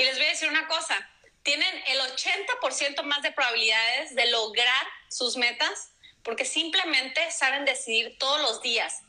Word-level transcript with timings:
Y 0.00 0.04
les 0.04 0.16
voy 0.16 0.24
a 0.24 0.30
decir 0.30 0.48
una 0.48 0.66
cosa, 0.66 0.96
tienen 1.42 1.82
el 1.88 2.00
80% 2.00 3.02
más 3.02 3.20
de 3.20 3.32
probabilidades 3.32 4.14
de 4.14 4.30
lograr 4.30 4.86
sus 5.10 5.36
metas 5.36 5.90
porque 6.22 6.46
simplemente 6.46 7.30
saben 7.30 7.66
decidir 7.66 8.16
todos 8.18 8.40
los 8.40 8.62
días, 8.62 9.02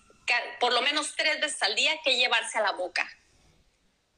por 0.59 0.73
lo 0.73 0.81
menos 0.81 1.15
tres 1.15 1.39
veces 1.39 1.63
al 1.63 1.75
día, 1.75 1.97
qué 2.03 2.17
llevarse 2.17 2.57
a 2.57 2.61
la 2.61 2.73
boca. 2.73 3.09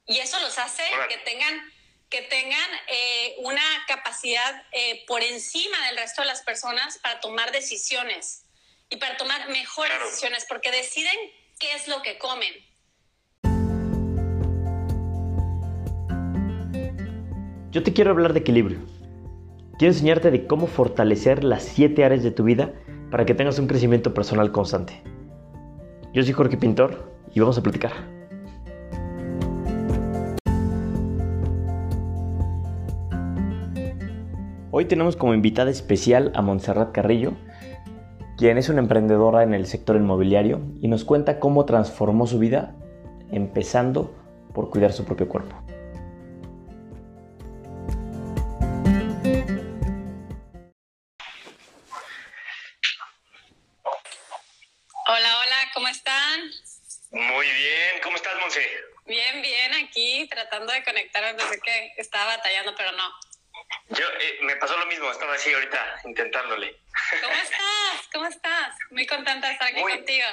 Y 0.07 0.17
eso 0.17 0.39
los 0.39 0.57
hace 0.57 0.81
que 1.09 1.17
tengan, 1.17 1.71
que 2.09 2.23
tengan 2.23 2.69
eh, 2.87 3.35
una 3.37 3.85
capacidad 3.87 4.65
eh, 4.71 5.05
por 5.05 5.21
encima 5.21 5.79
del 5.85 5.97
resto 5.97 6.23
de 6.23 6.27
las 6.27 6.41
personas 6.41 6.97
para 6.97 7.19
tomar 7.19 7.51
decisiones 7.51 8.45
y 8.89 8.97
para 8.97 9.15
tomar 9.17 9.47
mejores 9.49 9.99
decisiones, 10.05 10.45
porque 10.49 10.71
deciden 10.71 11.15
qué 11.59 11.73
es 11.73 11.87
lo 11.87 12.01
que 12.01 12.17
comen. 12.17 12.72
Yo 17.73 17.81
te 17.81 17.91
quiero 17.91 18.11
hablar 18.11 18.33
de 18.33 18.41
equilibrio. 18.41 18.77
Quiero 19.79 19.93
enseñarte 19.95 20.29
de 20.29 20.45
cómo 20.45 20.67
fortalecer 20.67 21.43
las 21.43 21.63
siete 21.63 22.05
áreas 22.05 22.21
de 22.21 22.29
tu 22.29 22.43
vida 22.43 22.71
para 23.09 23.25
que 23.25 23.33
tengas 23.33 23.57
un 23.57 23.65
crecimiento 23.65 24.13
personal 24.13 24.51
constante. 24.51 25.01
Yo 26.13 26.21
soy 26.21 26.33
Jorge 26.33 26.55
Pintor 26.55 27.11
y 27.33 27.39
vamos 27.39 27.57
a 27.57 27.63
platicar. 27.63 27.93
Hoy 34.69 34.85
tenemos 34.85 35.15
como 35.15 35.33
invitada 35.33 35.71
especial 35.71 36.31
a 36.35 36.43
Montserrat 36.43 36.91
Carrillo, 36.91 37.33
quien 38.37 38.59
es 38.59 38.69
una 38.69 38.81
emprendedora 38.81 39.41
en 39.41 39.55
el 39.55 39.65
sector 39.65 39.95
inmobiliario 39.95 40.61
y 40.79 40.89
nos 40.89 41.05
cuenta 41.05 41.39
cómo 41.39 41.65
transformó 41.65 42.27
su 42.27 42.37
vida 42.37 42.75
empezando 43.31 44.13
por 44.53 44.69
cuidar 44.69 44.93
su 44.93 45.05
propio 45.05 45.27
cuerpo. 45.27 45.55
Estaba 62.23 62.37
batallando, 62.37 62.75
pero 62.75 62.91
no. 62.93 63.19
Yo, 63.89 64.05
eh, 64.19 64.39
me 64.41 64.55
pasó 64.55 64.77
lo 64.77 64.85
mismo, 64.85 65.11
estaba 65.11 65.33
así 65.33 65.53
ahorita 65.53 66.01
intentándole. 66.05 66.79
¿Cómo 67.21 67.33
estás? 67.33 68.07
¿Cómo 68.13 68.25
estás? 68.27 68.75
Muy 68.91 69.05
contenta 69.05 69.47
de 69.47 69.53
estar 69.53 69.67
aquí 69.69 69.81
contigo. 69.81 70.25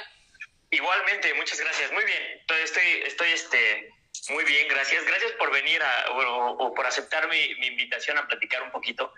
Igualmente, 0.69 1.33
muchas 1.33 1.59
gracias. 1.59 1.91
Muy 1.91 2.05
bien, 2.05 2.41
estoy, 2.63 3.03
estoy 3.05 3.31
este, 3.31 3.93
muy 4.29 4.45
bien, 4.45 4.67
gracias. 4.69 5.03
Gracias 5.03 5.33
por 5.33 5.51
venir 5.51 5.81
a, 5.83 6.11
o, 6.11 6.73
por 6.73 6.85
aceptar 6.85 7.27
mi, 7.29 7.55
mi, 7.55 7.67
invitación 7.67 8.17
a 8.17 8.27
platicar 8.27 8.63
un 8.63 8.71
poquito. 8.71 9.13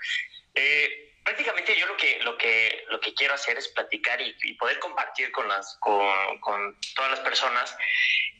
Eh, 0.56 1.14
prácticamente 1.24 1.76
yo 1.78 1.86
lo 1.86 1.96
que, 1.96 2.20
lo, 2.24 2.38
que, 2.38 2.86
lo 2.90 3.00
que 3.00 3.14
quiero 3.14 3.36
hacer 3.36 3.58
es 3.58 3.68
platicar 3.68 4.20
y, 4.20 4.36
y 4.44 4.54
poder 4.56 4.80
compartir 4.80 5.32
con, 5.32 5.48
las, 5.48 5.78
con, 5.80 6.40
con 6.40 6.80
todas 6.96 7.12
las 7.12 7.20
personas 7.20 7.76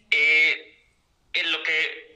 eh, 0.10 0.76
en 1.34 1.52
lo 1.52 1.62
que 1.62 2.13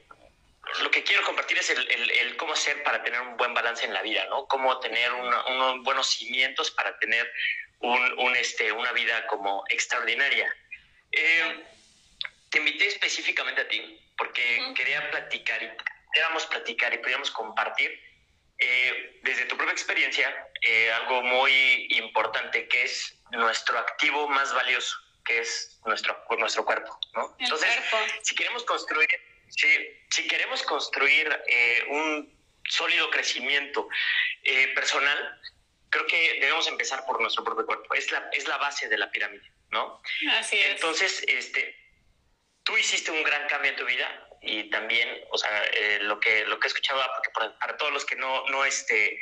lo 0.82 0.90
que 0.90 1.02
quiero 1.02 1.22
compartir 1.24 1.58
es 1.58 1.70
el, 1.70 2.36
cómo 2.36 2.52
hacer 2.52 2.82
para 2.82 3.02
tener 3.02 3.20
un 3.20 3.36
buen 3.36 3.54
balance 3.54 3.84
en 3.84 3.94
la 3.94 4.02
vida, 4.02 4.26
¿no? 4.26 4.46
Cómo 4.46 4.78
tener 4.80 5.12
unos 5.12 5.82
buenos 5.82 6.08
cimientos 6.08 6.70
para 6.70 6.98
tener 6.98 7.30
un, 7.80 8.36
este, 8.36 8.72
una 8.72 8.92
vida 8.92 9.26
como 9.26 9.64
extraordinaria. 9.68 10.54
Eh, 11.12 11.64
te 12.50 12.58
invité 12.58 12.86
específicamente 12.86 13.62
a 13.62 13.68
ti 13.68 14.00
porque 14.16 14.72
quería 14.74 15.10
platicar 15.10 15.62
y 15.62 15.70
queríamos 16.12 16.46
platicar 16.46 16.92
y 16.92 16.98
podíamos 16.98 17.30
compartir 17.30 18.00
eh, 18.58 19.20
desde 19.22 19.44
tu 19.44 19.56
propia 19.56 19.72
experiencia 19.72 20.48
eh, 20.62 20.90
algo 20.92 21.22
muy 21.22 21.86
importante 21.90 22.66
que 22.66 22.82
es 22.82 23.16
nuestro 23.30 23.78
activo 23.78 24.26
más 24.28 24.52
valioso, 24.52 24.96
que 25.24 25.38
es 25.38 25.80
nuestro, 25.86 26.24
nuestro 26.38 26.64
cuerpo, 26.64 26.98
¿no? 27.14 27.36
Entonces, 27.38 27.68
si 28.22 28.34
queremos 28.34 28.64
construir 28.64 29.08
si, 29.50 30.28
queremos 30.28 30.62
construir 30.62 31.28
eh, 31.46 31.84
un 31.88 32.38
sólido 32.68 33.10
crecimiento 33.10 33.88
eh, 34.42 34.68
personal, 34.74 35.40
creo 35.90 36.06
que 36.06 36.38
debemos 36.40 36.66
empezar 36.68 37.04
por 37.06 37.20
nuestro 37.20 37.44
propio 37.44 37.66
cuerpo. 37.66 37.94
Es 37.94 38.10
la, 38.12 38.28
es 38.32 38.46
la 38.46 38.58
base 38.58 38.88
de 38.88 38.98
la 38.98 39.10
pirámide, 39.10 39.50
¿no? 39.70 40.02
Así 40.32 40.58
es. 40.58 40.72
Entonces, 40.72 41.24
este, 41.26 41.76
tú 42.62 42.76
hiciste 42.76 43.10
un 43.10 43.22
gran 43.22 43.46
cambio 43.48 43.70
en 43.70 43.76
tu 43.76 43.84
vida 43.86 44.28
y 44.42 44.70
también, 44.70 45.08
o 45.30 45.38
sea, 45.38 45.64
eh, 45.66 45.98
lo, 46.02 46.20
que, 46.20 46.44
lo 46.46 46.58
que 46.58 46.66
he 46.66 46.68
escuchado, 46.68 47.02
porque 47.14 47.30
para, 47.58 47.76
todos 47.76 47.92
los 47.92 48.04
que 48.04 48.16
no, 48.16 48.46
no, 48.48 48.64
este, 48.64 49.18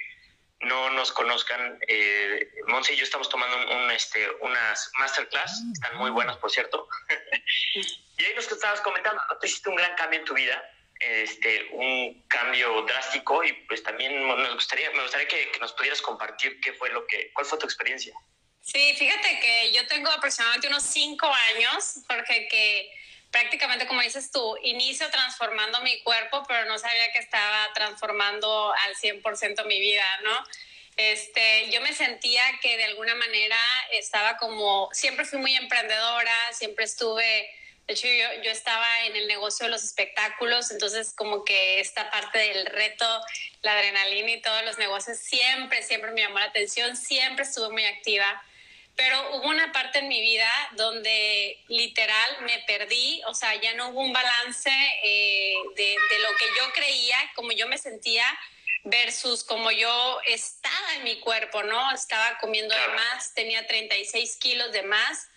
no 0.61 0.91
nos 0.91 1.13
conozcan, 1.13 1.79
eh, 1.89 2.51
Monse 2.67 2.95
y 2.95 2.97
yo 2.97 3.05
estamos 3.05 3.29
tomando 3.29 3.57
un, 3.77 3.91
este, 3.91 4.29
unas 4.41 4.91
masterclass, 4.99 5.63
están 5.73 5.97
muy 5.97 6.11
buenas, 6.11 6.37
por 6.39 6.51
cierto. 6.51 6.89
ahí 8.37 8.45
nos 8.45 8.53
estabas 8.53 8.81
comentando, 8.81 9.23
¿no? 9.29 9.39
Tú 9.39 9.47
hiciste 9.47 9.69
un 9.69 9.77
gran 9.77 9.95
cambio 9.95 10.21
en 10.21 10.25
tu 10.25 10.35
vida, 10.35 10.71
este, 10.99 11.69
un 11.73 12.25
cambio 12.29 12.83
drástico 12.83 13.45
y 13.45 13.53
pues 13.53 13.83
también 13.83 14.27
me 14.27 14.53
gustaría, 14.53 14.91
me 14.93 15.03
gustaría 15.03 15.29
que, 15.29 15.53
nos 15.61 15.73
pudieras 15.73 16.01
compartir 16.01 16.61
qué 16.61 16.73
fue 16.73 16.91
lo 16.91 17.07
que, 17.07 17.33
cuál 17.33 17.47
fue 17.47 17.59
tu 17.59 17.67
experiencia. 17.67 18.15
Sí, 18.63 18.95
fíjate 18.99 19.39
que 19.41 19.73
yo 19.73 19.87
tengo 19.87 20.11
aproximadamente 20.11 20.69
unos 20.69 20.83
cinco 20.83 21.33
años, 21.55 22.01
porque 22.09 22.49
que 22.49 22.91
prácticamente 23.31 23.87
como 23.87 24.01
dices 24.01 24.31
tú, 24.31 24.57
inicio 24.63 25.09
transformando 25.11 25.81
mi 25.83 26.03
cuerpo, 26.03 26.43
pero 26.49 26.65
no 26.67 26.79
sabía 26.79 27.13
que 27.13 27.19
estaba 27.19 27.73
transformando 27.75 28.73
al 28.85 28.95
100% 28.97 29.67
mi 29.67 29.81
vida, 29.81 30.05
¿no? 30.25 30.45
Este, 30.97 31.71
yo 31.71 31.83
me 31.83 31.93
sentía 31.93 32.43
que 32.63 32.79
de 32.79 32.85
alguna 32.85 33.15
manera 33.15 33.59
estaba 33.93 34.39
como, 34.39 34.89
siempre 34.93 35.27
fui 35.27 35.39
muy 35.39 35.55
emprendedora, 35.55 36.35
siempre 36.53 36.87
estuve, 36.87 37.51
de 37.87 37.95
hecho 37.95 38.07
yo, 38.09 38.43
yo 38.43 38.51
estaba 38.51 39.05
en 39.07 39.17
el 39.17 39.29
negocio 39.29 39.67
de 39.67 39.71
los 39.71 39.85
espectáculos, 39.85 40.71
entonces 40.71 41.13
como 41.15 41.45
que 41.45 41.81
esta 41.81 42.11
parte 42.11 42.39
del 42.39 42.67
reto, 42.67 43.07
la 43.63 43.73
adrenalina 43.73 44.31
y 44.31 44.41
todos 44.41 44.65
los 44.65 44.79
negocios 44.79 45.19
siempre, 45.19 45.83
siempre 45.83 46.11
me 46.13 46.23
llamó 46.23 46.39
la 46.39 46.47
atención, 46.47 46.97
siempre 46.97 47.45
estuve 47.45 47.71
muy 47.71 47.85
activa 47.85 48.43
pero 48.97 49.37
hubo 49.37 49.49
una 49.49 49.71
parte 49.73 49.99
en 49.99 50.09
mi 50.09 50.21
vida 50.23 50.51
donde 50.73 51.63
literal 51.69 52.39
me 52.41 52.65
perdí, 52.67 53.21
o 53.27 53.35
sea, 53.35 53.55
ya 53.57 53.75
no 53.75 53.91
hubo 53.91 54.01
un 54.01 54.13
balance 54.13 54.71
eh, 55.05 55.55
de, 55.77 56.19
lo 56.21 56.35
que 56.37 56.47
yo 56.47 56.73
creía, 56.73 57.17
como 57.35 57.53
yo 57.53 57.69
me 57.69 57.77
sentía 57.77 58.25
versus 58.85 59.45
como 59.45 59.71
yo 59.71 60.21
estaba 60.27 60.95
en 60.95 61.05
mi 61.05 61.21
cuerpo, 61.21 61.63
¿no? 61.63 61.93
Estaba 61.93 62.39
comiendo 62.39 62.75
de 62.75 62.89
más, 62.89 63.35
tenía 63.35 63.67
36 63.67 64.37
kilos 64.37 64.73
de 64.73 64.83
más 64.83 65.29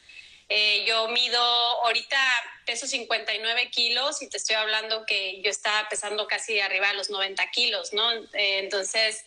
eh, 0.52 0.84
yo 0.88 1.08
mido 1.10 1.40
ahorita 1.40 2.18
peso 2.66 2.88
59 2.88 3.70
kilos 3.70 4.24
y 4.24 4.30
te 4.30 4.38
estoy 4.38 4.56
hablando 4.56 5.06
que 5.06 5.40
yo 5.44 5.52
estaba 5.52 5.88
pesando 5.90 6.26
casi 6.26 6.60
arriba 6.60 6.88
de 6.88 6.96
los 6.96 7.12
90 7.12 7.52
kilos, 7.52 7.94
¿no? 7.94 8.12
Eh, 8.12 8.58
entonces, 8.58 9.26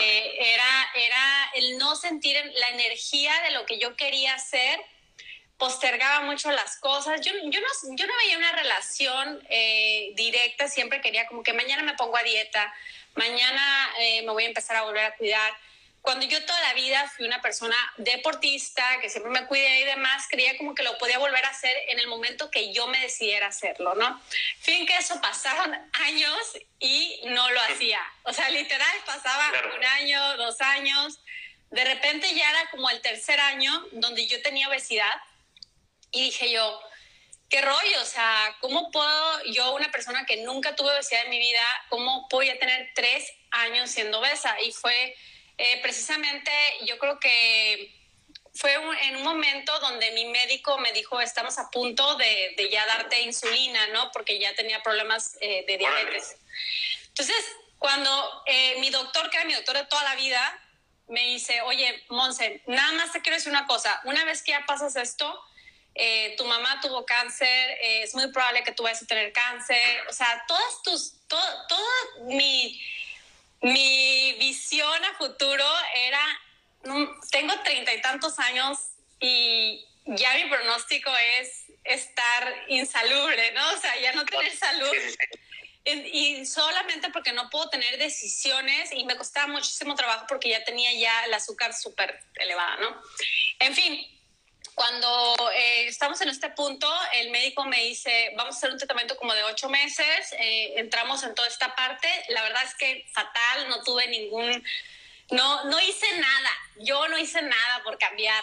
eh, 0.00 0.34
era, 0.38 0.90
era 0.94 1.50
el 1.54 1.76
no 1.76 1.96
sentir 1.96 2.36
la 2.54 2.68
energía 2.68 3.32
de 3.42 3.50
lo 3.50 3.66
que 3.66 3.78
yo 3.78 3.96
quería 3.96 4.34
hacer, 4.34 4.80
postergaba 5.58 6.20
mucho 6.20 6.52
las 6.52 6.76
cosas. 6.76 7.20
Yo, 7.20 7.32
yo, 7.32 7.60
no, 7.60 7.96
yo 7.96 8.06
no 8.06 8.16
veía 8.18 8.38
una 8.38 8.52
relación 8.52 9.44
directa, 10.14 10.68
siempre 10.68 11.00
quería 11.00 11.26
como 11.26 11.42
que 11.42 11.52
mañana 11.52 11.82
me 11.82 11.94
pongo 11.94 12.16
a 12.16 12.22
dieta, 12.22 12.72
mañana 13.16 13.92
me 13.98 14.30
voy 14.30 14.44
a 14.44 14.48
empezar 14.48 14.76
a 14.76 14.82
volver 14.82 15.04
a 15.04 15.16
cuidar 15.16 15.52
cuando 16.02 16.26
yo 16.26 16.44
toda 16.44 16.60
la 16.62 16.74
vida 16.74 17.10
fui 17.14 17.26
una 17.26 17.42
persona 17.42 17.76
deportista, 17.98 18.82
que 19.00 19.10
siempre 19.10 19.30
me 19.30 19.46
cuidé 19.46 19.80
y 19.80 19.84
demás, 19.84 20.26
creía 20.30 20.56
como 20.56 20.74
que 20.74 20.82
lo 20.82 20.96
podía 20.98 21.18
volver 21.18 21.44
a 21.44 21.50
hacer 21.50 21.76
en 21.88 21.98
el 21.98 22.06
momento 22.06 22.50
que 22.50 22.72
yo 22.72 22.86
me 22.86 23.00
decidiera 23.00 23.48
hacerlo, 23.48 23.94
¿no? 23.94 24.20
Fin 24.60 24.86
que 24.86 24.96
eso 24.96 25.20
pasaron 25.20 25.74
años 25.92 26.38
y 26.78 27.20
no 27.26 27.50
lo 27.50 27.60
hacía. 27.62 28.00
O 28.22 28.32
sea, 28.32 28.48
literal 28.50 28.96
pasaba 29.04 29.52
un 29.76 29.84
año, 29.84 30.36
dos 30.38 30.60
años. 30.60 31.20
De 31.70 31.84
repente 31.84 32.34
ya 32.34 32.50
era 32.50 32.70
como 32.70 32.88
el 32.88 33.00
tercer 33.00 33.38
año 33.38 33.86
donde 33.92 34.26
yo 34.26 34.40
tenía 34.42 34.68
obesidad 34.68 35.12
y 36.10 36.24
dije 36.24 36.50
yo, 36.50 36.80
qué 37.50 37.60
rollo, 37.60 38.00
o 38.00 38.06
sea, 38.06 38.56
¿cómo 38.60 38.90
puedo 38.90 39.44
yo, 39.52 39.74
una 39.74 39.90
persona 39.90 40.24
que 40.24 40.38
nunca 40.38 40.74
tuve 40.76 40.92
obesidad 40.92 41.24
en 41.24 41.30
mi 41.30 41.38
vida, 41.38 41.62
cómo 41.88 42.26
voy 42.30 42.48
a 42.48 42.58
tener 42.58 42.90
tres 42.94 43.32
años 43.50 43.90
siendo 43.90 44.20
obesa? 44.20 44.56
Y 44.62 44.72
fue 44.72 45.16
eh, 45.60 45.78
precisamente 45.82 46.50
yo 46.86 46.98
creo 46.98 47.20
que 47.20 47.94
fue 48.54 48.72
en 48.74 49.16
un 49.16 49.22
momento 49.22 49.78
donde 49.80 50.10
mi 50.12 50.24
médico 50.24 50.78
me 50.78 50.90
dijo, 50.92 51.20
estamos 51.20 51.58
a 51.58 51.70
punto 51.70 52.16
de, 52.16 52.68
ya 52.72 52.86
darte 52.86 53.20
insulina, 53.20 53.86
¿no? 53.88 54.10
Porque 54.10 54.38
ya 54.38 54.54
tenía 54.54 54.82
problemas 54.82 55.36
eh, 55.42 55.64
de 55.66 55.76
diabetes. 55.76 56.36
Entonces, 57.08 57.36
cuando 57.78 58.42
eh, 58.46 58.76
mi 58.80 58.88
doctor, 58.88 59.28
que 59.28 59.36
era 59.36 59.46
mi 59.46 59.52
doctor 59.52 59.76
de 59.76 59.84
toda 59.84 60.02
la 60.04 60.14
vida, 60.14 60.66
me 61.08 61.26
dice, 61.26 61.60
oye, 61.62 62.04
Monse, 62.08 62.62
nada 62.66 62.92
más 62.92 63.12
te 63.12 63.20
quiero 63.20 63.36
decir 63.36 63.52
una 63.52 63.66
cosa, 63.66 64.00
una 64.04 64.24
vez 64.24 64.42
que 64.42 64.52
ya 64.52 64.64
pasas 64.66 64.96
esto, 64.96 65.44
eh, 65.94 66.34
tu 66.38 66.46
mamá 66.46 66.80
tuvo 66.80 67.04
cáncer, 67.04 67.76
es 67.82 68.14
muy 68.14 68.32
probable 68.32 68.62
que 68.62 68.72
tú 68.72 68.84
vayas 68.84 69.02
a 69.02 69.06
tener 69.06 69.30
cáncer, 69.32 70.06
o 70.08 70.12
sea, 70.12 70.44
todas 70.48 70.82
tus, 70.82 71.26
todo, 71.28 71.66
toda 71.68 72.24
mi, 72.26 72.80
mi 73.62 74.32
visión 74.34 75.04
a 75.04 75.14
futuro 75.14 75.64
era, 75.94 76.40
tengo 77.30 77.58
treinta 77.62 77.94
y 77.94 78.00
tantos 78.00 78.38
años 78.38 78.78
y 79.20 79.84
ya 80.06 80.34
mi 80.34 80.48
pronóstico 80.48 81.10
es 81.40 81.66
estar 81.84 82.64
insalubre, 82.68 83.52
¿no? 83.52 83.70
O 83.70 83.76
sea, 83.78 83.98
ya 84.00 84.12
no 84.12 84.24
tener 84.24 84.56
salud. 84.56 84.92
Y 85.84 86.44
solamente 86.46 87.10
porque 87.10 87.32
no 87.32 87.48
puedo 87.50 87.70
tener 87.70 87.98
decisiones 87.98 88.92
y 88.92 89.04
me 89.04 89.16
costaba 89.16 89.46
muchísimo 89.46 89.94
trabajo 89.94 90.26
porque 90.28 90.50
ya 90.50 90.62
tenía 90.64 90.92
ya 90.92 91.24
el 91.24 91.34
azúcar 91.34 91.74
súper 91.74 92.22
elevada, 92.34 92.76
¿no? 92.76 93.02
En 93.58 93.74
fin, 93.74 94.06
cuando 94.74 95.36
eh, 95.54 95.86
estamos 95.86 96.20
en 96.20 96.28
este 96.28 96.50
punto, 96.50 96.90
el 97.14 97.30
médico 97.30 97.64
me 97.64 97.84
dice, 97.84 98.32
vamos 98.36 98.54
a 98.54 98.58
hacer 98.58 98.70
un 98.70 98.78
tratamiento 98.78 99.16
como 99.16 99.34
de 99.34 99.42
ocho 99.44 99.68
meses, 99.68 100.32
eh, 100.38 100.74
entramos 100.76 101.22
en 101.22 101.34
toda 101.34 101.48
esta 101.48 101.74
parte, 101.74 102.08
la 102.28 102.42
verdad 102.42 102.62
es 102.64 102.74
que 102.74 103.06
fatal, 103.12 103.68
no 103.68 103.82
tuve 103.82 104.06
ningún, 104.08 104.64
no, 105.30 105.64
no 105.64 105.80
hice 105.80 106.06
nada, 106.18 106.50
yo 106.76 107.08
no 107.08 107.18
hice 107.18 107.42
nada 107.42 107.82
por 107.84 107.98
cambiar, 107.98 108.42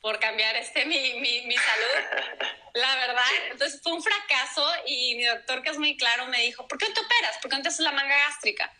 por 0.00 0.18
cambiar 0.18 0.56
este, 0.56 0.84
mi, 0.86 1.14
mi, 1.20 1.42
mi 1.46 1.56
salud, 1.56 2.48
la 2.74 2.96
verdad. 2.96 3.24
Entonces 3.50 3.80
fue 3.82 3.92
un 3.92 4.02
fracaso 4.02 4.66
y 4.86 5.16
mi 5.16 5.24
doctor, 5.24 5.62
que 5.62 5.70
es 5.70 5.78
muy 5.78 5.96
claro, 5.96 6.26
me 6.26 6.42
dijo, 6.42 6.66
¿por 6.66 6.78
qué 6.78 6.88
no 6.88 6.94
te 6.94 7.00
operas? 7.00 7.38
¿Por 7.40 7.50
qué 7.50 7.56
no 7.56 7.62
te 7.62 7.68
haces 7.68 7.80
la 7.80 7.92
manga 7.92 8.16
gástrica? 8.16 8.72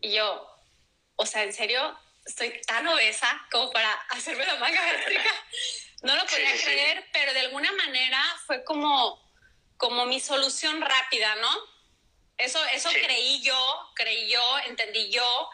Y 0.00 0.12
yo, 0.12 0.46
o 1.16 1.26
sea, 1.26 1.42
¿en 1.42 1.52
serio? 1.52 1.98
Estoy 2.24 2.60
tan 2.62 2.86
obesa 2.86 3.46
como 3.50 3.70
para 3.70 3.92
hacerme 4.10 4.46
la 4.46 4.56
manga 4.56 4.80
gástrica. 4.80 5.30
No 6.02 6.14
lo 6.14 6.24
podía 6.24 6.52
creer, 6.62 7.08
pero 7.12 7.32
de 7.34 7.40
alguna 7.40 7.70
manera 7.72 8.22
fue 8.46 8.64
como, 8.64 9.20
como 9.76 10.06
mi 10.06 10.18
solución 10.20 10.80
rápida, 10.80 11.34
¿no? 11.36 11.50
Eso, 12.38 12.64
eso 12.72 12.88
creí 12.90 13.42
yo, 13.42 13.90
creí 13.94 14.30
yo, 14.30 14.58
entendí 14.66 15.10
yo. 15.10 15.50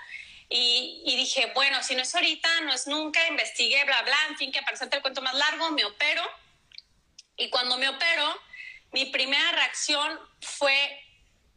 Y, 0.48 1.02
y, 1.04 1.16
dije, 1.16 1.50
bueno, 1.54 1.82
si 1.82 1.96
no 1.96 2.02
es 2.02 2.14
ahorita, 2.14 2.60
no 2.60 2.72
es 2.72 2.86
nunca, 2.86 3.26
investigué, 3.26 3.84
bla, 3.84 4.02
bla, 4.02 4.16
en 4.28 4.36
fin, 4.36 4.52
que 4.52 4.62
para 4.62 4.76
hacerte 4.76 4.96
el 4.96 5.02
cuento 5.02 5.20
más 5.20 5.34
largo, 5.34 5.70
me 5.70 5.84
opero. 5.84 6.22
Y 7.36 7.50
cuando 7.50 7.76
me 7.78 7.88
opero, 7.88 8.40
mi 8.92 9.06
primera 9.06 9.50
reacción 9.50 10.20
fue, 10.40 11.04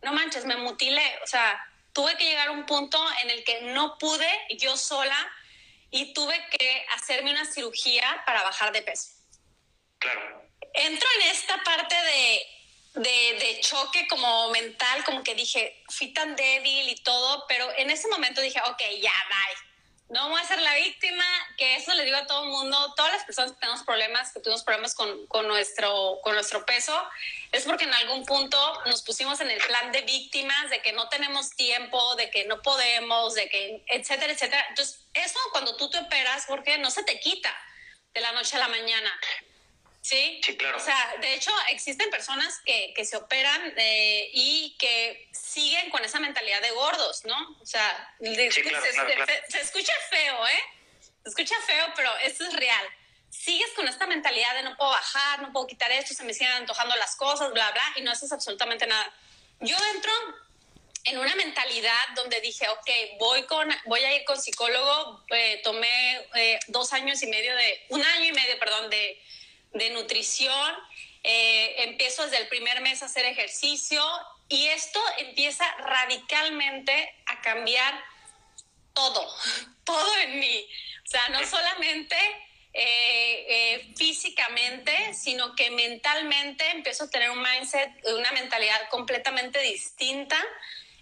no 0.02 0.14
manches, 0.14 0.46
me 0.46 0.58
mutilé. 0.58 1.20
O 1.24 1.28
sea, 1.28 1.64
tuve 1.94 2.18
que 2.18 2.26
llegar 2.26 2.48
a 2.48 2.52
un 2.52 2.66
punto 2.66 3.00
en 3.22 3.30
el 3.30 3.44
que 3.44 3.62
no 3.62 4.00
pude 4.00 4.30
yo 4.58 4.76
sola 4.76 5.32
y 5.92 6.14
tuve 6.14 6.36
que 6.52 6.86
hacerme 6.92 7.32
una 7.32 7.46
cirugía 7.46 8.24
para 8.26 8.44
bajar 8.44 8.72
de 8.72 8.82
peso. 8.82 9.10
Claro. 9.98 10.44
Entro 10.74 11.08
en 11.20 11.28
esta 11.30 11.64
parte 11.64 11.96
de 11.96 12.46
de, 12.94 13.60
choque 13.62 14.08
como 14.08 14.50
mental, 14.50 15.04
como 15.04 15.24
que 15.24 15.36
dije, 15.36 15.84
fui 15.90 16.14
tan 16.14 16.36
débil 16.36 16.90
y 16.90 16.96
todo, 16.96 17.46
pero 17.48 17.68
en 17.78 17.90
ese 17.90 18.08
momento 18.08 18.42
dije, 18.42 18.60
ok, 18.62 18.82
ya, 19.02 19.14
bye. 19.30 19.69
No 20.10 20.28
voy 20.30 20.42
a 20.42 20.44
ser 20.44 20.60
la 20.60 20.74
víctima, 20.74 21.24
que 21.56 21.76
eso 21.76 21.94
le 21.94 22.04
digo 22.04 22.18
a 22.18 22.26
todo 22.26 22.44
el 22.44 22.50
mundo, 22.50 22.94
todas 22.96 23.14
las 23.14 23.24
personas 23.26 23.52
que 23.52 23.60
tenemos 23.60 23.84
problemas, 23.84 24.34
que 24.34 24.40
tuvimos 24.40 24.64
problemas 24.64 24.96
con, 24.96 25.28
con, 25.28 25.48
nuestro, 25.48 26.20
con 26.24 26.34
nuestro 26.34 26.66
peso, 26.66 27.00
es 27.52 27.64
porque 27.64 27.84
en 27.84 27.94
algún 27.94 28.26
punto 28.26 28.58
nos 28.88 29.04
pusimos 29.04 29.40
en 29.40 29.52
el 29.52 29.60
plan 29.60 29.92
de 29.92 30.02
víctimas, 30.02 30.72
de 30.72 30.82
que 30.82 30.94
no 30.94 31.10
tenemos 31.10 31.52
tiempo, 31.52 32.16
de 32.16 32.32
que 32.32 32.46
no 32.46 32.60
podemos, 32.64 33.36
de 33.36 33.50
que, 33.50 33.84
etcétera, 33.88 34.34
etcétera. 34.34 34.66
Entonces, 34.70 35.00
eso 35.14 35.40
cuando 35.52 35.76
tú 35.78 35.92
te 35.92 36.00
operas, 36.00 36.46
porque 36.48 36.80
no 36.80 36.90
se 36.90 37.04
te 37.04 37.20
quita 37.20 37.56
de 38.12 38.22
la 38.22 38.32
noche 38.32 38.56
a 38.56 38.60
la 38.60 38.68
mañana. 38.68 39.12
¿Sí? 40.02 40.42
claro. 40.58 40.78
O 40.78 40.80
sea, 40.80 41.16
de 41.22 41.34
hecho, 41.34 41.52
existen 41.70 42.10
personas 42.10 42.60
que, 42.66 42.94
que 42.96 43.06
se 43.06 43.18
operan 43.18 43.74
eh, 43.78 44.30
y 44.34 44.76
que 44.80 45.30
siguen 45.32 45.90
con 45.90 46.04
esa 46.04 46.20
mentalidad 46.20 46.62
de 46.62 46.72
gordos, 46.72 47.26
¿no? 47.26 47.58
O 47.62 47.66
sea, 47.66 48.16
se, 48.20 48.48
escucha 48.48 49.94
feo, 50.10 50.48
¿eh? 50.48 50.60
Se 51.24 51.30
escucha 51.30 51.56
feo, 51.66 51.94
pero 51.96 52.16
esto 52.24 52.46
es 52.46 52.54
real. 52.54 52.86
Sigues 53.30 53.72
con 53.76 53.88
esta 53.88 54.08
mentalidad 54.08 54.56
de 54.56 54.64
no 54.64 54.76
puedo 54.76 54.90
bajar, 54.90 55.42
no 55.42 55.52
puedo 55.52 55.68
quitar 55.68 55.92
esto, 55.92 56.14
se 56.14 56.24
me 56.24 56.34
siguen 56.34 56.54
antojando 56.54 56.96
las 56.96 57.16
cosas, 57.16 57.52
bla, 57.54 57.72
bla, 57.72 57.84
y 57.96 58.02
no 58.02 58.12
haces 58.12 58.32
absolutamente 58.32 58.88
nada. 58.88 59.14
Yo 59.60 59.76
entro 59.94 60.12
en 61.04 61.18
una 61.18 61.36
mentalidad 61.36 62.08
donde 62.16 62.42
dije, 62.42 62.68
ok, 62.70 62.90
voy, 63.20 63.44
con, 63.44 63.70
voy 63.86 64.02
a 64.02 64.16
ir 64.16 64.24
con 64.26 64.40
psicólogo, 64.40 65.24
eh, 65.30 65.62
tomé 65.64 66.28
eh, 66.36 66.60
dos 66.68 66.94
años 66.94 67.22
y 67.22 67.28
medio 67.28 67.56
de, 67.56 67.86
un 67.90 68.04
año 68.04 68.26
y 68.26 68.32
medio, 68.32 68.58
perdón, 68.60 68.90
de 68.90 69.22
de 69.74 69.90
nutrición, 69.92 70.76
eh, 71.24 71.84
empiezo 71.84 72.24
desde 72.24 72.38
el 72.38 72.48
primer 72.48 72.82
mes 72.82 73.02
a 73.02 73.06
hacer 73.06 73.26
ejercicio 73.26 74.04
y 74.48 74.68
esto 74.68 75.00
empieza 75.18 75.66
radicalmente 75.78 77.14
a 77.26 77.42
cambiar 77.42 78.04
todo, 78.94 79.36
todo 79.84 80.18
en 80.18 80.40
mí. 80.40 80.68
O 81.06 81.10
sea, 81.10 81.30
no 81.30 81.46
solamente 81.46 82.16
eh, 82.72 83.46
eh, 83.50 83.94
físicamente, 83.96 85.14
sino 85.14 85.56
que 85.56 85.72
mentalmente 85.72 86.70
empiezo 86.72 87.06
a 87.06 87.10
tener 87.10 87.32
un 87.32 87.42
mindset, 87.42 87.92
una 88.16 88.32
mentalidad 88.32 88.90
completamente 88.90 89.60
distinta. 89.60 90.38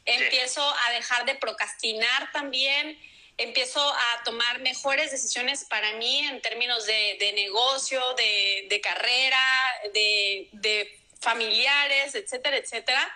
Empiezo 0.06 0.64
a 0.64 0.92
dejar 0.92 1.26
de 1.26 1.36
procrastinar 1.36 2.32
también 2.32 2.98
empiezo 3.38 3.80
a 3.80 4.24
tomar 4.24 4.60
mejores 4.60 5.12
decisiones 5.12 5.64
para 5.66 5.94
mí 5.94 6.26
en 6.26 6.42
términos 6.42 6.86
de, 6.86 7.32
negocio, 7.36 8.02
de, 8.16 8.82
carrera, 8.82 9.40
de, 9.94 11.00
familiares, 11.20 12.16
etcétera, 12.16 12.58
etcétera. 12.58 13.16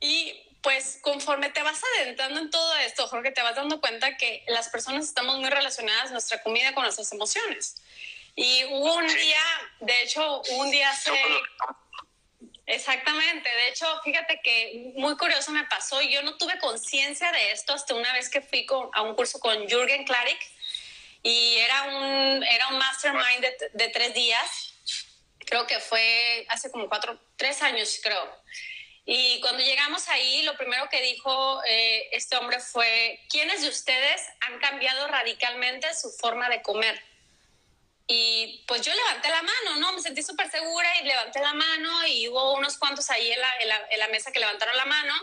Y 0.00 0.40
pues 0.62 0.98
conforme 1.00 1.50
te 1.50 1.62
vas 1.62 1.80
adentrando 1.96 2.40
en 2.40 2.50
todo 2.50 2.76
esto, 2.78 3.06
Jorge, 3.08 3.30
te 3.30 3.42
vas 3.42 3.54
dando 3.54 3.80
cuenta 3.80 4.16
que 4.16 4.44
las 4.48 4.68
personas 4.68 5.04
estamos 5.04 5.38
muy 5.38 5.48
relacionadas 5.48 6.10
nuestra 6.10 6.42
comida 6.42 6.74
con 6.74 6.82
nuestras 6.82 7.12
emociones. 7.12 7.76
Y 8.34 8.64
hubo 8.64 8.94
un 8.94 9.06
día, 9.06 9.42
de 9.80 10.02
hecho, 10.02 10.42
un 10.50 10.70
día 10.70 10.90
hace... 10.90 11.12
Exactamente, 12.66 13.48
de 13.48 13.68
hecho, 13.68 13.86
fíjate 14.02 14.40
que 14.42 14.92
muy 14.96 15.16
curioso 15.16 15.52
me 15.52 15.64
pasó, 15.66 16.02
yo 16.02 16.22
no 16.22 16.36
tuve 16.36 16.58
conciencia 16.58 17.30
de 17.30 17.52
esto 17.52 17.72
hasta 17.72 17.94
una 17.94 18.12
vez 18.12 18.28
que 18.28 18.40
fui 18.40 18.66
a 18.92 19.02
un 19.02 19.14
curso 19.14 19.38
con 19.38 19.68
Jürgen 19.68 20.04
Klarik 20.04 20.40
y 21.22 21.58
era 21.58 21.82
un, 21.84 22.42
era 22.42 22.68
un 22.68 22.78
mastermind 22.78 23.46
de, 23.72 23.88
tres 23.90 24.14
días, 24.14 24.74
creo 25.38 25.64
que 25.68 25.78
fue 25.78 26.44
hace 26.48 26.68
como 26.72 26.88
cuatro, 26.88 27.20
tres 27.36 27.62
años 27.62 28.00
creo. 28.02 28.42
Y 29.04 29.38
cuando 29.40 29.62
llegamos 29.62 30.08
ahí, 30.08 30.42
lo 30.42 30.56
primero 30.56 30.88
que 30.88 31.00
dijo 31.00 31.62
eh, 31.68 32.08
este 32.10 32.36
hombre 32.36 32.58
fue, 32.58 33.20
¿quiénes 33.30 33.62
de 33.62 33.68
ustedes 33.68 34.22
han 34.40 34.58
cambiado 34.58 35.06
radicalmente 35.06 35.94
su 35.94 36.10
forma 36.10 36.48
de 36.48 36.62
comer? 36.62 37.00
Y 38.08 38.64
pues 38.68 38.82
yo 38.82 38.94
levanté 38.94 39.28
la 39.28 39.42
mano, 39.42 39.76
¿no? 39.80 39.92
Me 39.92 40.00
sentí 40.00 40.22
súper 40.22 40.48
segura 40.50 40.88
y 41.00 41.04
levanté 41.04 41.40
la 41.40 41.54
mano 41.54 42.06
y 42.06 42.28
hubo 42.28 42.54
unos 42.54 42.78
cuantos 42.78 43.10
ahí 43.10 43.32
en 43.32 43.40
la, 43.40 43.52
en, 43.90 43.98
la, 43.98 44.08
mesa 44.08 44.30
que 44.30 44.38
levantaron 44.38 44.76
la 44.76 44.84
mano. 44.84 45.14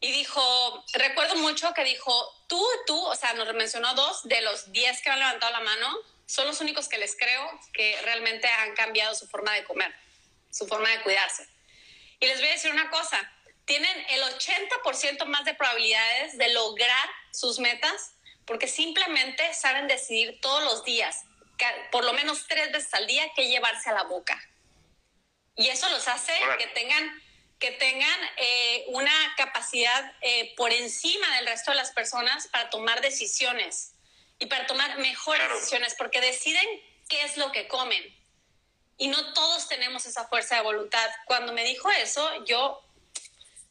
Y 0.00 0.12
dijo, 0.12 0.84
recuerdo 0.92 1.36
mucho 1.36 1.72
que 1.72 1.84
dijo, 1.84 2.44
tú, 2.46 2.62
tú, 2.86 2.98
o 2.98 3.14
sea, 3.14 3.32
nos 3.34 3.52
mencionó 3.54 3.94
dos 3.94 4.22
de 4.24 4.42
los 4.42 4.70
diez 4.72 5.00
que 5.00 5.10
han 5.10 5.18
levantado 5.18 5.52
la 5.52 5.60
mano, 5.60 5.96
son 6.26 6.46
los 6.46 6.60
únicos 6.60 6.88
que 6.88 6.98
les 6.98 7.16
creo 7.16 7.60
que 7.72 7.98
realmente 8.02 8.48
han 8.48 8.74
cambiado 8.74 9.14
su 9.14 9.26
forma 9.28 9.52
de 9.54 9.64
comer, 9.64 9.94
su 10.50 10.66
forma 10.66 10.90
de 10.90 11.00
cuidarse. 11.02 11.48
Y 12.20 12.26
les 12.26 12.38
voy 12.38 12.48
a 12.48 12.52
decir 12.52 12.70
una 12.70 12.90
cosa, 12.90 13.18
tienen 13.64 14.06
el 14.10 14.22
80% 14.22 15.24
más 15.26 15.44
de 15.44 15.54
probabilidades 15.54 16.36
de 16.36 16.48
lograr 16.50 17.08
sus 17.30 17.58
metas 17.58 18.12
porque 18.44 18.66
simplemente 18.66 19.54
saben 19.54 19.86
decidir 19.86 20.40
todos 20.40 20.64
los 20.64 20.84
días 20.84 21.24
por 21.90 22.04
lo 22.04 22.12
menos 22.12 22.46
tres 22.48 22.72
veces 22.72 22.92
al 22.94 23.06
día 23.06 23.30
que 23.34 23.48
llevarse 23.48 23.90
a 23.90 23.94
la 23.94 24.04
boca. 24.04 24.40
Y 25.56 25.68
eso 25.68 25.88
los 25.90 26.08
hace 26.08 26.32
que 26.58 26.66
tengan, 26.68 27.22
que 27.58 27.72
tengan 27.72 28.18
eh, 28.36 28.84
una 28.88 29.12
capacidad 29.36 30.14
eh, 30.22 30.54
por 30.56 30.72
encima 30.72 31.36
del 31.36 31.46
resto 31.46 31.70
de 31.70 31.76
las 31.76 31.90
personas 31.90 32.48
para 32.48 32.70
tomar 32.70 33.00
decisiones 33.00 33.94
y 34.38 34.46
para 34.46 34.66
tomar 34.66 34.98
mejores 34.98 35.48
decisiones, 35.50 35.94
porque 35.96 36.20
deciden 36.20 36.66
qué 37.08 37.22
es 37.22 37.36
lo 37.36 37.52
que 37.52 37.68
comen. 37.68 38.02
Y 38.96 39.08
no 39.08 39.32
todos 39.34 39.68
tenemos 39.68 40.06
esa 40.06 40.26
fuerza 40.28 40.56
de 40.56 40.62
voluntad. 40.62 41.10
Cuando 41.26 41.52
me 41.52 41.64
dijo 41.64 41.90
eso, 41.90 42.44
yo, 42.44 42.82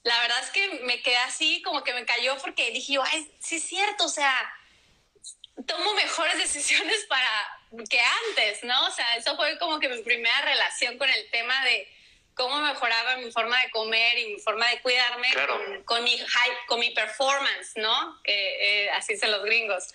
la 0.04 0.20
verdad 0.22 0.40
es 0.44 0.50
que 0.52 0.80
me 0.84 1.02
quedé 1.02 1.18
así, 1.18 1.62
como 1.62 1.84
que 1.84 1.94
me 1.94 2.06
cayó, 2.06 2.38
porque 2.38 2.72
dije, 2.72 2.98
ay, 3.04 3.32
sí 3.40 3.56
es 3.56 3.64
cierto, 3.64 4.06
o 4.06 4.10
sea, 4.10 4.36
tomo 5.66 5.94
mejores 5.94 6.38
decisiones 6.38 7.06
para 7.06 7.61
que 7.90 8.00
antes, 8.00 8.64
¿no? 8.64 8.88
O 8.88 8.92
sea, 8.92 9.16
eso 9.16 9.36
fue 9.36 9.58
como 9.58 9.80
que 9.80 9.90
mi 9.90 10.02
primera 10.04 10.42
relación 10.42 10.98
con 10.98 11.10
el 11.10 11.30
tema 11.30 11.64
de 11.64 11.88
cómo 12.34 12.58
mejoraba 12.58 13.18
mi 13.18 13.32
forma 13.32 13.62
de 13.62 13.70
comer 13.72 14.18
y 14.18 14.34
mi 14.34 14.40
forma 14.40 14.68
de 14.70 14.82
cuidarme 14.82 15.28
con, 15.86 16.04
mi 16.04 16.20
con 16.68 16.80
mi 16.80 16.90
performance, 16.92 17.74
¿no? 17.76 18.20
Eh, 18.24 18.90
así 18.92 19.18
son 19.18 19.32
los 19.32 19.44
gringos. 19.44 19.86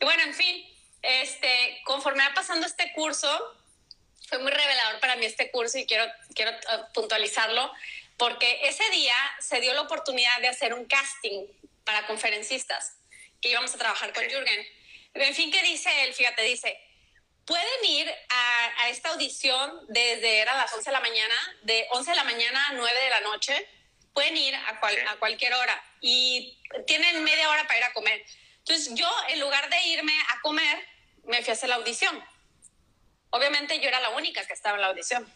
Y 0.00 0.04
bueno, 0.04 0.22
en 0.22 0.34
fin, 0.34 0.66
este, 1.02 1.80
conforme 1.84 2.26
va 2.26 2.34
pasando 2.34 2.66
este 2.66 2.92
curso, 2.92 3.28
fue 4.28 4.38
muy 4.38 4.50
revelador 4.50 5.00
para 5.00 5.16
mí 5.16 5.26
este 5.26 5.50
curso 5.50 5.78
y 5.78 5.86
quiero, 5.86 6.04
quiero 6.34 6.50
eh, 6.50 6.58
puntualizarlo, 6.92 7.72
porque 8.16 8.60
ese 8.64 8.88
día 8.90 9.16
se 9.40 9.60
dio 9.60 9.72
la 9.74 9.82
oportunidad 9.82 10.40
de 10.40 10.48
hacer 10.48 10.74
un 10.74 10.84
casting 10.86 11.46
para 11.84 12.06
conferencistas, 12.06 12.96
que 13.40 13.50
íbamos 13.50 13.74
a 13.74 13.78
trabajar 13.78 14.12
con 14.12 14.24
Jürgen. 14.24 14.66
En 15.14 15.34
fin, 15.34 15.50
¿qué 15.50 15.62
dice 15.62 15.88
él? 16.04 16.12
Fíjate, 16.12 16.42
dice, 16.42 16.78
pueden 17.46 17.84
ir 17.84 18.12
a, 18.28 18.82
a, 18.82 18.88
esta 18.90 19.10
audición 19.10 19.86
desde 19.88 20.38
era 20.38 20.56
las 20.56 20.72
11 20.72 20.90
de 20.90 20.92
la 20.92 21.00
mañana, 21.00 21.34
de 21.62 21.86
11 21.90 22.10
de 22.10 22.16
la 22.16 22.24
mañana 22.24 22.68
a 22.68 22.72
9 22.72 23.00
de 23.00 23.10
la 23.10 23.20
noche, 23.20 23.68
pueden 24.12 24.36
ir 24.36 24.54
a, 24.54 24.80
cual, 24.80 24.96
a 25.08 25.16
cualquier 25.16 25.54
hora 25.54 25.84
y 26.00 26.58
tienen 26.86 27.22
media 27.22 27.48
hora 27.48 27.66
para 27.66 27.78
ir 27.78 27.84
a 27.84 27.92
comer. 27.92 28.24
Entonces 28.58 28.94
yo, 28.94 29.08
en 29.28 29.40
lugar 29.40 29.70
de 29.70 29.80
irme 29.84 30.18
a 30.28 30.40
comer, 30.40 30.88
me 31.24 31.42
fui 31.42 31.50
a 31.50 31.52
hacer 31.52 31.68
la 31.68 31.76
audición. 31.76 32.24
Obviamente 33.30 33.78
yo 33.78 33.88
era 33.88 34.00
la 34.00 34.10
única 34.10 34.44
que 34.44 34.52
estaba 34.52 34.76
en 34.76 34.80
la 34.80 34.88
audición. 34.88 35.32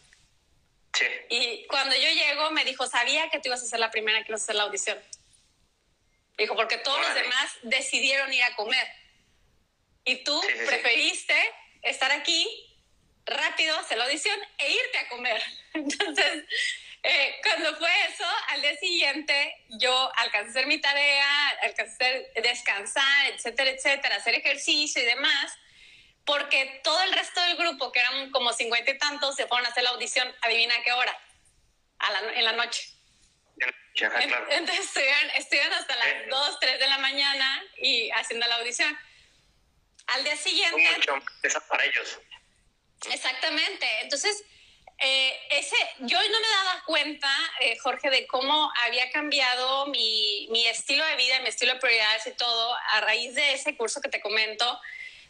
Sí. 0.93 1.05
Y 1.29 1.67
cuando 1.67 1.95
yo 1.95 2.09
llego, 2.09 2.51
me 2.51 2.65
dijo, 2.65 2.87
sabía 2.87 3.29
que 3.29 3.39
tú 3.39 3.47
ibas 3.47 3.61
a 3.63 3.65
ser 3.65 3.79
la 3.79 3.91
primera 3.91 4.21
que 4.23 4.31
ibas 4.31 4.41
a 4.41 4.43
hacer 4.45 4.55
la 4.55 4.63
audición. 4.63 4.99
Dijo, 6.37 6.55
porque 6.55 6.77
todos 6.79 6.99
los 6.99 7.13
demás 7.13 7.51
decidieron 7.61 8.33
ir 8.33 8.43
a 8.43 8.55
comer. 8.55 8.87
Y 10.03 10.23
tú 10.23 10.41
sí, 10.41 10.47
sí, 10.57 10.65
preferiste 10.65 11.53
estar 11.81 12.11
aquí 12.11 12.47
rápido, 13.25 13.77
hacer 13.77 13.97
la 13.97 14.05
audición 14.05 14.39
e 14.57 14.71
irte 14.71 14.97
a 14.97 15.09
comer. 15.09 15.41
Entonces, 15.73 16.43
eh, 17.03 17.35
cuando 17.43 17.75
fue 17.77 17.89
eso, 18.09 18.25
al 18.49 18.61
día 18.61 18.75
siguiente 18.77 19.65
yo 19.69 20.11
alcancé 20.17 20.47
a 20.47 20.51
hacer 20.51 20.67
mi 20.67 20.79
tarea, 20.79 21.49
alcancé 21.63 22.31
a 22.37 22.41
descansar, 22.41 23.25
etcétera, 23.27 23.71
etcétera, 23.71 24.15
hacer 24.17 24.35
ejercicio 24.35 25.01
y 25.01 25.05
demás, 25.05 25.53
porque 26.25 26.81
todo 26.83 27.01
el 27.01 27.11
resto 27.13 27.41
del 27.41 27.57
grupo, 27.57 27.91
que 27.91 27.99
eran 27.99 28.29
como 28.31 28.53
cincuenta 28.53 28.91
y 28.91 28.97
tantos, 28.97 29.35
se 29.35 29.47
fueron 29.47 29.65
a 29.65 29.69
hacer 29.69 29.83
la 29.83 29.91
audición, 29.91 30.31
adivina 30.41 30.75
a 30.75 30.83
qué 30.83 30.91
hora, 30.91 31.19
a 31.99 32.11
la, 32.11 32.33
en 32.33 32.45
la 32.45 32.51
noche. 32.53 32.83
Ya, 33.95 34.09
claro. 34.09 34.47
Entonces 34.51 34.85
estuvieron, 34.85 35.29
estuvieron 35.35 35.73
hasta 35.73 35.95
las 35.95 36.07
eh. 36.07 36.27
2, 36.29 36.59
3 36.59 36.79
de 36.79 36.87
la 36.87 36.97
mañana 36.99 37.63
y 37.77 38.09
haciendo 38.11 38.47
la 38.47 38.55
audición. 38.55 38.97
Al 40.13 40.23
día 40.23 40.35
siguiente... 40.35 40.89
Mucho 40.97 41.61
para 41.67 41.85
ellos. 41.85 42.19
Exactamente. 43.09 43.87
Entonces, 44.01 44.43
eh, 45.03 45.33
ese, 45.49 45.75
yo 45.99 46.17
no 46.17 46.39
me 46.39 46.47
daba 46.47 46.83
cuenta, 46.85 47.29
eh, 47.59 47.75
Jorge, 47.79 48.11
de 48.11 48.27
cómo 48.27 48.71
había 48.83 49.09
cambiado 49.09 49.87
mi, 49.87 50.47
mi, 50.51 50.67
estilo 50.67 51.03
de 51.05 51.15
vida, 51.15 51.39
mi 51.39 51.49
estilo 51.49 51.73
de 51.73 51.79
prioridades 51.79 52.27
y 52.27 52.31
todo 52.31 52.75
a 52.91 53.01
raíz 53.01 53.33
de 53.33 53.53
ese 53.53 53.75
curso 53.75 53.99
que 53.99 54.09
te 54.09 54.21
comento. 54.21 54.79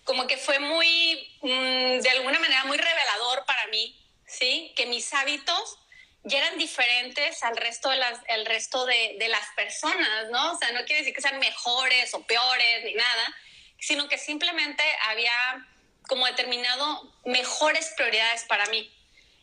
Como 0.03 0.27
que 0.27 0.35
fue 0.35 0.59
muy, 0.59 1.37
mmm, 1.41 1.99
de 1.99 2.09
alguna 2.09 2.39
manera, 2.39 2.65
muy 2.65 2.77
revelador 2.77 3.45
para 3.45 3.67
mí, 3.67 3.97
¿sí? 4.25 4.73
Que 4.75 4.87
mis 4.87 5.13
hábitos 5.13 5.77
ya 6.23 6.39
eran 6.39 6.57
diferentes 6.57 7.41
al 7.43 7.55
resto 7.55 7.89
de 7.89 7.97
las, 7.97 8.19
el 8.27 8.45
resto 8.45 8.85
de, 8.85 9.15
de 9.19 9.27
las 9.29 9.47
personas, 9.55 10.29
¿no? 10.31 10.51
O 10.51 10.57
sea, 10.57 10.71
no 10.71 10.83
quiere 10.85 10.99
decir 11.01 11.13
que 11.13 11.21
sean 11.21 11.39
mejores 11.39 12.13
o 12.13 12.25
peores 12.25 12.83
ni 12.83 12.93
nada, 12.93 13.35
sino 13.81 14.07
que 14.07 14.17
simplemente 14.17 14.83
había 15.09 15.67
como 16.07 16.25
determinado 16.27 17.13
mejores 17.25 17.91
prioridades 17.97 18.43
para 18.43 18.65
mí. 18.67 18.89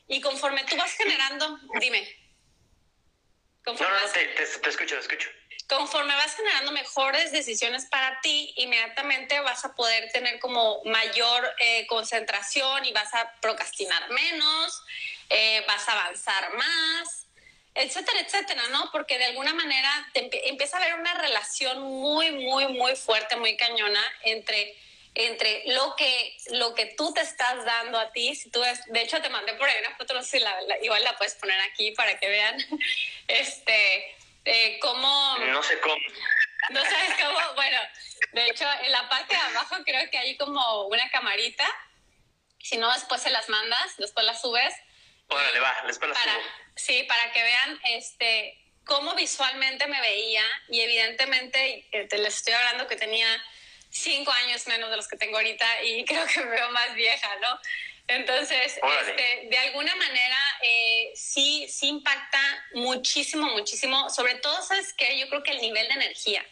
Y 0.06 0.20
conforme 0.20 0.64
tú 0.64 0.76
vas 0.76 0.92
generando, 0.92 1.58
dime. 1.80 2.08
Conforme 3.64 3.92
no, 3.92 3.98
no, 3.98 4.04
vas, 4.04 4.12
te, 4.12 4.24
te, 4.28 4.46
te, 4.46 4.70
escucho, 4.70 4.94
te 4.94 5.00
escucho. 5.00 5.28
Conforme 5.68 6.14
vas 6.14 6.34
generando 6.36 6.72
mejores 6.72 7.32
decisiones 7.32 7.86
para 7.86 8.20
ti, 8.22 8.54
inmediatamente 8.56 9.38
vas 9.40 9.64
a 9.64 9.74
poder 9.74 10.10
tener 10.12 10.38
como 10.38 10.82
mayor 10.84 11.54
eh, 11.58 11.86
concentración 11.88 12.86
y 12.86 12.92
vas 12.92 13.12
a 13.12 13.30
procrastinar 13.40 14.08
menos, 14.10 14.82
eh, 15.28 15.62
vas 15.66 15.86
a 15.88 15.92
avanzar 15.92 16.54
más, 16.54 17.26
etcétera, 17.78 18.20
etcétera, 18.20 18.62
¿no? 18.70 18.90
Porque 18.92 19.18
de 19.18 19.26
alguna 19.26 19.54
manera 19.54 19.90
te 20.12 20.48
empieza 20.48 20.76
a 20.76 20.80
haber 20.82 20.94
una 20.94 21.14
relación 21.14 21.80
muy, 21.80 22.30
muy, 22.32 22.68
muy 22.68 22.96
fuerte, 22.96 23.36
muy 23.36 23.56
cañona 23.56 24.02
entre 24.22 24.76
entre 25.14 25.64
lo 25.66 25.96
que, 25.96 26.36
lo 26.50 26.74
que 26.74 26.86
tú 26.96 27.12
te 27.12 27.22
estás 27.22 27.64
dando 27.64 27.98
a 27.98 28.12
ti. 28.12 28.36
Si 28.36 28.50
tú 28.50 28.60
de 28.60 29.02
hecho, 29.02 29.20
te 29.20 29.28
mandé 29.28 29.54
por 29.54 29.68
ahí 29.68 29.74
una 29.80 29.96
foto, 29.96 30.14
no 30.14 30.22
sé 30.22 30.38
si 30.38 30.38
la, 30.38 30.60
la, 30.62 30.78
igual 30.78 31.02
la 31.02 31.16
puedes 31.16 31.34
poner 31.34 31.58
aquí 31.62 31.90
para 31.92 32.16
que 32.18 32.28
vean 32.28 32.56
este, 33.28 34.16
eh, 34.44 34.78
cómo... 34.80 35.38
No 35.38 35.62
sé 35.62 35.80
cómo. 35.80 35.96
No 36.70 36.82
sabes 36.82 37.14
cómo. 37.20 37.54
Bueno, 37.54 37.78
de 38.32 38.46
hecho, 38.46 38.64
en 38.82 38.92
la 38.92 39.08
parte 39.08 39.34
de 39.34 39.40
abajo 39.40 39.76
creo 39.84 40.08
que 40.10 40.18
hay 40.18 40.36
como 40.36 40.86
una 40.86 41.08
camarita. 41.10 41.66
Si 42.62 42.76
no, 42.76 42.92
después 42.92 43.20
se 43.20 43.30
las 43.30 43.48
mandas, 43.48 43.96
después 43.96 44.24
las 44.24 44.40
subes. 44.40 44.74
Órale, 45.28 45.60
va, 45.60 45.82
las 45.86 45.98
para. 45.98 46.14
Sí, 46.74 47.04
para 47.04 47.32
que 47.32 47.42
vean 47.42 47.80
este, 47.84 48.58
cómo 48.84 49.14
visualmente 49.14 49.86
me 49.86 50.00
veía 50.00 50.44
y 50.68 50.80
evidentemente 50.80 51.86
eh, 51.92 52.04
te 52.04 52.18
les 52.18 52.36
estoy 52.36 52.54
hablando 52.54 52.86
que 52.86 52.96
tenía 52.96 53.28
cinco 53.90 54.30
años 54.32 54.66
menos 54.66 54.90
de 54.90 54.96
los 54.96 55.08
que 55.08 55.16
tengo 55.16 55.36
ahorita 55.36 55.82
y 55.82 56.04
creo 56.06 56.26
que 56.26 56.40
me 56.40 56.50
veo 56.50 56.70
más 56.70 56.94
vieja, 56.94 57.36
¿no? 57.40 57.60
Entonces, 58.08 58.80
este, 58.82 59.48
de 59.50 59.58
alguna 59.58 59.94
manera, 59.96 60.38
eh, 60.62 61.12
sí, 61.14 61.68
sí 61.68 61.88
impacta 61.88 62.40
muchísimo, 62.72 63.48
muchísimo. 63.48 64.08
Sobre 64.08 64.36
todo, 64.36 64.62
¿sabes 64.62 64.94
qué? 64.94 65.18
Yo 65.18 65.28
creo 65.28 65.42
que 65.42 65.50
el 65.50 65.60
nivel 65.60 65.86
de 65.88 65.94
energía, 65.94 66.44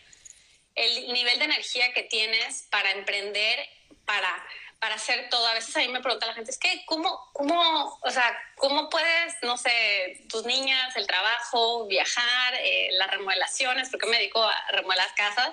el 0.75 1.11
nivel 1.15 1.39
de 1.39 1.47
energía 1.47 1.95
que 1.95 2.03
tienes 2.03 2.67
para 2.71 2.91
emprender, 2.91 3.67
para, 4.05 4.47
para 4.79 4.97
hacer 4.97 5.29
todo. 5.31 5.47
A 5.47 5.55
veces 5.55 5.75
a 5.77 5.81
mí 5.81 5.89
me 5.89 6.01
pregunta 6.01 6.27
la 6.27 6.35
gente, 6.35 6.51
es 6.51 6.59
que, 6.59 6.85
¿cómo, 6.87 7.31
cómo, 7.33 7.99
o 8.03 8.11
sea, 8.11 8.37
cómo 8.57 8.89
puedes, 8.91 9.35
no 9.43 9.57
sé, 9.57 10.25
tus 10.29 10.45
niñas, 10.45 10.95
el 10.97 11.07
trabajo, 11.07 11.87
viajar, 11.87 12.55
eh, 12.61 12.89
las 12.93 13.11
remodelaciones, 13.11 13.89
porque 13.91 14.07
me 14.07 14.19
dedico 14.19 14.43
a 14.43 14.55
remodelar 14.73 15.15
casas? 15.15 15.53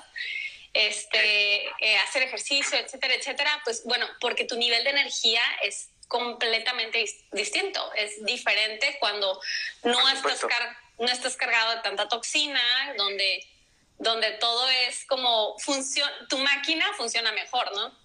este, 0.73 1.67
eh, 1.67 1.97
hacer 2.07 2.23
ejercicio, 2.23 2.77
etcétera, 2.77 3.13
etcétera, 3.13 3.61
pues 3.63 3.83
bueno, 3.85 4.07
porque 4.19 4.45
tu 4.45 4.57
nivel 4.57 4.83
de 4.83 4.89
energía 4.89 5.41
es 5.61 5.89
completamente 6.07 7.05
distinto, 7.31 7.93
es 7.93 8.23
diferente 8.25 8.97
cuando 8.99 9.39
no 9.83 10.09
estás, 10.09 10.41
no 10.99 11.07
estás 11.07 11.35
cargado 11.37 11.75
de 11.75 11.81
tanta 11.81 12.07
toxina, 12.07 12.61
donde, 12.97 13.47
donde 13.99 14.31
todo 14.31 14.67
es 14.69 15.05
como, 15.05 15.57
funciona, 15.59 16.11
tu 16.27 16.39
máquina 16.39 16.91
funciona 16.97 17.31
mejor, 17.31 17.71
¿no? 17.75 18.02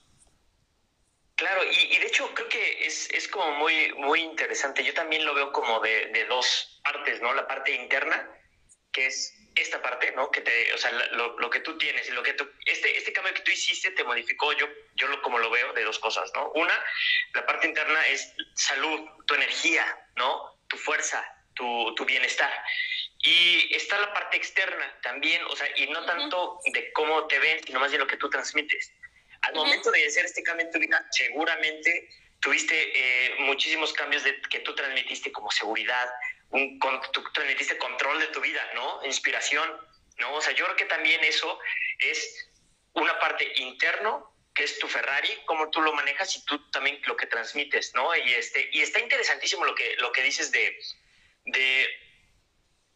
Claro, 1.38 1.62
y, 1.62 1.94
y, 1.94 1.98
de 1.98 2.06
hecho 2.06 2.34
creo 2.34 2.48
que 2.48 2.84
es, 2.84 3.08
es, 3.10 3.28
como 3.28 3.52
muy, 3.52 3.92
muy 3.92 4.22
interesante. 4.22 4.82
Yo 4.82 4.92
también 4.92 5.24
lo 5.24 5.34
veo 5.34 5.52
como 5.52 5.78
de, 5.78 6.06
de 6.06 6.24
dos 6.24 6.80
partes, 6.82 7.20
¿no? 7.20 7.32
La 7.32 7.46
parte 7.46 7.70
interna, 7.70 8.28
que 8.90 9.06
es 9.06 9.32
esta 9.54 9.80
parte, 9.80 10.10
¿no? 10.16 10.32
Que 10.32 10.40
te, 10.40 10.74
o 10.74 10.78
sea, 10.78 10.90
lo, 10.90 11.38
lo, 11.38 11.48
que 11.48 11.60
tú 11.60 11.78
tienes 11.78 12.08
y 12.08 12.10
lo 12.10 12.24
que 12.24 12.32
tú, 12.32 12.50
este, 12.66 12.98
este 12.98 13.12
cambio 13.12 13.34
que 13.34 13.42
tú 13.42 13.52
hiciste 13.52 13.92
te 13.92 14.02
modificó, 14.02 14.52
yo, 14.54 14.66
yo 14.96 15.06
lo, 15.06 15.22
como 15.22 15.38
lo 15.38 15.48
veo, 15.48 15.72
de 15.74 15.84
dos 15.84 16.00
cosas, 16.00 16.28
¿no? 16.34 16.50
Una, 16.56 16.74
la 17.34 17.46
parte 17.46 17.68
interna 17.68 18.04
es 18.08 18.34
salud, 18.56 19.08
tu 19.24 19.34
energía, 19.34 19.86
¿no? 20.16 20.58
Tu 20.66 20.76
fuerza, 20.76 21.24
tu, 21.54 21.94
tu 21.94 22.04
bienestar. 22.04 22.52
Y 23.20 23.72
está 23.76 23.96
la 24.00 24.12
parte 24.12 24.36
externa 24.36 24.98
también, 25.02 25.40
o 25.44 25.54
sea, 25.54 25.68
y 25.76 25.86
no 25.86 26.04
tanto 26.04 26.58
de 26.72 26.92
cómo 26.94 27.28
te 27.28 27.38
ven, 27.38 27.62
sino 27.64 27.78
más 27.78 27.92
bien 27.92 28.00
lo 28.00 28.08
que 28.08 28.16
tú 28.16 28.28
transmites. 28.28 28.92
Al 29.42 29.52
uh 29.52 29.56
-huh. 29.56 29.64
momento 29.64 29.90
de 29.90 30.06
hacer 30.06 30.24
este 30.24 30.42
cambio 30.42 30.66
en 30.66 30.72
tu 30.72 30.78
vida, 30.78 31.06
seguramente 31.10 32.08
tuviste 32.40 32.74
eh, 32.76 33.34
muchísimos 33.40 33.92
cambios 33.92 34.24
de, 34.24 34.40
que 34.42 34.60
tú 34.60 34.74
transmitiste 34.74 35.32
como 35.32 35.50
seguridad, 35.50 36.08
un, 36.50 36.78
tú 37.12 37.22
transmitiste 37.32 37.76
control 37.78 38.20
de 38.20 38.28
tu 38.28 38.40
vida, 38.40 38.62
¿no? 38.74 39.04
Inspiración, 39.04 39.68
¿no? 40.18 40.34
O 40.34 40.40
sea, 40.40 40.52
yo 40.52 40.64
creo 40.64 40.76
que 40.76 40.84
también 40.86 41.22
eso 41.24 41.58
es 41.98 42.48
una 42.94 43.18
parte 43.18 43.52
interno, 43.56 44.32
que 44.54 44.64
es 44.64 44.78
tu 44.78 44.88
Ferrari, 44.88 45.28
cómo 45.46 45.70
tú 45.70 45.80
lo 45.80 45.92
manejas 45.92 46.36
y 46.36 46.44
tú 46.44 46.70
también 46.70 47.00
lo 47.06 47.16
que 47.16 47.26
transmites, 47.26 47.94
¿no? 47.94 48.14
Y, 48.16 48.32
este, 48.32 48.68
y 48.72 48.82
está 48.82 48.98
interesantísimo 48.98 49.64
lo 49.64 49.74
que, 49.74 49.94
lo 49.98 50.10
que 50.10 50.22
dices 50.22 50.50
de, 50.50 50.80
de 51.44 51.88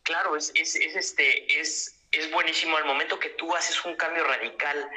claro, 0.02 0.37
es, 0.37 0.50
es, 0.54 0.75
es, 0.75 0.96
este, 0.96 1.61
es, 1.61 2.00
es 2.11 2.30
buenísimo 2.30 2.76
al 2.76 2.84
momento 2.84 3.18
que 3.18 3.30
tú 3.30 3.54
haces 3.54 3.84
un 3.84 3.96
cambio 3.96 4.25
radical 4.25 4.90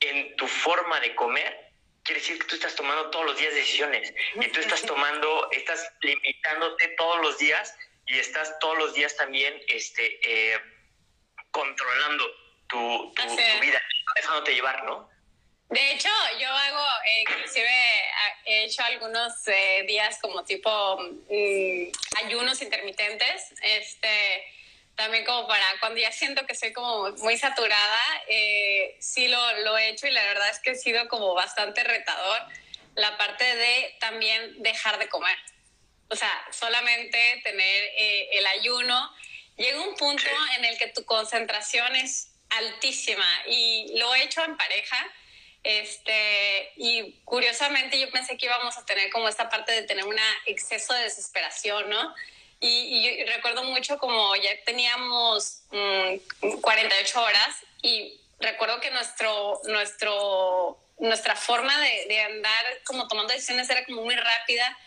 en 0.00 0.36
tu 0.36 0.46
forma 0.46 1.00
de 1.00 1.14
comer, 1.14 1.72
quiere 2.02 2.20
decir 2.20 2.38
que 2.38 2.46
tú 2.46 2.54
estás 2.54 2.74
tomando 2.74 3.10
todos 3.10 3.26
los 3.26 3.38
días 3.38 3.54
decisiones. 3.54 4.12
Y 4.34 4.48
tú 4.48 4.60
estás 4.60 4.82
tomando, 4.82 5.48
estás 5.52 5.92
limitándote 6.00 6.88
todos 6.96 7.20
los 7.20 7.38
días 7.38 7.74
y 8.06 8.18
estás 8.18 8.58
todos 8.58 8.78
los 8.78 8.94
días 8.94 9.16
también 9.16 9.60
este, 9.68 10.18
eh, 10.24 10.58
controlando 11.50 12.24
tu, 12.68 13.12
tu, 13.14 13.22
tu, 13.22 13.60
vida, 13.60 13.80
dejándote 14.16 14.54
llevar, 14.54 14.84
¿no? 14.84 15.08
De 15.68 15.92
hecho, 15.92 16.08
yo 16.40 16.48
hago, 16.48 16.84
eh, 17.06 17.20
inclusive 17.20 17.68
he 18.44 18.64
hecho 18.64 18.82
algunos 18.82 19.32
eh, 19.46 19.84
días 19.86 20.18
como 20.20 20.42
tipo 20.44 20.98
mmm, 21.00 22.24
ayunos 22.24 22.60
intermitentes, 22.60 23.52
este, 23.62 24.44
también 25.00 25.24
como 25.24 25.48
para 25.48 25.64
cuando 25.80 25.98
ya 25.98 26.12
siento 26.12 26.44
que 26.46 26.54
soy 26.54 26.72
como 26.72 27.10
muy 27.18 27.36
saturada, 27.38 28.00
eh, 28.28 28.96
sí 29.00 29.28
lo, 29.28 29.58
lo 29.62 29.78
he 29.78 29.88
hecho 29.88 30.06
y 30.06 30.10
la 30.10 30.22
verdad 30.24 30.50
es 30.50 30.58
que 30.58 30.70
ha 30.70 30.74
sido 30.74 31.08
como 31.08 31.34
bastante 31.34 31.82
retador 31.84 32.38
la 32.94 33.16
parte 33.16 33.44
de 33.44 33.96
también 33.98 34.62
dejar 34.62 34.98
de 34.98 35.08
comer 35.08 35.38
o 36.10 36.16
sea, 36.16 36.30
solamente 36.50 37.40
tener 37.44 37.84
eh, 37.96 38.28
el 38.32 38.46
ayuno, 38.46 39.14
llega 39.56 39.80
un 39.80 39.94
punto 39.94 40.28
en 40.58 40.64
el 40.64 40.76
que 40.76 40.88
tu 40.88 41.04
concentración 41.04 41.94
es 41.94 42.32
altísima 42.50 43.26
y 43.46 43.96
lo 43.96 44.12
he 44.14 44.24
hecho 44.24 44.42
en 44.44 44.56
pareja. 44.56 44.96
Este, 45.62 46.72
y 46.76 47.20
curiosamente 47.24 48.00
yo 48.00 48.10
pensé 48.10 48.36
que 48.36 48.46
íbamos 48.46 48.76
a 48.76 48.84
tener 48.84 49.10
como 49.10 49.28
esta 49.28 49.48
parte 49.48 49.72
de 49.72 49.82
tener 49.82 50.04
un 50.04 50.16
exceso 50.46 50.94
de 50.94 51.04
desesperación, 51.04 51.88
¿no? 51.88 52.14
Y, 52.60 53.24
recuerdo 53.24 53.64
mucho 53.64 53.98
como 53.98 54.36
ya 54.36 54.50
teníamos 54.66 55.62
48 56.60 57.18
mm, 57.18 57.22
horas 57.22 57.56
y 57.82 58.20
recuerdo 58.38 58.80
que 58.80 58.90
nuestro, 58.90 59.60
nuestro, 59.64 60.78
nuestra 60.98 61.36
forma 61.36 61.78
de, 61.80 62.06
de, 62.08 62.20
andar 62.20 62.82
como 62.84 63.08
tomando 63.08 63.32
decisiones 63.32 63.70
era 63.70 63.84
como 63.86 64.02
muy 64.02 64.14
rápida. 64.14 64.78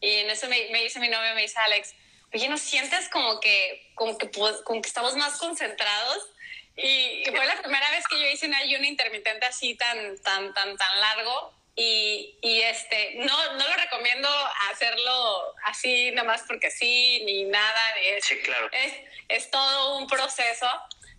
Y 0.00 0.10
en 0.18 0.30
eso 0.30 0.48
me, 0.48 0.68
me 0.70 0.82
dice 0.82 0.98
mi 0.98 1.08
novio, 1.08 1.34
me 1.34 1.42
dice 1.42 1.60
Alex, 1.60 1.94
oye, 2.34 2.48
¿no 2.48 2.58
sientes 2.58 3.08
como 3.08 3.38
que, 3.40 3.92
como 3.94 4.18
que, 4.18 4.30
como 4.64 4.82
que 4.82 4.88
estamos 4.88 5.14
más 5.16 5.38
concentrados? 5.38 6.28
Y, 6.76 7.24
fue 7.30 7.46
la 7.46 7.60
primera 7.60 7.90
vez 7.90 8.06
que 8.08 8.18
yo 8.18 8.26
hice 8.26 8.46
un 8.46 8.54
ayuno 8.54 8.84
intermitente 8.84 9.46
así 9.46 9.74
tan, 9.74 10.18
tan, 10.22 10.52
tan, 10.54 10.76
tan 10.76 11.00
largo. 11.00 11.52
Y, 11.74 12.38
y, 12.42 12.60
este, 12.60 13.14
no, 13.16 13.52
no 13.54 13.68
lo 13.68 13.76
recomiendo 13.76 14.28
hacerlo 14.70 15.54
así 15.64 16.10
nada 16.10 16.28
más 16.28 16.42
porque 16.46 16.70
sí, 16.70 17.22
ni 17.24 17.44
nada. 17.44 17.98
Es, 18.00 18.24
sí, 18.26 18.38
claro. 18.40 18.68
Es, 18.72 18.94
es 19.28 19.50
todo 19.50 19.96
un 19.96 20.06
proceso, 20.06 20.68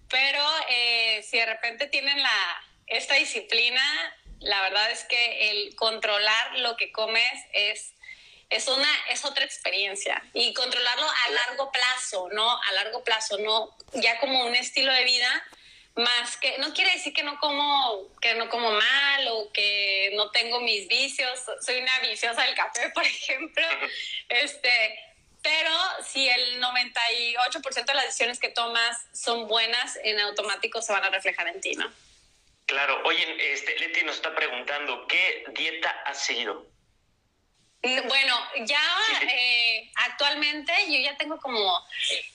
pero 0.10 0.44
eh, 0.70 1.26
si 1.28 1.38
de 1.38 1.46
repente 1.48 1.88
tienen 1.88 2.22
la, 2.22 2.64
esta 2.86 3.16
disciplina, 3.16 3.82
la 4.40 4.62
verdad 4.62 4.92
es 4.92 5.06
que 5.06 5.50
el 5.50 5.76
controlar 5.76 6.60
lo 6.60 6.78
que 6.78 6.92
comes 6.92 7.34
es 7.54 7.94
es 8.50 8.68
una 8.68 8.90
es 9.10 9.26
otra 9.26 9.44
experiencia 9.46 10.22
y 10.34 10.54
controlarlo 10.54 11.08
a 11.10 11.30
largo 11.32 11.72
plazo, 11.72 12.30
¿no? 12.32 12.62
A 12.62 12.72
largo 12.74 13.04
plazo, 13.04 13.38
no 13.40 13.76
ya 13.94 14.20
como 14.20 14.46
un 14.46 14.56
estilo 14.56 14.94
de 14.94 15.04
vida 15.06 15.44
más 15.96 16.38
que 16.38 16.58
no 16.58 16.74
quiere 16.74 16.92
decir 16.92 17.14
que 17.14 17.24
no 17.24 17.38
como 17.40 18.12
que 18.20 18.34
no 18.36 18.50
como 18.50 18.72
mal 18.72 19.28
o 19.30 19.52
que 19.52 20.12
no 20.16 20.32
tengo 20.32 20.60
mis 20.62 20.88
vicios, 20.88 21.40
soy 21.62 21.78
una 21.78 22.00
viciosa 22.00 22.44
del 22.44 22.56
café, 22.56 22.90
por 22.94 23.04
ejemplo. 23.04 23.66
Este, 24.30 25.00
pero 25.42 25.72
si 26.04 26.28
el 26.28 26.62
98% 26.62 27.86
de 27.86 27.94
las 27.94 28.06
decisiones 28.06 28.40
que 28.40 28.50
tomas 28.50 29.06
son 29.14 29.48
buenas, 29.48 30.00
en 30.04 30.20
automático 30.20 30.82
se 30.82 30.94
van 30.94 31.04
a 31.04 31.10
reflejar 31.10 31.48
en 31.48 31.62
ti, 31.62 31.74
¿no? 31.76 31.92
Claro. 32.66 33.02
Oye, 33.04 33.54
este, 33.54 33.78
Leti 33.78 34.04
nos 34.04 34.16
está 34.16 34.34
preguntando, 34.34 35.06
¿qué 35.08 35.44
dieta 35.54 35.90
has 36.06 36.26
seguido? 36.26 36.66
Bueno, 37.84 38.40
ya 38.62 38.82
eh, 39.30 39.92
actualmente 39.96 40.74
yo 40.88 41.00
ya 41.00 41.18
tengo 41.18 41.38
como, 41.38 41.86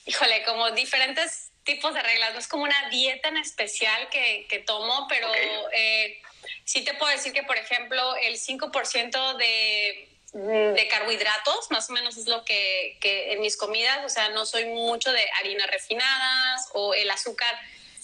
híjole, 0.05 0.43
como 0.43 0.69
diferentes 0.71 1.48
tipos 1.69 1.93
de 1.93 2.01
reglas. 2.01 2.33
No 2.33 2.39
es 2.39 2.47
como 2.47 2.63
una 2.63 2.89
dieta 2.89 3.29
en 3.29 3.37
especial 3.37 4.09
que, 4.09 4.47
que 4.49 4.59
tomo, 4.59 5.05
pero 5.07 5.29
eh, 5.71 6.21
sí 6.65 6.83
te 6.83 6.95
puedo 6.95 7.11
decir 7.11 7.31
que, 7.31 7.43
por 7.43 7.57
ejemplo, 7.57 8.15
el 8.15 8.35
5% 8.39 9.37
de, 9.37 10.07
de 10.33 10.87
carbohidratos, 10.87 11.69
más 11.69 11.89
o 11.89 11.93
menos 11.93 12.17
es 12.17 12.27
lo 12.27 12.43
que, 12.43 12.97
que 12.99 13.33
en 13.33 13.41
mis 13.41 13.55
comidas, 13.55 13.99
o 14.03 14.09
sea, 14.09 14.29
no 14.29 14.45
soy 14.45 14.65
mucho 14.65 15.11
de 15.11 15.23
harinas 15.39 15.67
refinadas 15.67 16.69
o 16.73 16.95
el 16.95 17.09
azúcar 17.11 17.59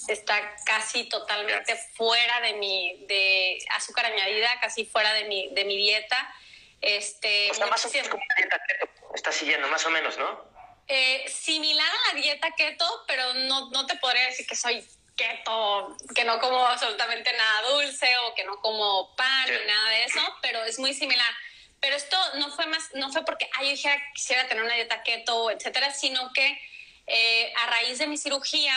está 0.07 0.55
casi 0.65 1.05
totalmente 1.05 1.75
fuera 1.95 2.41
de 2.41 2.53
mi, 2.53 3.05
de 3.07 3.57
azúcar 3.71 4.05
añadida, 4.05 4.49
casi 4.61 4.85
fuera 4.85 5.11
de 5.13 5.23
mi, 5.23 5.49
de 5.53 5.65
mi 5.65 5.75
dieta. 5.75 6.35
Este, 6.81 7.49
está 7.49 7.65
más 7.65 7.83
o 7.83 7.89
menos 7.89 8.09
como 8.09 8.23
una 8.23 8.35
dieta 8.35 8.61
keto, 8.67 9.15
está 9.15 9.31
siguiendo 9.31 9.67
más 9.69 9.83
o 9.87 9.89
menos, 9.89 10.19
¿no? 10.19 10.54
Eh, 10.87 11.25
similar 11.27 11.87
a 11.87 12.13
la 12.13 12.21
dieta 12.21 12.51
keto, 12.55 12.85
pero 13.07 13.33
no, 13.33 13.71
no 13.71 13.85
te 13.87 13.95
podría 13.97 14.25
decir 14.25 14.45
que 14.45 14.55
soy 14.55 14.85
keto, 15.15 15.95
que 16.13 16.23
no 16.23 16.39
como 16.39 16.65
absolutamente 16.65 17.31
nada 17.33 17.69
dulce 17.69 18.07
o 18.19 18.35
que 18.35 18.43
no 18.43 18.59
como 18.61 19.15
pan 19.15 19.45
ni 19.49 19.65
nada 19.65 19.89
de 19.89 20.03
eso, 20.03 20.21
pero 20.41 20.63
es 20.63 20.77
muy 20.77 20.93
similar. 20.93 21.31
Pero 21.79 21.95
esto 21.95 22.17
no 22.35 22.49
fue 22.51 22.67
más, 22.67 22.89
no 22.93 23.11
fue 23.11 23.25
porque 23.25 23.49
ay, 23.57 23.67
yo 23.67 23.71
dijera 23.71 24.01
quisiera 24.13 24.47
tener 24.47 24.63
una 24.63 24.75
dieta 24.75 25.01
keto, 25.03 25.49
etcétera, 25.49 25.91
sino 25.91 26.31
que 26.33 26.59
eh, 27.07 27.53
a 27.55 27.67
raíz 27.67 27.99
de 27.99 28.07
mi 28.07 28.17
cirugía 28.17 28.75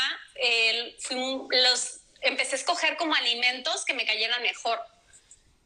los 1.51 2.01
empecé 2.21 2.57
a 2.57 2.59
escoger 2.59 2.97
como 2.97 3.15
alimentos 3.15 3.85
que 3.85 3.95
me 3.95 4.07
cayeran 4.07 4.43
mejor. 4.43 4.81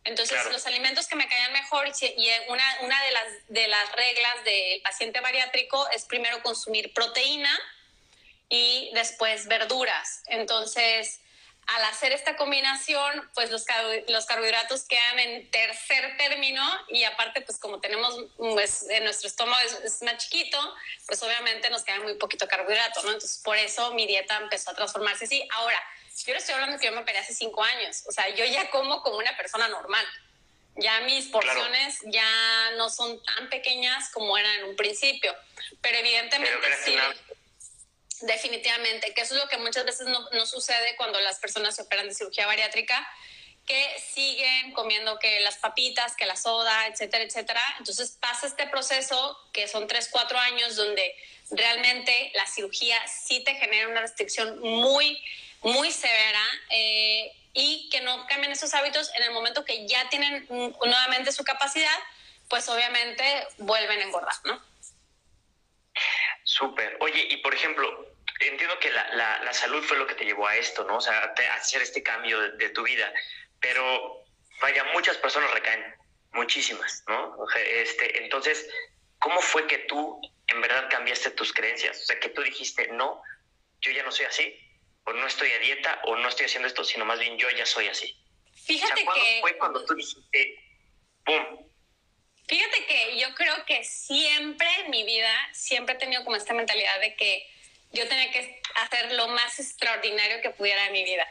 Entonces, 0.04 0.36
los 0.50 0.66
alimentos 0.66 1.06
que 1.06 1.14
me 1.14 1.28
caían 1.28 1.52
mejor 1.52 1.86
y 2.00 2.30
una, 2.48 2.64
una 2.80 3.02
de, 3.04 3.12
las, 3.12 3.24
de 3.48 3.68
las 3.68 3.92
reglas 3.92 4.44
del 4.44 4.82
paciente 4.82 5.20
bariátrico 5.20 5.88
es 5.90 6.04
primero 6.06 6.42
consumir 6.42 6.92
proteína 6.92 7.56
y 8.48 8.90
después 8.94 9.46
verduras. 9.46 10.22
Entonces, 10.26 11.20
al 11.66 11.84
hacer 11.84 12.12
esta 12.12 12.36
combinación, 12.36 13.30
pues 13.34 13.50
los, 13.50 13.64
los 14.08 14.26
carbohidratos 14.26 14.82
quedan 14.84 15.18
en 15.20 15.50
tercer 15.50 16.16
término 16.16 16.62
y 16.88 17.04
aparte, 17.04 17.40
pues 17.42 17.58
como 17.58 17.80
tenemos, 17.80 18.14
pues 18.36 18.88
en 18.90 19.04
nuestro 19.04 19.28
estómago 19.28 19.62
es, 19.84 20.02
más 20.02 20.18
chiquito, 20.18 20.58
pues 21.06 21.22
obviamente 21.22 21.70
nos 21.70 21.84
queda 21.84 22.00
muy 22.00 22.14
poquito 22.14 22.48
carbohidrato, 22.48 23.02
¿no? 23.04 23.12
Entonces, 23.12 23.40
por 23.44 23.56
eso 23.56 23.94
mi 23.94 24.06
dieta 24.06 24.36
empezó 24.38 24.72
a 24.72 24.74
transformarse 24.74 25.24
así. 25.26 25.46
Ahora, 25.52 25.80
yo 26.26 26.32
le 26.32 26.38
estoy 26.38 26.54
hablando 26.54 26.78
que 26.78 26.86
yo 26.86 26.92
me 26.92 27.00
operé 27.00 27.18
hace 27.18 27.34
cinco 27.34 27.62
años. 27.62 28.04
O 28.06 28.12
sea, 28.12 28.28
yo 28.30 28.44
ya 28.44 28.70
como 28.70 29.02
como 29.02 29.16
una 29.18 29.36
persona 29.36 29.68
normal. 29.68 30.06
Ya 30.76 31.00
mis 31.00 31.26
porciones 31.26 31.98
ya 32.04 32.70
no 32.76 32.88
son 32.88 33.22
tan 33.22 33.50
pequeñas 33.50 34.10
como 34.10 34.38
eran 34.38 34.60
en 34.60 34.64
un 34.64 34.76
principio. 34.76 35.34
Pero 35.80 35.98
evidentemente 35.98 36.66
sí. 36.84 36.96
Definitivamente, 38.22 39.12
que 39.14 39.22
eso 39.22 39.34
es 39.34 39.42
lo 39.42 39.48
que 39.48 39.58
muchas 39.58 39.84
veces 39.84 40.06
no, 40.06 40.30
no 40.30 40.46
sucede 40.46 40.94
cuando 40.96 41.20
las 41.20 41.40
personas 41.40 41.74
se 41.74 41.82
operan 41.82 42.08
de 42.08 42.14
cirugía 42.14 42.46
bariátrica, 42.46 43.04
que 43.66 44.00
siguen 44.14 44.72
comiendo 44.72 45.18
que 45.18 45.40
las 45.40 45.56
papitas, 45.56 46.14
que 46.14 46.24
la 46.26 46.36
soda, 46.36 46.86
etcétera, 46.86 47.24
etcétera. 47.24 47.60
Entonces 47.78 48.16
pasa 48.20 48.46
este 48.46 48.66
proceso 48.68 49.38
que 49.52 49.66
son 49.66 49.88
tres, 49.88 50.08
cuatro 50.10 50.38
años 50.38 50.76
donde 50.76 51.16
realmente 51.50 52.30
la 52.34 52.46
cirugía 52.46 52.96
sí 53.08 53.42
te 53.44 53.54
genera 53.56 53.88
una 53.88 54.00
restricción 54.00 54.58
muy 54.60 55.20
muy 55.62 55.90
severa 55.90 56.42
eh, 56.70 57.32
y 57.52 57.88
que 57.90 58.00
no 58.00 58.26
cambien 58.26 58.52
esos 58.52 58.72
hábitos 58.74 59.10
en 59.16 59.24
el 59.24 59.30
momento 59.32 59.64
que 59.64 59.86
ya 59.86 60.08
tienen 60.08 60.46
nuevamente 60.48 61.32
su 61.32 61.44
capacidad, 61.44 61.98
pues 62.48 62.68
obviamente 62.68 63.46
vuelven 63.58 64.00
a 64.00 64.02
engordar, 64.02 64.34
¿no? 64.44 64.62
Súper. 66.44 66.96
Oye, 67.00 67.26
y 67.30 67.36
por 67.38 67.54
ejemplo, 67.54 68.12
entiendo 68.40 68.78
que 68.78 68.90
la, 68.90 69.40
la, 69.42 69.52
salud 69.52 69.82
fue 69.82 69.96
lo 69.96 70.06
que 70.06 70.14
te 70.14 70.24
llevó 70.24 70.46
a 70.46 70.56
esto, 70.56 70.84
¿no? 70.84 70.96
O 70.96 71.00
sea, 71.00 71.16
a 71.18 71.54
hacer 71.54 71.82
este 71.82 72.02
cambio 72.02 72.40
de, 72.52 72.68
tu 72.70 72.82
vida, 72.82 73.12
pero 73.60 74.24
vaya, 74.60 74.84
muchas 74.92 75.16
personas 75.18 75.50
recaen, 75.52 75.94
muchísimas, 76.32 77.04
¿no? 77.06 77.36
Este, 77.56 78.22
entonces, 78.22 78.66
¿cómo 79.18 79.40
fue 79.40 79.66
que 79.66 79.78
tú 79.78 80.20
en 80.48 80.60
verdad 80.60 80.88
cambiaste 80.90 81.30
tus 81.30 81.52
creencias? 81.52 82.00
O 82.00 82.04
sea, 82.04 82.18
que 82.18 82.30
tú 82.30 82.42
dijiste, 82.42 82.88
no, 82.88 83.22
yo 83.80 83.92
ya 83.92 84.02
no 84.02 84.10
soy 84.10 84.26
así, 84.26 84.61
o 85.04 85.12
no 85.12 85.26
estoy 85.26 85.50
a 85.50 85.58
dieta 85.58 86.00
o 86.04 86.16
no 86.16 86.28
estoy 86.28 86.46
haciendo 86.46 86.68
esto, 86.68 86.84
sino 86.84 87.04
más 87.04 87.18
bien 87.18 87.36
yo 87.38 87.48
ya 87.50 87.66
soy 87.66 87.88
así. 87.88 88.16
Fíjate 88.64 89.02
que... 89.02 89.38
fue 89.40 89.56
cuando 89.58 89.84
tú 89.84 89.94
dijiste, 89.94 90.56
¡pum! 91.24 91.68
Fíjate 92.46 92.84
que 92.86 93.18
yo 93.18 93.34
creo 93.34 93.64
que 93.64 93.82
siempre 93.84 94.68
en 94.84 94.90
mi 94.90 95.04
vida, 95.04 95.32
siempre 95.52 95.94
he 95.94 95.98
tenido 95.98 96.24
como 96.24 96.36
esta 96.36 96.54
mentalidad 96.54 97.00
de 97.00 97.14
que 97.14 97.46
yo 97.92 98.06
tenía 98.08 98.30
que 98.30 98.60
hacer 98.74 99.12
lo 99.12 99.28
más 99.28 99.58
extraordinario 99.58 100.40
que 100.40 100.50
pudiera 100.50 100.86
en 100.86 100.92
mi 100.92 101.04
vida. 101.04 101.26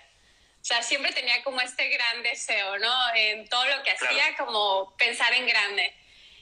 O 0.61 0.63
sea, 0.63 0.83
siempre 0.83 1.11
tenía 1.11 1.43
como 1.43 1.59
este 1.61 1.89
gran 1.89 2.23
deseo, 2.23 2.77
¿no? 2.77 2.93
En 3.15 3.47
todo 3.49 3.65
lo 3.65 3.81
que 3.83 3.91
hacía, 3.91 4.35
como 4.37 4.95
pensar 4.95 5.33
en 5.33 5.47
grande. 5.47 5.93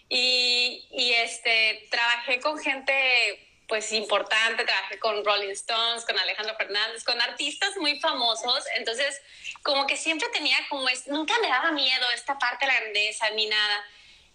Y, 0.10 0.88
y 0.92 1.14
este, 1.14 1.88
trabajé 1.90 2.40
con 2.42 2.60
gente 2.60 3.49
pues 3.70 3.92
importante, 3.92 4.66
trabajé 4.66 4.98
con 4.98 5.24
Rolling 5.24 5.52
Stones, 5.52 6.04
con 6.04 6.18
Alejandro 6.18 6.56
Fernández, 6.58 7.04
con 7.04 7.22
artistas 7.22 7.78
muy 7.78 8.00
famosos, 8.00 8.66
entonces 8.76 9.22
como 9.62 9.86
que 9.86 9.96
siempre 9.96 10.28
tenía 10.30 10.58
como 10.70 10.90
es, 10.90 11.08
nunca 11.08 11.36
me 11.40 11.48
daba 11.48 11.72
miedo 11.72 12.06
esta 12.16 12.38
parte 12.40 12.66
de 12.66 12.74
la 12.74 12.80
grandeza 12.80 13.30
ni 13.30 13.46
nada. 13.46 13.86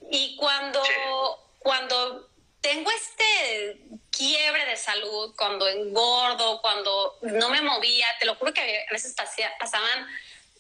Y 0.09 0.37
cuando, 0.37 0.81
cuando 1.59 2.31
tengo 2.61 2.89
este 2.93 3.81
quiebre 4.13 4.67
de 4.67 4.77
salud, 4.77 5.35
cuando 5.37 5.67
engordo, 5.67 6.61
cuando 6.63 7.19
no 7.23 7.51
me 7.51 7.61
movía, 7.61 8.07
te 8.21 8.27
lo 8.27 8.37
juro 8.37 8.55
que 8.55 8.87
a 8.89 8.93
veces 8.93 9.17
pasaban 9.59 10.07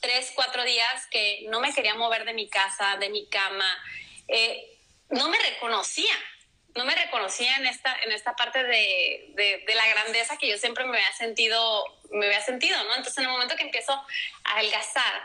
tres, 0.00 0.32
cuatro 0.34 0.64
días 0.64 1.06
que 1.12 1.46
no 1.48 1.60
me 1.60 1.72
quería 1.72 1.94
mover 1.94 2.24
de 2.24 2.32
mi 2.32 2.48
casa, 2.48 2.96
de 2.96 3.08
mi 3.08 3.26
cama, 3.26 3.78
eh, 4.26 4.78
no 5.10 5.28
me 5.28 5.38
reconocía 5.38 6.14
no 6.74 6.84
me 6.84 6.94
reconocía 6.94 7.56
en 7.56 7.66
esta, 7.66 7.96
en 8.04 8.12
esta 8.12 8.34
parte 8.34 8.64
de, 8.64 9.32
de, 9.34 9.74
la 9.74 9.86
grandeza 9.88 10.36
que 10.36 10.48
yo 10.48 10.58
siempre 10.58 10.84
me 10.84 10.98
había 10.98 11.12
sentido, 11.12 11.84
me 12.10 12.26
había 12.26 12.40
sentido, 12.40 12.76
¿no? 12.84 12.90
Entonces 12.96 13.18
en 13.18 13.24
el 13.24 13.30
momento 13.30 13.54
que 13.56 13.62
empiezo 13.62 13.92
a 13.92 14.56
adelgazar 14.56 15.22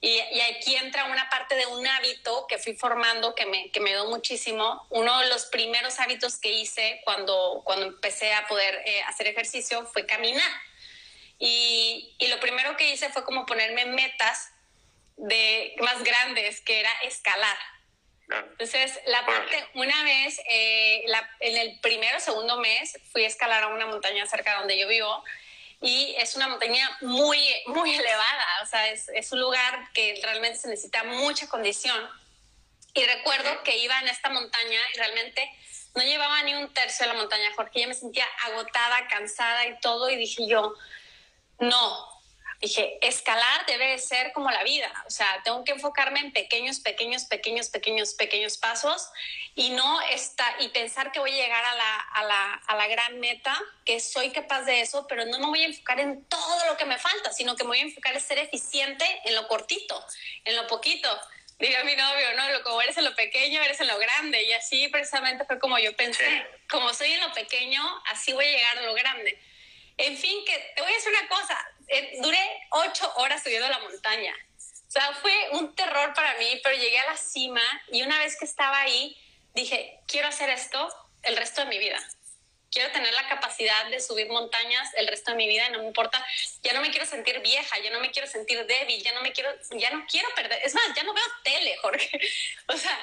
Y, 0.00 0.18
aquí 0.52 0.76
entra 0.76 1.04
una 1.04 1.28
parte 1.28 1.56
de 1.56 1.66
un 1.66 1.86
hábito 1.86 2.46
que 2.48 2.58
fui 2.58 2.74
formando 2.74 3.34
que 3.34 3.46
me, 3.46 3.70
que 3.70 3.80
me 3.80 3.90
dio 3.90 4.06
muchísimo. 4.06 4.86
Uno 4.90 5.18
de 5.20 5.28
los 5.28 5.46
primeros 5.46 5.98
hábitos 6.00 6.38
que 6.38 6.52
hice 6.52 7.00
cuando, 7.04 7.62
cuando 7.64 7.86
empecé 7.86 8.32
a 8.32 8.46
poder 8.46 8.80
eh, 8.86 9.02
hacer 9.02 9.26
ejercicio 9.26 9.84
fue 9.86 10.06
caminar. 10.06 10.50
Y, 11.38 12.14
y, 12.18 12.28
lo 12.28 12.40
primero 12.40 12.76
que 12.76 12.90
hice 12.92 13.10
fue 13.10 13.24
como 13.24 13.44
ponerme 13.44 13.84
metas 13.86 14.50
de, 15.16 15.74
más 15.80 16.02
grandes, 16.02 16.60
que 16.60 16.80
era 16.80 16.92
escalar. 17.02 17.58
Entonces, 18.30 18.98
la 19.06 19.24
parte, 19.24 19.68
una 19.74 20.02
vez, 20.04 20.38
eh, 20.50 21.04
en 21.40 21.56
el 21.56 21.80
primero 21.80 22.18
o 22.18 22.20
segundo 22.20 22.58
mes, 22.58 22.98
fui 23.10 23.24
a 23.24 23.26
escalar 23.26 23.62
a 23.62 23.68
una 23.68 23.86
montaña 23.86 24.26
cerca 24.26 24.52
de 24.52 24.58
donde 24.58 24.78
yo 24.78 24.86
vivo 24.86 25.24
y 25.80 26.14
es 26.18 26.34
una 26.36 26.48
montaña 26.48 26.88
muy, 27.00 27.40
muy 27.66 27.94
elevada, 27.94 28.46
o 28.62 28.66
sea, 28.66 28.88
es, 28.90 29.08
es 29.10 29.32
un 29.32 29.40
lugar 29.40 29.90
que 29.94 30.20
realmente 30.22 30.58
se 30.58 30.68
necesita 30.68 31.04
mucha 31.04 31.48
condición. 31.48 31.98
Y 32.94 33.04
recuerdo 33.04 33.62
que 33.62 33.78
iba 33.78 33.98
en 34.00 34.08
esta 34.08 34.28
montaña 34.28 34.80
y 34.92 34.98
realmente 34.98 35.50
no 35.94 36.02
llevaba 36.02 36.42
ni 36.42 36.54
un 36.54 36.72
tercio 36.74 37.06
de 37.06 37.12
la 37.12 37.18
montaña, 37.18 37.50
porque 37.56 37.80
yo 37.80 37.88
me 37.88 37.94
sentía 37.94 38.26
agotada, 38.44 39.06
cansada 39.08 39.66
y 39.66 39.78
todo, 39.80 40.10
y 40.10 40.16
dije 40.16 40.46
yo, 40.46 40.74
no, 41.60 42.17
dije, 42.60 42.98
escalar 43.02 43.66
debe 43.66 43.98
ser 43.98 44.32
como 44.32 44.50
la 44.50 44.64
vida, 44.64 44.92
o 45.06 45.10
sea, 45.10 45.40
tengo 45.44 45.62
que 45.64 45.72
enfocarme 45.72 46.20
en 46.20 46.32
pequeños, 46.32 46.80
pequeños, 46.80 47.24
pequeños, 47.24 47.68
pequeños, 47.68 48.14
pequeños 48.14 48.58
pasos 48.58 49.08
y 49.54 49.70
no 49.70 50.00
está, 50.02 50.44
y 50.60 50.68
pensar 50.68 51.12
que 51.12 51.20
voy 51.20 51.32
a 51.32 51.44
llegar 51.44 51.64
a 51.64 51.74
la, 51.74 51.96
a, 51.96 52.24
la, 52.24 52.54
a 52.54 52.76
la 52.76 52.86
gran 52.88 53.20
meta, 53.20 53.56
que 53.84 54.00
soy 54.00 54.30
capaz 54.30 54.62
de 54.62 54.80
eso, 54.80 55.06
pero 55.08 55.24
no 55.26 55.38
me 55.38 55.46
voy 55.46 55.62
a 55.62 55.66
enfocar 55.66 56.00
en 56.00 56.24
todo 56.24 56.66
lo 56.66 56.76
que 56.76 56.84
me 56.84 56.98
falta, 56.98 57.32
sino 57.32 57.56
que 57.56 57.64
me 57.64 57.68
voy 57.68 57.78
a 57.80 57.82
enfocar 57.82 58.14
en 58.14 58.20
ser 58.20 58.38
eficiente 58.38 59.04
en 59.24 59.34
lo 59.34 59.46
cortito, 59.48 60.04
en 60.44 60.56
lo 60.56 60.66
poquito. 60.66 61.08
Diga 61.58 61.82
mi 61.82 61.96
novio, 61.96 62.36
no, 62.36 62.48
lo 62.50 62.62
como 62.62 62.80
eres 62.82 62.96
en 62.98 63.04
lo 63.04 63.16
pequeño, 63.16 63.60
eres 63.60 63.80
en 63.80 63.88
lo 63.88 63.98
grande. 63.98 64.44
Y 64.44 64.52
así 64.52 64.86
precisamente 64.88 65.44
fue 65.44 65.58
como 65.58 65.76
yo 65.78 65.94
pensé. 65.96 66.46
Como 66.70 66.94
soy 66.94 67.12
en 67.12 67.20
lo 67.20 67.32
pequeño, 67.32 67.82
así 68.06 68.32
voy 68.32 68.44
a 68.44 68.50
llegar 68.50 68.78
a 68.78 68.82
lo 68.82 68.94
grande. 68.94 69.36
En 69.96 70.16
fin, 70.16 70.44
que 70.44 70.72
te 70.76 70.82
voy 70.82 70.92
a 70.92 70.94
decir 70.94 71.10
una 71.10 71.28
cosa, 71.28 71.72
eh, 71.88 72.18
duré 72.20 72.38
ocho 72.70 73.12
horas 73.16 73.42
subiendo 73.42 73.68
la 73.68 73.78
montaña. 73.80 74.34
O 74.88 74.90
sea, 74.90 75.12
fue 75.20 75.32
un 75.52 75.74
terror 75.74 76.14
para 76.14 76.34
mí, 76.38 76.60
pero 76.62 76.76
llegué 76.76 76.98
a 76.98 77.06
la 77.06 77.16
cima 77.16 77.62
y 77.92 78.02
una 78.02 78.18
vez 78.18 78.38
que 78.38 78.46
estaba 78.46 78.80
ahí, 78.80 79.16
dije, 79.54 80.00
quiero 80.06 80.28
hacer 80.28 80.48
esto 80.50 80.88
el 81.22 81.36
resto 81.36 81.62
de 81.62 81.66
mi 81.66 81.78
vida. 81.78 81.98
Quiero 82.70 82.90
tener 82.92 83.12
la 83.14 83.28
capacidad 83.28 83.86
de 83.90 84.00
subir 84.00 84.28
montañas 84.28 84.92
el 84.94 85.06
resto 85.06 85.30
de 85.30 85.36
mi 85.36 85.46
vida 85.46 85.66
y 85.68 85.72
no 85.72 85.78
me 85.80 85.86
importa, 85.86 86.24
ya 86.62 86.72
no 86.74 86.80
me 86.80 86.90
quiero 86.90 87.06
sentir 87.06 87.40
vieja, 87.40 87.78
ya 87.78 87.90
no 87.90 88.00
me 88.00 88.10
quiero 88.10 88.28
sentir 88.28 88.64
débil, 88.66 89.02
ya 89.02 89.12
no 89.12 89.22
me 89.22 89.32
quiero, 89.32 89.50
ya 89.72 89.90
no 89.90 90.04
quiero 90.06 90.28
perder, 90.34 90.60
es 90.62 90.74
más, 90.74 90.84
ya 90.94 91.02
no 91.02 91.14
veo 91.14 91.24
tele, 91.42 91.76
Jorge. 91.78 92.20
O 92.68 92.76
sea, 92.76 92.98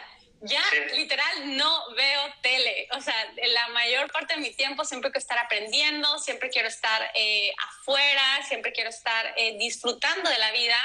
ya 0.45 0.63
literal 0.95 1.57
no 1.57 1.93
veo 1.95 2.33
tele. 2.41 2.87
O 2.91 3.01
sea, 3.01 3.15
la 3.47 3.67
mayor 3.69 4.11
parte 4.11 4.35
de 4.35 4.41
mi 4.41 4.51
tiempo 4.51 4.85
siempre 4.85 5.11
quiero 5.11 5.19
estar 5.19 5.37
aprendiendo, 5.39 6.19
siempre 6.19 6.49
quiero 6.49 6.67
estar 6.67 7.11
eh, 7.15 7.51
afuera, 7.69 8.43
siempre 8.47 8.71
quiero 8.71 8.89
estar 8.89 9.33
eh, 9.37 9.57
disfrutando 9.57 10.29
de 10.29 10.37
la 10.37 10.51
vida, 10.51 10.77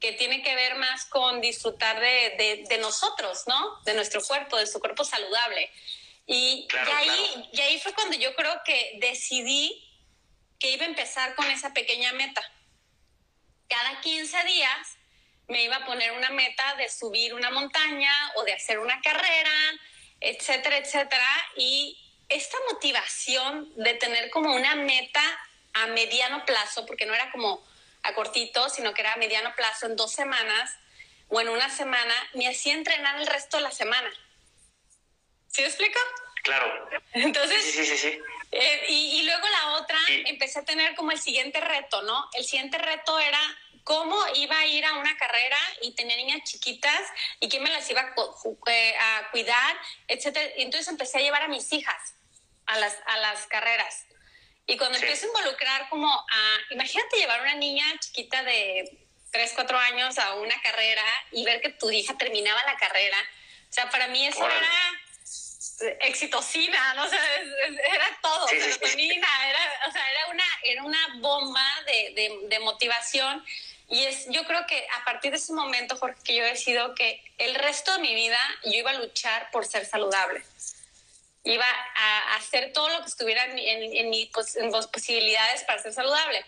que 0.00 0.12
tiene 0.12 0.42
que 0.42 0.54
ver 0.54 0.76
más 0.76 1.06
con 1.06 1.40
disfrutar 1.40 1.98
de, 1.98 2.64
de, 2.68 2.78
nosotros, 2.78 3.44
¿no? 3.46 3.80
De 3.84 3.94
nuestro 3.94 4.22
cuerpo, 4.22 4.56
de 4.56 4.66
su 4.66 4.78
cuerpo 4.80 5.04
saludable. 5.04 5.70
Y, 6.26 6.66
y, 6.70 6.90
ahí, 6.92 7.48
y 7.52 7.60
ahí 7.60 7.80
fue 7.80 7.94
cuando 7.94 8.16
yo 8.16 8.34
creo 8.34 8.60
que 8.64 8.98
decidí 9.00 9.82
que 10.58 10.70
iba 10.70 10.84
a 10.84 10.88
empezar 10.88 11.34
con 11.34 11.50
esa 11.50 11.72
pequeña 11.72 12.12
meta. 12.12 12.42
Cada 13.68 14.00
15 14.00 14.44
días 14.44 14.98
me 15.48 15.62
iba 15.62 15.76
a 15.76 15.84
poner 15.84 16.12
una 16.12 16.30
meta 16.30 16.74
de 16.76 16.88
subir 16.88 17.34
una 17.34 17.50
montaña 17.50 18.12
o 18.36 18.44
de 18.44 18.54
hacer 18.54 18.78
una 18.78 19.00
carrera, 19.00 19.50
etcétera, 20.20 20.78
etcétera. 20.78 21.26
Y 21.56 21.98
esta 22.28 22.56
motivación 22.72 23.72
de 23.76 23.94
tener 23.94 24.30
como 24.30 24.54
una 24.54 24.74
meta 24.74 25.22
a 25.74 25.86
mediano 25.88 26.44
plazo, 26.44 26.86
porque 26.86 27.06
no 27.06 27.14
era 27.14 27.30
como 27.30 27.62
a 28.02 28.14
cortito, 28.14 28.68
sino 28.68 28.94
que 28.94 29.02
era 29.02 29.14
a 29.14 29.16
mediano 29.16 29.54
plazo 29.54 29.86
en 29.86 29.96
dos 29.96 30.12
semanas 30.12 30.76
o 31.28 31.40
en 31.40 31.48
una 31.48 31.68
semana, 31.70 32.14
me 32.34 32.48
hacía 32.48 32.74
entrenar 32.74 33.18
el 33.20 33.26
resto 33.26 33.56
de 33.56 33.64
la 33.64 33.70
semana. 33.70 34.10
¿Sí 35.48 35.62
me 35.62 35.68
explico? 35.68 35.98
Claro. 36.42 36.88
Entonces, 37.12 37.64
sí, 37.64 37.84
sí, 37.84 37.96
sí, 37.96 38.18
eh, 38.52 38.84
y, 38.88 39.20
y, 39.20 39.22
luego 39.22 39.48
la 39.48 39.72
otra, 39.72 39.98
empecé 40.26 40.60
a 40.60 40.64
tener 40.64 40.94
como 40.94 41.10
el 41.10 41.18
siguiente 41.18 41.60
reto, 41.60 42.02
¿no? 42.02 42.28
El 42.34 42.44
siguiente 42.44 42.78
reto 42.78 43.18
era 43.18 43.40
cómo 43.84 44.18
iba 44.34 44.58
a 44.58 44.66
ir 44.66 44.84
a 44.84 44.94
una 44.94 45.16
carrera 45.16 45.58
y 45.82 45.94
tener 45.94 46.16
niñas 46.16 46.42
chiquitas 46.44 47.02
y 47.38 47.48
quién 47.48 47.62
me 47.62 47.70
las 47.70 47.88
iba 47.90 48.00
a, 48.00 48.14
eh, 48.66 48.94
cuidar, 49.30 49.76
etcétera. 50.08 50.50
Y 50.56 50.62
entonces 50.62 50.88
empecé 50.88 51.18
a 51.18 51.20
llevar 51.20 51.42
a 51.42 51.48
mis 51.48 51.70
hijas 51.72 52.14
a 52.66 52.78
las, 52.78 52.96
a 53.06 53.18
las 53.18 53.46
carreras. 53.46 54.06
Y 54.66 54.78
cuando 54.78 54.96
empiezo 54.96 55.26
a 55.26 55.28
involucrar 55.28 55.88
como 55.90 56.08
a, 56.10 56.58
imagínate 56.70 57.18
llevar 57.18 57.42
una 57.42 57.54
niña 57.54 57.84
chiquita 58.00 58.42
de 58.42 59.06
3, 59.30 59.52
4 59.54 59.78
años 59.78 60.18
a 60.18 60.34
una 60.36 60.60
carrera 60.62 61.04
y 61.32 61.44
ver 61.44 61.60
que 61.60 61.68
tu 61.68 61.90
hija 61.90 62.16
terminaba 62.16 62.62
la 62.64 62.76
carrera. 62.76 63.18
O 63.68 63.72
sea, 63.72 63.90
para 63.90 64.08
mí 64.08 64.26
eso 64.26 64.46
era 64.46 65.02
exitosina, 66.00 66.94
¿no? 66.94 67.04
O 67.04 67.08
sea, 67.08 67.20
era 67.36 68.18
todo, 68.22 68.48
serotonina, 68.48 69.48
era, 69.48 69.88
o 69.88 69.92
sea, 69.92 70.10
era 70.10 70.26
una, 70.28 70.44
era 70.62 70.82
una 70.84 71.08
bomba 71.18 71.82
de, 71.84 72.12
de, 72.14 72.38
de 72.44 72.58
motivación 72.60 73.44
y 73.88 74.04
es, 74.04 74.26
yo 74.30 74.44
creo 74.44 74.66
que 74.66 74.86
a 75.00 75.04
partir 75.04 75.30
de 75.30 75.36
ese 75.36 75.52
momento, 75.52 75.96
Jorge, 75.96 76.18
que 76.24 76.34
yo 76.34 76.44
decido 76.44 76.94
que 76.94 77.22
el 77.38 77.54
resto 77.54 77.92
de 77.92 77.98
mi 78.00 78.14
vida 78.14 78.38
yo 78.64 78.72
iba 78.72 78.90
a 78.90 78.94
luchar 78.94 79.50
por 79.50 79.66
ser 79.66 79.84
saludable. 79.84 80.42
Iba 81.44 81.66
a 81.66 82.36
hacer 82.36 82.72
todo 82.72 82.88
lo 82.88 83.00
que 83.00 83.08
estuviera 83.08 83.44
en, 83.44 83.58
en, 83.58 84.10
mis 84.10 84.30
posibilidades 84.30 85.64
para 85.64 85.82
ser 85.82 85.92
saludable. 85.92 86.44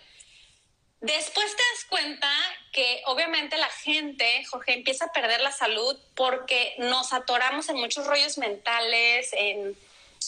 Después 1.01 1.55
te 1.55 1.63
das 1.75 1.85
cuenta 1.91 2.33
que 2.73 3.03
obviamente 3.05 3.59
la 3.59 3.69
gente, 3.69 4.45
Jorge, 4.47 4.73
empieza 4.73 5.05
a 5.05 5.13
perder 5.13 5.43
la 5.43 5.53
salud 5.53 5.99
porque 6.15 6.75
nos 6.79 7.13
atoramos 7.13 7.69
en 7.69 7.77
muchos 7.77 8.07
rollos 8.07 8.39
mentales, 8.39 9.29
en, 9.35 9.77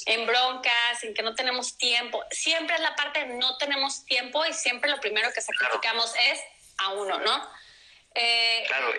en 0.04 0.26
broncas, 0.26 1.02
en 1.02 1.14
que 1.14 1.22
no 1.22 1.34
tenemos 1.34 1.78
tiempo. 1.78 2.22
Siempre 2.30 2.76
es 2.76 2.82
la 2.82 2.94
parte 2.94 3.24
de 3.24 3.34
no 3.36 3.56
tenemos 3.56 4.04
tiempo 4.04 4.44
y 4.44 4.52
siempre 4.52 4.90
lo 4.90 5.00
primero 5.00 5.32
que 5.32 5.40
sacrificamos 5.40 6.12
es 6.30 6.40
a 6.78 6.90
uno, 6.90 7.18
¿no? 7.18 7.50
Eh, 8.14 8.64
claro, 8.66 8.94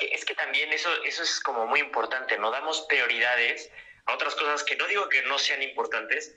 es 0.00 0.24
que 0.24 0.34
también 0.34 0.72
eso, 0.72 0.90
eso 1.04 1.22
es 1.22 1.40
como 1.40 1.66
muy 1.66 1.80
importante, 1.80 2.38
no 2.38 2.50
damos 2.50 2.82
prioridades 2.82 3.70
a 4.06 4.14
otras 4.14 4.34
cosas 4.34 4.64
que 4.64 4.76
no 4.76 4.86
digo 4.86 5.08
que 5.08 5.22
no 5.22 5.38
sean 5.38 5.62
importantes, 5.62 6.34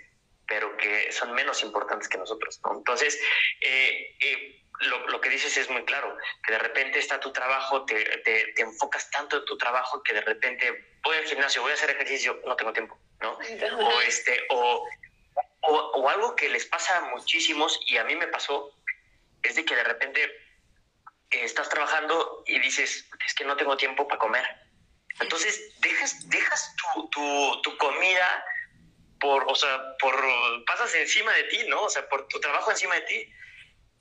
pero 0.48 0.78
que 0.78 1.12
son 1.12 1.34
menos 1.34 1.64
importantes 1.64 2.08
que 2.08 2.18
nosotros, 2.18 2.60
¿no? 2.64 2.78
Entonces, 2.78 3.20
eh, 3.62 4.16
eh, 4.20 4.62
lo, 4.82 5.08
lo, 5.08 5.22
que 5.22 5.30
dices 5.30 5.58
es 5.58 5.70
muy 5.70 5.84
claro, 5.86 6.16
que 6.46 6.52
de 6.52 6.60
repente 6.60 7.00
está 7.00 7.20
tu 7.20 7.32
trabajo, 7.32 7.86
te, 7.86 8.04
te, 8.20 8.62
enfocas 8.62 9.10
tanto 9.10 9.38
en 9.38 9.46
tu 9.46 9.58
trabajo 9.58 10.04
que 10.04 10.14
de 10.14 10.22
repente 10.22 10.98
voy 11.02 11.18
al 11.18 11.26
gimnasio, 11.26 11.62
voy 11.62 11.72
a 11.72 11.76
hacer 11.76 11.90
ejercicio, 11.90 12.40
no 12.46 12.56
tengo 12.56 12.74
tiempo, 12.74 13.00
¿no? 13.22 13.38
O, 13.80 14.02
este, 14.02 14.46
o, 14.50 14.88
o, 15.62 15.76
o 15.76 16.10
algo 16.10 16.36
que 16.36 16.50
les 16.50 16.66
pasa 16.66 16.98
a 16.98 17.02
muchísimos, 17.02 17.80
y 17.88 17.98
a 17.98 18.04
mí 18.04 18.16
me 18.16 18.28
pasó, 18.28 18.72
es 19.48 19.56
de 19.56 19.66
que 19.66 19.76
de 19.76 19.84
repente 19.84 20.24
eh, 20.24 21.44
estás 21.44 21.70
trabajando 21.70 22.44
y 22.46 22.60
dices, 22.60 23.08
es 23.26 23.34
que 23.34 23.46
no 23.46 23.56
tengo 23.58 23.78
tiempo 23.78 24.08
para 24.08 24.20
comer. 24.20 24.46
Entonces 25.20 25.80
dejas, 25.80 26.30
dejas 26.30 26.76
tu, 26.76 27.10
tu, 27.10 27.62
tu, 27.62 27.78
comida 27.78 28.46
por, 29.20 29.46
o 29.48 29.56
sea, 29.56 29.82
por, 30.00 30.16
pasas 30.66 30.94
encima 30.96 31.34
de 31.34 31.44
ti, 31.46 31.64
¿no? 31.68 31.84
O 31.84 31.90
sea, 31.90 32.08
por 32.10 32.28
tu 32.28 32.40
trabajo 32.40 32.72
encima 32.72 32.96
de 32.96 33.02
ti. 33.02 33.34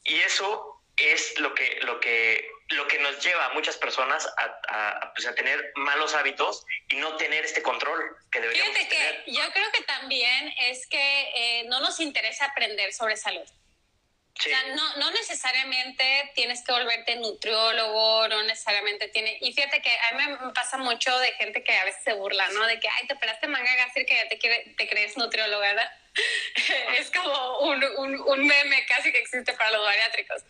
Y 0.04 0.16
eso 0.16 0.82
es 0.96 1.38
lo 1.38 1.54
que, 1.54 1.78
lo 1.82 2.00
que, 2.00 2.50
lo 2.68 2.86
que 2.88 2.98
nos 2.98 3.24
lleva 3.24 3.46
a 3.46 3.52
muchas 3.54 3.76
personas 3.76 4.26
a, 4.36 5.12
pues, 5.14 5.26
a, 5.26 5.34
tener 5.34 5.72
malos 5.76 6.14
hábitos 6.14 6.64
y 6.88 6.96
no 6.96 7.16
tener 7.16 7.44
este 7.44 7.62
control 7.62 8.16
que 8.30 8.40
deberíamos 8.40 8.76
Fíjate 8.76 8.96
que 8.96 9.32
yo 9.32 9.42
creo 9.52 9.72
que 9.72 9.82
también 9.82 10.54
es 10.60 10.86
que 10.86 11.30
eh, 11.34 11.64
no 11.68 11.80
nos 11.80 12.00
interesa 12.00 12.46
aprender 12.46 12.92
sobre 12.92 13.16
salud. 13.16 13.48
O 14.36 14.42
sea, 14.42 14.62
no, 14.74 14.96
no 14.96 15.10
necesariamente 15.12 16.32
tienes 16.34 16.62
que 16.64 16.72
volverte 16.72 17.16
nutriólogo, 17.16 18.26
no 18.28 18.42
necesariamente 18.42 19.08
tiene... 19.08 19.38
Y 19.40 19.52
fíjate 19.52 19.80
que 19.80 19.90
a 19.90 20.16
mí 20.16 20.24
me 20.26 20.52
pasa 20.52 20.76
mucho 20.76 21.16
de 21.20 21.32
gente 21.34 21.62
que 21.62 21.72
a 21.72 21.84
veces 21.84 22.02
se 22.02 22.14
burla, 22.14 22.48
¿no? 22.50 22.66
De 22.66 22.80
que, 22.80 22.88
ay, 22.88 23.06
te 23.06 23.14
operaste 23.14 23.46
manga 23.46 23.74
gástrica 23.76 24.08
que 24.08 24.22
ya 24.22 24.28
te, 24.28 24.38
quiere, 24.38 24.74
te 24.76 24.88
crees 24.88 25.16
nutrióloga, 25.16 25.68
¿verdad? 25.68 25.92
es 26.98 27.10
como 27.10 27.58
un, 27.60 27.84
un, 27.96 28.20
un, 28.20 28.46
meme 28.46 28.86
casi 28.86 29.12
que 29.12 29.18
existe 29.18 29.52
para 29.52 29.70
los 29.70 29.84
bariátricos. 29.84 30.42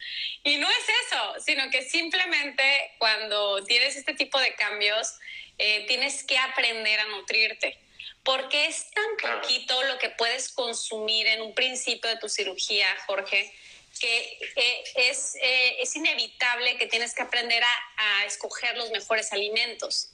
Y 0.42 0.56
no 0.56 0.68
es 0.68 0.86
eso, 1.06 1.34
sino 1.44 1.70
que 1.70 1.82
simplemente 1.82 2.92
cuando 2.98 3.64
tienes 3.64 3.96
este 3.96 4.14
tipo 4.14 4.38
de 4.40 4.54
cambios, 4.54 5.18
eh, 5.58 5.84
tienes 5.86 6.24
que 6.24 6.38
aprender 6.38 7.00
a 7.00 7.04
nutrirte. 7.06 7.78
Porque 8.22 8.66
es 8.66 8.90
tan 8.90 9.32
poquito 9.32 9.82
lo 9.84 9.98
que 9.98 10.08
puedes 10.08 10.50
consumir 10.50 11.26
en 11.26 11.42
un 11.42 11.54
principio 11.54 12.08
de 12.08 12.16
tu 12.16 12.30
cirugía, 12.30 12.88
Jorge, 13.06 13.52
que 13.98 14.38
eh, 14.57 14.85
es, 14.96 15.37
eh, 15.37 15.76
es 15.80 15.94
inevitable 15.96 16.76
que 16.76 16.87
tienes 16.87 17.14
que 17.14 17.22
aprender 17.22 17.62
a, 17.62 18.24
escoger 18.26 18.76
los 18.76 18.90
mejores 18.90 19.33
alimentos. 19.33 20.11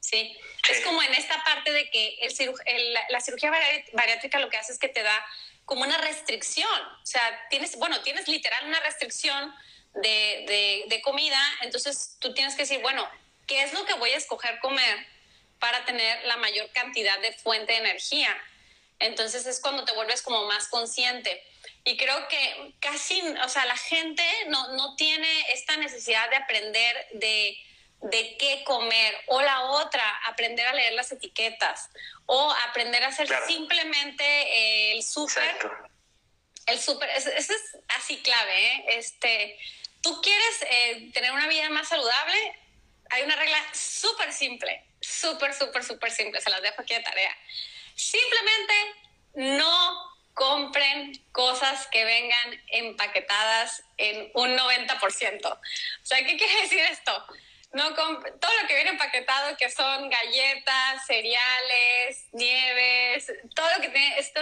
¿sí? 0.00 0.36
Es 0.68 0.80
como 0.80 1.00
en 1.02 1.14
esta 1.14 1.42
parte 1.44 1.72
de 1.72 1.88
que 1.90 2.18
el, 2.66 2.94
la 3.08 3.20
cirugía 3.20 3.52
bariátrica 3.92 4.40
lo 4.40 4.50
que 4.50 4.56
hace 4.56 4.72
es 4.72 4.78
que 4.78 4.88
te 4.88 5.02
da 5.02 5.24
como 5.64 5.82
una 5.82 5.98
restricción. 5.98 6.82
O 7.02 7.06
sea, 7.06 7.46
tienes, 7.50 7.76
bueno, 7.76 8.00
tienes 8.02 8.28
literal 8.28 8.66
una 8.66 8.80
restricción 8.80 9.54
de, 9.94 10.84
de, 10.88 11.00
comida, 11.02 11.38
entonces 11.62 12.16
tú 12.18 12.32
tienes 12.32 12.54
que 12.54 12.62
decir, 12.62 12.80
bueno, 12.80 13.08
¿qué 13.46 13.62
es 13.62 13.72
lo 13.72 13.84
que 13.84 13.94
voy 13.94 14.10
a 14.10 14.16
escoger 14.16 14.58
comer 14.60 15.06
para 15.58 15.84
tener 15.84 16.24
la 16.24 16.36
mayor 16.36 16.70
cantidad 16.72 17.18
de 17.20 17.32
fuente 17.32 17.72
de 17.72 17.78
energía? 17.78 18.36
Entonces 18.98 19.46
es 19.46 19.60
cuando 19.60 19.84
te 19.84 19.92
vuelves 19.92 20.22
como 20.22 20.44
más 20.46 20.68
consciente. 20.68 21.44
Y 21.84 21.96
creo 21.96 22.28
que 22.28 22.74
casi, 22.80 23.20
o 23.20 23.48
sea, 23.48 23.64
la 23.64 23.76
gente 23.76 24.24
no, 24.48 24.76
no 24.76 24.94
tiene 24.94 25.52
esta 25.52 25.76
necesidad 25.76 26.30
de 26.30 26.36
aprender 26.36 27.08
de, 27.14 27.58
de, 28.02 28.36
qué 28.38 28.62
comer. 28.64 29.14
O 29.26 29.42
la 29.42 29.62
otra, 29.62 30.04
aprender 30.26 30.66
a 30.66 30.74
leer 30.74 30.92
las 30.92 31.10
etiquetas. 31.10 31.90
O 32.26 32.54
aprender 32.68 33.02
a 33.02 33.08
hacer 33.08 33.28
simplemente 33.46 34.24
eh, 34.24 34.92
el 34.92 35.02
súper. 35.02 35.56
El 36.66 36.78
súper, 36.78 37.10
ese 37.10 37.36
es 37.36 37.76
así 37.88 38.22
clave, 38.22 38.66
¿eh? 38.66 38.84
Este, 38.90 39.58
tú 40.00 40.20
quieres 40.20 40.62
eh, 40.68 41.10
tener 41.12 41.32
una 41.32 41.48
vida 41.48 41.68
más 41.70 41.88
saludable, 41.88 42.60
hay 43.10 43.22
una 43.22 43.34
regla 43.34 43.58
súper 43.72 44.32
simple, 44.32 44.84
súper, 45.00 45.54
súper, 45.54 45.82
súper 45.82 46.12
simple, 46.12 46.40
se 46.40 46.50
las 46.50 46.62
dejo 46.62 46.82
aquí 46.82 46.94
de 46.94 47.00
tarea. 47.00 47.36
Simplemente 47.96 48.74
no 49.34 50.11
compren 50.34 51.12
cosas 51.32 51.86
que 51.88 52.04
vengan 52.04 52.62
empaquetadas 52.68 53.84
en 53.96 54.30
un 54.34 54.56
90%. 54.56 55.46
O 55.46 55.60
sea, 56.02 56.24
¿qué 56.24 56.36
quiere 56.36 56.62
decir 56.62 56.80
esto? 56.80 57.26
No 57.72 57.94
todo 57.94 58.52
lo 58.60 58.68
que 58.68 58.74
viene 58.74 58.90
empaquetado, 58.90 59.56
que 59.56 59.70
son 59.70 60.10
galletas, 60.10 61.06
cereales, 61.06 62.26
nieves, 62.32 63.32
todo 63.54 63.66
lo 63.76 63.82
que 63.82 63.88
tiene 63.88 64.18
esto 64.18 64.40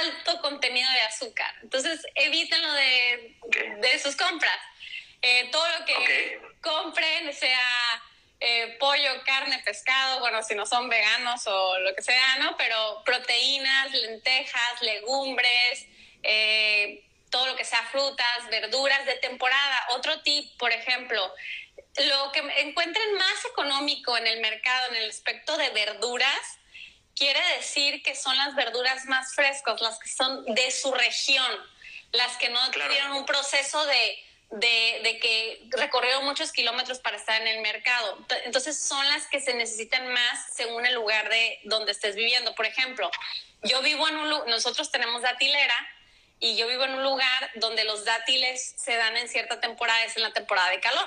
alto 0.00 0.40
contenido 0.40 0.90
de 0.92 1.00
azúcar. 1.02 1.54
Entonces, 1.62 2.04
evítenlo 2.14 2.72
de, 2.72 3.36
de 3.78 3.98
sus 3.98 4.16
compras. 4.16 4.58
Eh, 5.22 5.48
todo 5.50 5.66
lo 5.78 5.84
que 5.84 6.40
compren, 6.60 7.32
sea 7.32 8.02
eh, 8.40 8.76
pollo, 8.78 9.22
carne, 9.24 9.62
pescado, 9.64 10.20
bueno, 10.20 10.42
si 10.42 10.54
no 10.54 10.66
son 10.66 10.88
veganos 10.88 11.46
o 11.46 11.78
lo 11.78 11.94
que 11.94 12.02
sea, 12.02 12.36
¿no? 12.38 12.56
Pero 12.56 13.02
proteínas, 13.04 13.92
lentejas, 13.92 14.82
legumbres, 14.82 15.86
eh, 16.22 17.04
todo 17.30 17.46
lo 17.46 17.56
que 17.56 17.64
sea 17.64 17.82
frutas, 17.90 18.48
verduras 18.50 19.04
de 19.06 19.14
temporada. 19.14 19.86
Otro 19.90 20.20
tip, 20.22 20.56
por 20.58 20.72
ejemplo, 20.72 21.34
lo 21.96 22.32
que 22.32 22.40
encuentren 22.58 23.14
más 23.14 23.44
económico 23.50 24.16
en 24.16 24.26
el 24.26 24.40
mercado, 24.40 24.90
en 24.90 24.96
el 24.96 25.10
aspecto 25.10 25.56
de 25.56 25.70
verduras, 25.70 26.58
quiere 27.16 27.40
decir 27.56 28.02
que 28.02 28.14
son 28.14 28.36
las 28.36 28.54
verduras 28.54 29.04
más 29.06 29.34
frescas, 29.34 29.80
las 29.80 29.98
que 29.98 30.08
son 30.08 30.44
de 30.46 30.70
su 30.70 30.92
región, 30.92 31.52
las 32.12 32.36
que 32.36 32.48
no 32.48 32.70
tuvieron 32.70 33.12
un 33.12 33.26
proceso 33.26 33.84
de 33.86 34.24
de, 34.60 35.18
que 35.20 35.66
recorrieron 35.70 36.24
muchos 36.24 36.52
kilómetros 36.52 37.00
para 37.00 37.16
estar 37.16 37.40
en 37.40 37.48
el 37.48 37.60
mercado. 37.60 38.24
Entonces 38.44 38.78
son 38.78 39.06
las 39.08 39.26
que 39.26 39.40
se 39.40 39.54
necesitan 39.54 40.12
más 40.12 40.54
según 40.54 40.86
el 40.86 40.94
lugar 40.94 41.28
de 41.28 41.60
donde 41.64 41.92
estés 41.92 42.14
viviendo. 42.14 42.54
Por 42.54 42.66
ejemplo, 42.66 43.10
yo 43.62 43.82
vivo 43.82 44.08
en 44.08 44.16
un 44.16 44.28
nosotros 44.46 44.90
tenemos 44.90 45.22
datilera 45.22 45.74
y 46.38 46.56
yo 46.56 46.68
vivo 46.68 46.84
en 46.84 46.94
un 46.94 47.02
lugar 47.02 47.50
donde 47.56 47.84
los 47.84 48.04
dátiles 48.04 48.74
se 48.76 48.96
dan 48.96 49.16
en 49.16 49.28
cierta 49.28 49.60
temporada, 49.60 50.04
es 50.04 50.16
en 50.16 50.22
la 50.22 50.32
temporada 50.32 50.70
de 50.70 50.80
calor. 50.80 51.06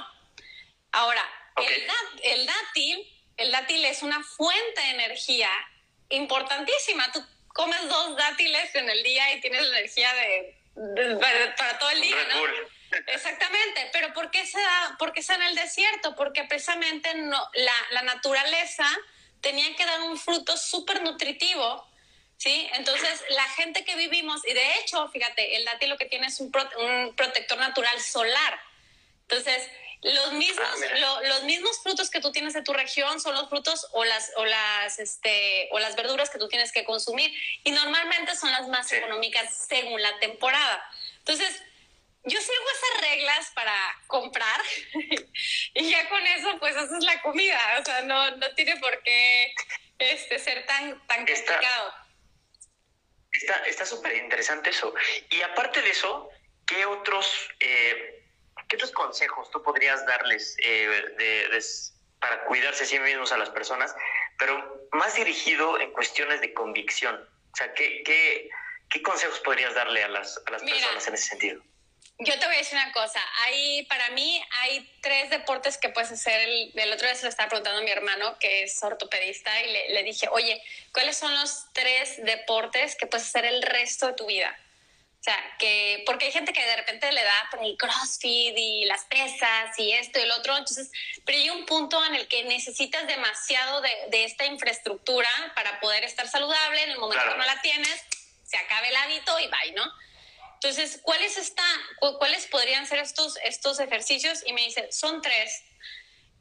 Ahora, 0.92 1.24
el, 1.58 1.88
el, 2.24 2.46
dátil, 2.46 3.24
el 3.38 3.52
dátil 3.52 3.86
es 3.86 4.02
una 4.02 4.24
fuente 4.24 4.82
de 4.82 4.90
energía 4.90 5.50
importantísima. 6.10 7.12
Tú 7.12 7.24
comes 7.50 7.88
dos 7.88 8.16
dátiles 8.18 8.74
en 8.76 8.90
el 8.90 9.04
día 9.04 9.34
y 9.34 9.42
tienes 9.42 9.62
energía 9.62 10.14
de, 10.14 10.58
para, 11.58 11.80
todo 11.80 11.90
el 11.92 12.02
día, 12.02 12.18
¿no? 12.34 12.77
Exactamente, 13.08 13.90
pero 13.92 14.14
¿por 14.14 14.32
qué 14.32 14.46
se 14.46 14.60
da, 14.60 14.96
por 14.98 15.12
qué 15.14 15.22
en 15.28 15.42
el 15.42 15.56
desierto? 15.56 16.16
Porque 16.16 16.44
precisamente 16.46 17.14
no, 17.16 17.50
la, 17.54 17.74
la 17.92 18.02
naturaleza 18.04 18.88
tenía 19.42 19.76
que 19.76 19.86
dar 19.86 20.02
un 20.02 20.18
fruto 20.18 20.56
súper 20.58 21.02
nutritivo, 21.02 21.86
¿sí? 22.38 22.68
Entonces, 22.74 23.24
la 23.30 23.48
gente 23.50 23.84
que 23.84 23.96
vivimos, 23.96 24.46
y 24.46 24.54
de 24.54 24.80
hecho, 24.80 25.08
fíjate, 25.10 25.58
el 25.58 25.66
dátil 25.66 25.90
lo 25.90 25.98
que 25.98 26.06
tiene 26.06 26.28
es 26.28 26.40
un, 26.40 26.52
un 26.78 27.16
protector 27.16 27.58
natural 27.58 28.00
solar. 28.02 28.60
Entonces, 29.24 29.70
los 30.04 30.34
mismos, 30.34 30.66
ah, 30.66 31.22
los 31.24 31.44
mismos 31.44 31.80
frutos 31.82 32.10
que 32.10 32.22
tú 32.22 32.32
tienes 32.32 32.54
de 32.54 32.62
tu 32.62 32.72
región 32.72 33.20
son 33.20 33.34
los 33.34 33.50
frutos 33.50 33.88
o 33.92 34.06
las, 34.06 34.32
o 34.38 34.46
las, 34.46 35.00
este, 35.00 35.70
o 35.72 35.80
las 35.80 35.96
verduras 35.96 36.30
que 36.30 36.38
tú 36.38 36.48
tienes 36.48 36.72
que 36.72 36.84
consumir. 36.84 37.34
Y 37.64 37.72
normalmente 37.72 38.36
son 38.36 38.52
las 38.52 38.68
más 38.68 38.92
económicas 38.92 39.68
según 39.68 40.02
la 40.02 40.18
temporada. 40.20 40.90
Entonces, 41.20 41.62
yo 42.28 42.42
sigo 42.42 42.64
esas 42.74 43.10
reglas 43.10 43.52
para 43.56 43.74
comprar 44.08 44.62
y 45.74 45.90
ya 45.90 46.10
con 46.10 46.26
eso 46.28 46.58
pues 46.60 46.76
haces 46.76 47.04
la 47.04 47.22
comida, 47.22 47.60
o 47.80 47.86
sea, 47.86 48.02
no, 48.02 48.36
no 48.38 48.54
tiene 48.56 48.78
por 48.78 49.02
qué 49.04 49.54
este, 49.98 50.38
ser 50.38 50.66
tan, 50.66 51.06
tan 51.08 51.26
complicado. 51.26 51.94
Está 53.66 53.86
súper 53.86 54.16
interesante 54.18 54.72
eso. 54.72 54.94
Y 55.30 55.42
aparte 55.42 55.82
de 55.82 55.90
eso, 55.90 56.30
¿qué 56.66 56.86
otros, 56.86 57.50
eh, 57.60 58.24
¿qué 58.68 58.76
otros 58.76 58.92
consejos 58.92 59.50
tú 59.52 59.62
podrías 59.62 60.06
darles 60.06 60.58
eh, 60.60 61.60
para 62.20 62.44
cuidarse 62.46 62.84
a 62.84 62.88
sí 62.88 63.00
mismos 63.00 63.32
a 63.32 63.38
las 63.38 63.52
personas, 63.52 63.96
pero 64.40 64.88
más 64.92 65.16
dirigido 65.16 65.80
en 65.80 65.92
cuestiones 65.92 66.42
de 66.42 66.54
convicción? 66.54 67.16
O 67.54 67.56
sea, 67.56 67.74
¿qué, 67.74 68.02
qué, 68.04 68.50
qué 68.90 69.02
consejos 69.02 69.40
podrías 69.42 69.74
darle 69.76 70.04
a 70.04 70.08
las, 70.08 70.42
a 70.46 70.52
las 70.52 70.64
personas 70.64 71.08
en 71.08 71.14
ese 71.14 71.30
sentido? 71.30 71.64
Yo 72.20 72.40
te 72.40 72.46
voy 72.48 72.56
a 72.56 72.58
decir 72.58 72.74
una 72.74 72.92
cosa. 72.94 73.22
Hay, 73.46 73.84
para 73.84 74.10
mí 74.10 74.42
hay 74.62 74.90
tres 75.02 75.30
deportes 75.30 75.78
que 75.78 75.90
puedes 75.90 76.12
hacer. 76.12 76.42
El, 76.42 76.72
el 76.76 76.94
otro 76.94 77.08
día 77.08 77.16
se 77.16 77.24
lo 77.24 77.30
estaba 77.30 77.50
preguntando 77.50 77.80
a 77.80 77.84
mi 77.84 77.92
hermano, 77.92 78.38
que 78.40 78.64
es 78.64 78.82
ortopedista, 78.82 79.62
y 79.62 79.72
le, 79.72 79.90
le, 79.94 80.04
dije, 80.04 80.28
oye, 80.32 80.62
¿cuáles 80.92 81.16
son 81.16 81.34
los 81.36 81.66
tres 81.74 82.24
deportes 82.24 82.96
que 82.96 83.06
puedes 83.06 83.28
hacer 83.28 83.46
el 83.46 83.62
resto 83.62 84.08
de 84.08 84.14
tu 84.14 84.26
vida? 84.26 84.58
O 85.20 85.24
sea, 85.24 85.56
que, 85.60 86.04
porque 86.08 86.26
hay 86.26 86.32
gente 86.32 86.54
que 86.54 86.66
de 86.66 86.76
repente 86.78 87.12
le 87.12 87.24
da 87.24 87.48
por 87.52 87.64
el 87.64 87.78
crossfit 87.78 88.58
y 88.58 88.86
las 88.86 89.04
pesas 89.06 89.78
y 89.78 89.92
esto 89.92 90.18
y 90.18 90.24
el 90.24 90.32
otro. 90.32 90.58
Entonces, 90.58 90.90
pero 91.24 91.38
hay 91.38 91.50
un 91.52 91.66
punto 91.66 92.04
en 92.06 92.16
el 92.16 92.28
que 92.28 92.46
necesitas 92.46 93.06
demasiado 93.06 93.82
de, 93.82 93.92
de 94.10 94.24
esta 94.24 94.46
infraestructura 94.46 95.30
para 95.54 95.80
poder 95.80 96.04
estar 96.04 96.28
saludable. 96.28 96.82
En 96.82 96.92
el 96.92 96.98
momento 96.98 97.24
que 97.30 97.38
no 97.38 97.46
la 97.46 97.62
tienes, 97.62 98.04
se 98.44 98.58
acabe 98.58 98.90
el 98.90 98.96
hábito 98.96 99.40
y 99.40 99.48
bye, 99.48 99.72
¿no? 99.74 99.92
Entonces, 100.62 101.00
¿cuáles, 101.04 101.38
está, 101.38 101.64
¿cuáles 102.18 102.48
podrían 102.48 102.88
ser 102.88 103.00
estos, 103.00 103.38
estos 103.44 103.80
ejercicios? 103.80 104.44
Y 104.46 104.54
me 104.54 104.62
dice, 104.62 104.92
son 104.92 105.22
tres. 105.22 105.64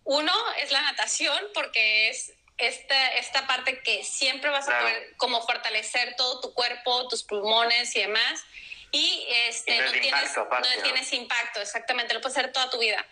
Uno 0.04 0.32
es 0.62 0.70
la 0.72 0.80
natación, 0.80 1.38
porque 1.52 2.08
es 2.08 2.32
esta, 2.56 3.14
esta 3.16 3.46
parte 3.46 3.82
que 3.82 4.04
siempre 4.04 4.50
vas 4.50 4.68
a 4.68 4.78
poder 4.78 5.14
como 5.18 5.42
fortalecer 5.42 6.16
todo 6.16 6.40
tu 6.40 6.54
cuerpo, 6.54 7.08
tus 7.08 7.24
pulmones 7.24 7.94
y 7.94 8.00
demás. 8.00 8.44
Y, 8.90 9.26
este, 9.48 9.78
no, 9.78 9.90
tienes, 9.90 10.36
impacto, 10.36 10.48
no 10.50 10.82
tienes 10.82 11.12
impacto, 11.12 11.60
exactamente, 11.60 12.14
lo 12.14 12.20
puedes 12.22 12.38
hacer 12.38 12.52
toda 12.52 12.70
tu 12.70 12.78
vida. 12.78 13.04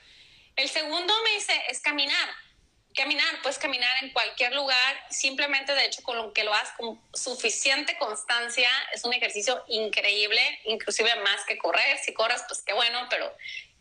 El 0.56 0.70
segundo 0.70 1.12
me 1.24 1.30
dice 1.30 1.62
es 1.68 1.80
caminar 1.80 2.34
caminar, 2.94 3.42
puedes 3.42 3.58
caminar 3.58 3.90
en 4.02 4.10
cualquier 4.10 4.54
lugar, 4.54 5.06
simplemente 5.10 5.74
de 5.74 5.84
hecho 5.84 6.02
con 6.02 6.16
lo 6.16 6.32
que 6.32 6.44
lo 6.44 6.54
hagas 6.54 6.72
con 6.76 7.00
suficiente 7.12 7.96
constancia, 7.98 8.68
es 8.92 9.04
un 9.04 9.12
ejercicio 9.12 9.64
increíble, 9.68 10.40
inclusive 10.64 11.14
más 11.16 11.44
que 11.44 11.58
correr, 11.58 11.98
si 11.98 12.14
corres 12.14 12.42
pues 12.48 12.62
qué 12.62 12.72
bueno, 12.72 13.06
pero 13.10 13.34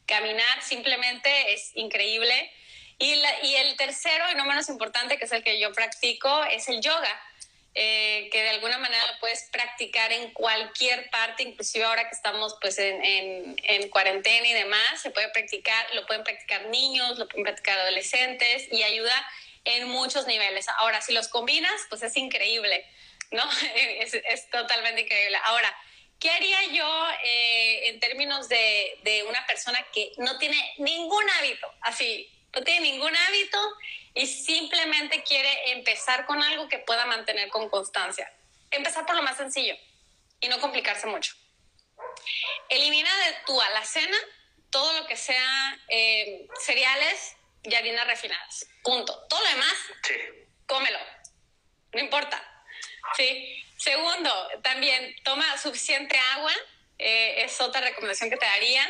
caminar 0.05 0.61
simplemente 0.61 1.53
es 1.53 1.71
increíble. 1.75 2.51
Y, 2.99 3.13
y 3.43 3.55
el 3.55 3.75
tercero 3.75 4.31
y 4.31 4.35
no 4.35 4.45
menos 4.45 4.69
importante, 4.69 5.17
que 5.17 5.25
es 5.25 5.31
el 5.31 5.43
que 5.43 5.59
yo 5.59 5.71
practico, 5.73 6.43
es 6.45 6.69
el 6.69 6.81
yoga. 6.81 7.21
Eh, 7.75 8.29
que 8.31 8.43
de 8.43 8.49
alguna 8.49 8.77
manera 8.77 9.03
lo 9.11 9.19
puedes 9.19 9.49
practicar 9.51 10.11
en 10.11 10.31
cualquier 10.31 11.09
parte, 11.09 11.41
inclusive 11.41 11.83
ahora 11.83 12.07
que 12.07 12.13
estamos 12.13 12.55
pues 12.61 12.77
en, 12.77 13.03
en, 13.03 13.55
en, 13.63 13.89
cuarentena 13.89 14.47
y 14.47 14.53
demás, 14.53 15.01
se 15.01 15.09
puede 15.09 15.29
practicar, 15.29 15.87
lo 15.95 16.05
pueden 16.05 16.23
practicar 16.23 16.67
niños, 16.67 17.17
lo 17.17 17.27
pueden 17.27 17.45
practicar 17.45 17.79
adolescentes 17.79 18.67
y 18.71 18.83
ayuda 18.83 19.27
en 19.65 19.87
muchos 19.89 20.27
niveles. 20.27 20.67
Ahora, 20.77 21.01
si 21.01 21.13
los 21.13 21.29
combinas, 21.29 21.73
pues 21.89 22.03
es 22.03 22.15
increíble, 22.15 22.85
¿no? 23.31 23.43
es, 23.75 24.13
es 24.13 24.49
totalmente 24.51 25.01
increíble. 25.01 25.39
Ahora, 25.45 25.75
¿qué 26.19 26.29
haría 26.29 26.63
yo 26.73 27.07
eh, 27.23 27.89
en 27.89 27.99
términos 27.99 28.49
de, 28.49 28.99
de 29.03 29.23
una 29.23 29.43
persona 29.47 29.83
que 29.91 30.11
no 30.17 30.37
tiene 30.37 30.57
ningún 30.77 31.27
hábito, 31.39 31.73
así, 31.81 32.29
no 32.53 32.63
tiene 32.63 32.91
ningún 32.91 33.15
hábito 33.15 33.59
y 34.13 34.27
simplemente 34.27 35.23
quiere 35.23 35.71
empezar 35.71 36.25
con 36.25 36.41
algo 36.41 36.67
que 36.67 36.79
pueda 36.79 37.05
mantener 37.05 37.49
con 37.49 37.69
constancia. 37.69 38.31
Empezar 38.71 39.05
por 39.05 39.15
lo 39.15 39.23
más 39.23 39.37
sencillo 39.37 39.75
y 40.39 40.47
no 40.47 40.59
complicarse 40.59 41.07
mucho. 41.07 41.35
Elimina 42.69 43.09
de 43.25 43.35
tu 43.45 43.59
alacena 43.59 44.17
todo 44.69 44.93
lo 44.93 45.07
que 45.07 45.15
sea 45.15 45.79
eh, 45.87 46.47
cereales 46.59 47.35
y 47.63 47.73
harinas 47.75 48.07
refinadas. 48.07 48.67
Punto. 48.83 49.25
Todo 49.29 49.39
lo 49.39 49.49
demás, 49.49 49.75
sí. 50.03 50.13
cómelo. 50.65 50.99
No 51.93 51.99
importa. 51.99 52.43
Sí. 53.15 53.63
Segundo, 53.77 54.49
también 54.61 55.15
toma 55.23 55.57
suficiente 55.57 56.17
agua. 56.33 56.53
Eh, 56.97 57.43
es 57.43 57.59
otra 57.61 57.81
recomendación 57.81 58.29
que 58.29 58.37
te 58.37 58.45
daría. 58.45 58.83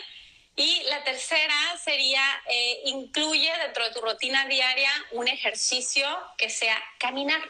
Y 0.56 0.84
la 0.84 1.04
tercera 1.04 1.78
sería, 1.84 2.24
eh, 2.48 2.82
incluye 2.86 3.52
dentro 3.58 3.86
de 3.86 3.92
tu 3.92 4.02
rutina 4.02 4.46
diaria 4.46 4.92
un 5.12 5.28
ejercicio 5.28 6.08
que 6.38 6.50
sea 6.50 6.82
caminar. 7.00 7.42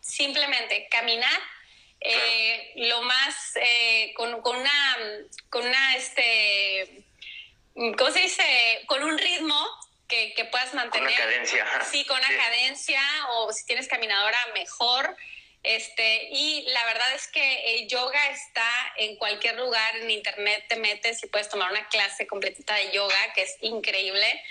Simplemente 0.00 0.88
caminar 0.90 1.40
eh, 2.00 2.72
lo 2.76 3.02
más, 3.02 3.56
eh, 3.56 4.12
con, 4.14 4.40
con, 4.40 4.56
una, 4.56 4.96
con 5.50 5.66
una, 5.66 5.96
este, 5.96 7.04
¿cómo 7.74 8.10
se 8.10 8.20
dice? 8.20 8.82
Con 8.86 9.02
un 9.02 9.18
ritmo 9.18 9.66
que, 10.08 10.32
que 10.34 10.44
puedas 10.46 10.72
mantener. 10.72 11.08
Con 11.08 11.22
una 11.22 11.32
cadencia. 11.32 11.84
Sí, 11.90 12.04
con 12.06 12.18
una 12.18 12.36
cadencia 12.36 13.02
o 13.30 13.52
si 13.52 13.66
tienes 13.66 13.88
caminadora, 13.88 14.38
mejor. 14.54 15.16
Este, 15.66 16.28
y 16.30 16.64
la 16.68 16.84
verdad 16.86 17.12
es 17.16 17.26
que 17.26 17.74
el 17.74 17.88
yoga 17.88 18.30
está 18.30 18.70
en 18.98 19.16
cualquier 19.16 19.56
lugar, 19.56 19.96
en 19.96 20.08
internet 20.12 20.64
te 20.68 20.76
metes 20.76 21.24
y 21.24 21.26
puedes 21.26 21.48
tomar 21.48 21.72
una 21.72 21.88
clase 21.88 22.24
completita 22.28 22.76
de 22.76 22.92
yoga, 22.92 23.32
que 23.34 23.42
es 23.42 23.56
increíble. 23.62 24.44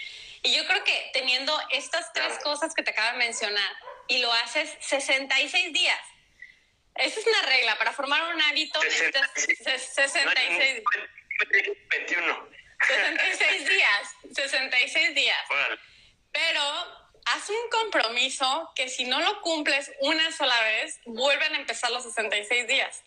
Y 0.44 0.54
yo 0.54 0.68
creo 0.68 0.84
que 0.84 1.12
teniendo 1.14 1.58
estas 1.72 2.12
tres 2.12 2.38
cosas 2.44 2.74
que 2.74 2.84
te 2.84 2.92
acabo 2.92 3.14
de 3.14 3.26
mencionar 3.26 3.78
y 4.10 4.18
lo 4.18 4.34
haces 4.34 4.70
66 4.82 5.72
días, 5.72 6.02
esa 6.96 7.18
es 7.18 7.28
una 7.28 7.44
regla 7.44 7.78
para 7.78 7.94
formar 7.94 8.36
un 8.36 8.42
hábito. 8.42 8.82
66, 8.82 9.94
66, 9.96 10.84
21. 11.92 12.50
66 12.88 13.70
días, 13.70 14.16
66 14.34 15.16
días. 15.16 15.48
Pero 16.34 17.05
haz 17.26 17.50
un 17.50 17.70
compromiso 17.70 18.72
que 18.76 18.90
si 18.90 19.06
no 19.06 19.20
lo 19.20 19.42
cumples 19.42 19.92
una 20.00 20.32
sola 20.32 20.60
vez, 20.62 21.00
vuelven 21.06 21.54
a 21.56 21.58
empezar 21.58 21.92
los 21.92 22.04
66 22.04 22.68
días. 22.68 23.04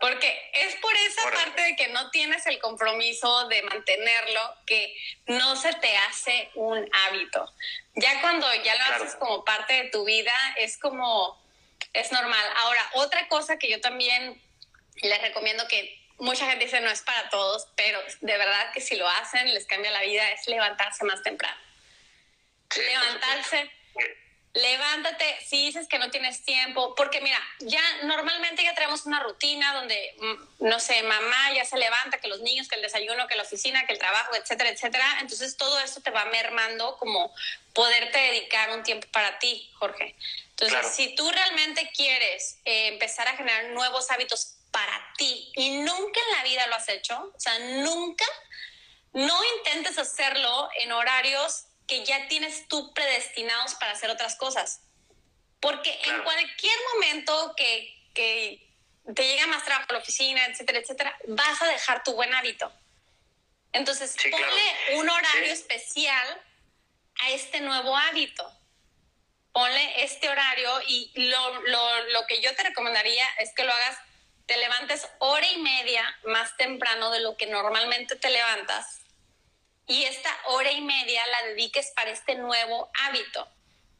Porque 0.00 0.50
es 0.52 0.76
por 0.76 0.94
esa 0.94 1.30
parte 1.30 1.60
de 1.60 1.76
que 1.76 1.88
no 1.88 2.10
tienes 2.10 2.46
el 2.46 2.60
compromiso 2.60 3.48
de 3.48 3.62
mantenerlo 3.62 4.54
que 4.64 4.96
no 5.26 5.56
se 5.56 5.74
te 5.74 5.96
hace 5.96 6.50
un 6.54 6.88
hábito. 6.92 7.52
Ya 7.96 8.20
cuando 8.20 8.46
ya 8.62 8.76
lo 8.76 8.94
haces 8.94 9.16
como 9.16 9.44
parte 9.44 9.74
de 9.74 9.90
tu 9.90 10.04
vida, 10.04 10.32
es 10.56 10.78
como, 10.78 11.36
es 11.92 12.12
normal. 12.12 12.46
Ahora, 12.58 12.88
otra 12.94 13.26
cosa 13.26 13.58
que 13.58 13.68
yo 13.68 13.80
también 13.80 14.40
les 15.02 15.20
recomiendo 15.20 15.66
que 15.66 16.00
mucha 16.18 16.46
gente 16.46 16.66
dice 16.66 16.80
no 16.80 16.90
es 16.90 17.02
para 17.02 17.28
todos, 17.28 17.66
pero 17.74 18.00
de 18.20 18.38
verdad 18.38 18.72
que 18.72 18.80
si 18.80 18.94
lo 18.94 19.08
hacen 19.08 19.52
les 19.52 19.66
cambia 19.66 19.90
la 19.90 20.02
vida, 20.02 20.30
es 20.30 20.46
levantarse 20.46 21.04
más 21.04 21.22
temprano 21.24 21.67
levantarse. 22.76 23.70
Levántate 24.54 25.38
si 25.46 25.66
dices 25.66 25.86
que 25.86 25.98
no 25.98 26.10
tienes 26.10 26.42
tiempo, 26.42 26.94
porque 26.96 27.20
mira, 27.20 27.38
ya 27.60 27.82
normalmente 28.04 28.64
ya 28.64 28.74
tenemos 28.74 29.06
una 29.06 29.20
rutina 29.20 29.74
donde, 29.74 30.16
mm, 30.18 30.66
no 30.66 30.80
sé, 30.80 31.02
mamá 31.02 31.52
ya 31.54 31.64
se 31.64 31.76
levanta, 31.76 32.18
que 32.18 32.28
los 32.28 32.40
niños, 32.40 32.66
que 32.66 32.76
el 32.76 32.82
desayuno, 32.82 33.28
que 33.28 33.36
la 33.36 33.42
oficina, 33.42 33.86
que 33.86 33.92
el 33.92 33.98
trabajo, 33.98 34.34
etcétera, 34.34 34.70
etcétera. 34.70 35.18
Entonces 35.20 35.56
todo 35.56 35.78
esto 35.80 36.00
te 36.00 36.10
va 36.10 36.24
mermando 36.24 36.96
como 36.96 37.32
poderte 37.72 38.18
dedicar 38.18 38.70
un 38.70 38.82
tiempo 38.82 39.06
para 39.12 39.38
ti, 39.38 39.70
Jorge. 39.74 40.16
Entonces, 40.50 40.92
si 40.92 41.14
tú 41.14 41.30
realmente 41.30 41.88
quieres 41.94 42.58
eh, 42.64 42.88
empezar 42.88 43.28
a 43.28 43.36
generar 43.36 43.66
nuevos 43.66 44.10
hábitos 44.10 44.56
para 44.72 45.12
ti 45.16 45.52
y 45.54 45.70
nunca 45.70 46.20
en 46.20 46.36
la 46.36 46.42
vida 46.42 46.66
lo 46.66 46.74
has 46.74 46.88
hecho, 46.88 47.32
o 47.32 47.40
sea, 47.40 47.56
nunca, 47.58 48.24
no 49.12 49.40
intentes 49.56 49.98
hacerlo 49.98 50.68
en 50.80 50.90
horarios 50.90 51.67
que 51.88 52.04
ya 52.04 52.28
tienes 52.28 52.68
tú 52.68 52.92
predestinados 52.92 53.74
para 53.74 53.92
hacer 53.92 54.10
otras 54.10 54.36
cosas. 54.36 54.82
Porque 55.58 55.98
en 56.04 56.22
cualquier 56.22 56.78
momento 56.94 57.54
que, 57.56 58.10
que 58.14 58.72
te 59.14 59.26
llega 59.26 59.46
más 59.48 59.64
trabajo 59.64 59.86
a 59.88 59.94
la 59.94 59.98
oficina, 59.98 60.44
etcétera, 60.46 60.78
etcétera, 60.78 61.18
vas 61.26 61.60
a 61.62 61.66
dejar 61.66 62.04
tu 62.04 62.12
buen 62.12 62.32
hábito. 62.34 62.72
Entonces, 63.72 64.14
ponle 64.30 64.98
un 64.98 65.08
horario 65.08 65.52
especial 65.52 66.42
a 67.22 67.30
este 67.30 67.60
nuevo 67.60 67.96
hábito. 67.96 68.52
Ponle 69.52 70.04
este 70.04 70.28
horario 70.28 70.70
y 70.86 71.10
lo, 71.14 71.60
lo, 71.62 72.04
lo, 72.08 72.26
que 72.26 72.40
yo 72.40 72.54
te 72.54 72.62
recomendaría 72.62 73.26
es 73.38 73.52
que 73.54 73.64
lo 73.64 73.72
hagas, 73.72 73.98
te 74.46 74.56
levantes 74.58 75.08
hora 75.18 75.46
y 75.50 75.58
media 75.58 76.04
más 76.24 76.56
temprano 76.56 77.10
de 77.10 77.20
lo 77.20 77.36
que 77.36 77.46
normalmente 77.46 78.14
te 78.14 78.30
levantas 78.30 79.00
y 79.88 80.04
esta 80.04 80.30
hora 80.44 80.70
y 80.70 80.82
media 80.82 81.26
la 81.26 81.48
dediques 81.48 81.92
para 81.96 82.10
este 82.10 82.36
nuevo 82.36 82.90
hábito, 82.94 83.48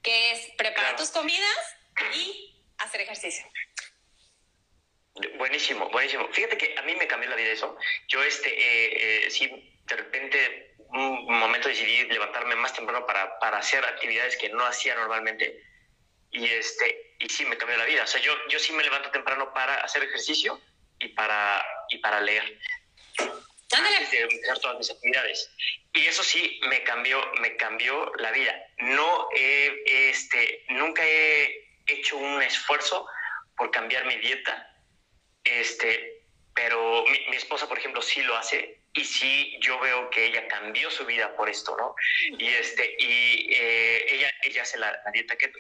que 0.03 0.33
es 0.33 0.51
preparar 0.57 0.97
tus 0.97 1.11
comidas 1.11 1.77
y 2.15 2.55
hacer 2.77 3.01
ejercicio. 3.01 3.45
Buenísimo, 5.37 5.89
buenísimo. 5.89 6.29
Fíjate 6.33 6.57
que 6.59 6.79
a 6.79 6.83
mí 6.83 6.95
me 6.95 7.09
cambió 7.09 7.29
la 7.31 7.37
vida 7.37 7.51
eso. 7.51 7.77
Yo, 8.07 8.23
este, 8.23 8.49
eh, 8.49 9.27
eh, 9.27 9.31
sí, 9.31 9.49
de 9.87 9.97
repente, 9.97 10.75
un 10.91 11.39
momento 11.39 11.69
decidí 11.69 12.05
levantarme 12.05 12.55
más 12.55 12.75
temprano 12.75 13.05
para, 13.07 13.39
para 13.39 13.59
hacer 13.59 13.85
actividades 13.85 14.37
que 14.37 14.51
no 14.51 14.65
hacía 14.65 14.95
normalmente. 14.95 15.65
Y, 16.31 16.47
este, 16.47 17.17
y 17.19 17.29
sí, 17.31 17.47
me 17.47 17.57
cambió 17.57 17.79
la 17.79 17.87
vida. 17.87 18.05
O 18.05 18.07
sea, 18.07 18.21
yo, 18.21 18.33
yo 18.49 18.59
sí 18.59 18.73
me 18.75 18.85
levanto 18.85 19.11
temprano 19.11 19.53
para 19.53 19.77
hacer 19.77 20.03
ejercicio 20.03 20.61
y 21.01 21.09
para, 21.09 21.65
y 21.89 21.99
para 21.99 22.21
leer 22.21 22.61
antes 23.79 24.11
de 24.11 24.21
empezar 24.21 24.59
todas 24.59 24.79
mis 24.79 24.91
actividades. 24.91 25.51
Y 25.93 26.07
eso 26.07 26.23
sí 26.23 26.61
me 26.69 26.83
cambió, 26.83 27.21
me 27.41 27.57
cambió 27.57 28.13
la 28.17 28.31
vida. 28.33 28.55
No 28.79 29.29
he, 29.35 30.11
este, 30.11 30.65
nunca 30.69 31.05
he 31.05 31.69
hecho 31.87 32.17
un 32.17 32.43
esfuerzo 32.43 33.07
por 33.57 33.71
cambiar 33.71 34.05
mi 34.07 34.17
dieta, 34.17 34.73
este, 35.45 36.23
pero 36.55 37.05
mi, 37.07 37.37
esposa, 37.37 37.69
por 37.69 37.79
ejemplo, 37.79 38.03
sí 38.03 38.23
lo 38.23 38.37
hace 38.37 38.81
y 38.95 39.05
sí 39.05 39.59
yo 39.61 39.79
veo 39.81 40.11
que 40.11 40.27
ella 40.27 40.47
cambió 40.49 40.91
su 40.91 41.05
vida 41.07 41.35
por 41.37 41.49
esto, 41.49 41.77
¿no? 41.77 41.95
Y 42.39 42.49
este, 42.49 42.97
y 42.99 43.49
eh, 43.53 44.15
ella, 44.15 44.33
ella 44.43 44.63
hace 44.63 44.79
la, 44.79 44.91
la 45.05 45.11
dieta 45.13 45.37
keto. 45.37 45.59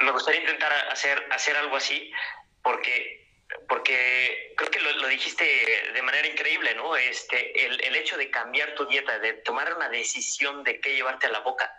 Me 0.00 0.10
gustaría 0.10 0.40
intentar 0.40 0.72
hacer, 0.90 1.26
hacer 1.30 1.56
algo 1.56 1.76
así 1.76 2.12
porque 2.62 3.27
porque 3.68 4.54
creo 4.56 4.70
que 4.70 4.80
lo, 4.80 5.08
dijiste 5.08 5.44
de 5.92 6.02
manera 6.02 6.28
increíble, 6.28 6.74
¿no? 6.74 6.96
Este, 6.96 7.66
el, 7.66 7.82
el, 7.82 7.96
hecho 7.96 8.16
de 8.16 8.30
cambiar 8.30 8.74
tu 8.74 8.86
dieta, 8.86 9.18
de 9.18 9.34
tomar 9.34 9.74
una 9.74 9.88
decisión 9.88 10.62
de 10.64 10.80
qué 10.80 10.94
llevarte 10.94 11.26
a 11.26 11.30
la 11.30 11.40
boca, 11.40 11.72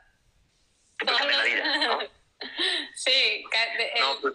te 0.97 1.05
puede 1.05 1.17
cambiar 1.17 1.39
la 1.39 1.45
vida, 1.45 1.77
¿no? 1.77 1.99
Sí, 2.95 3.43
no, 3.99 4.21
pues, 4.21 4.33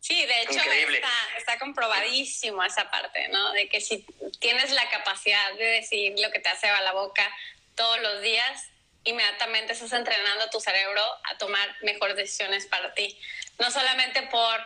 Sí, 0.00 0.24
de 0.24 0.42
hecho 0.42 0.58
está, 0.58 1.10
está, 1.36 1.58
comprobadísimo 1.58 2.62
esa 2.62 2.88
parte, 2.90 3.28
¿no? 3.28 3.52
De 3.52 3.68
que 3.68 3.80
si 3.80 4.06
tienes 4.38 4.70
la 4.70 4.88
capacidad 4.88 5.52
de 5.54 5.64
decidir 5.64 6.18
lo 6.18 6.30
que 6.30 6.38
te 6.38 6.48
hace 6.48 6.68
a 6.68 6.80
la 6.80 6.92
boca 6.92 7.28
todos 7.74 8.00
los 8.00 8.22
días, 8.22 8.70
inmediatamente 9.04 9.72
estás 9.74 9.92
entrenando 9.92 10.44
a 10.44 10.50
tu 10.50 10.60
cerebro 10.60 11.02
a 11.24 11.36
tomar 11.36 11.76
mejores 11.82 12.16
decisiones 12.16 12.66
para 12.66 12.94
ti. 12.94 13.20
No 13.58 13.70
solamente 13.70 14.22
por 14.28 14.58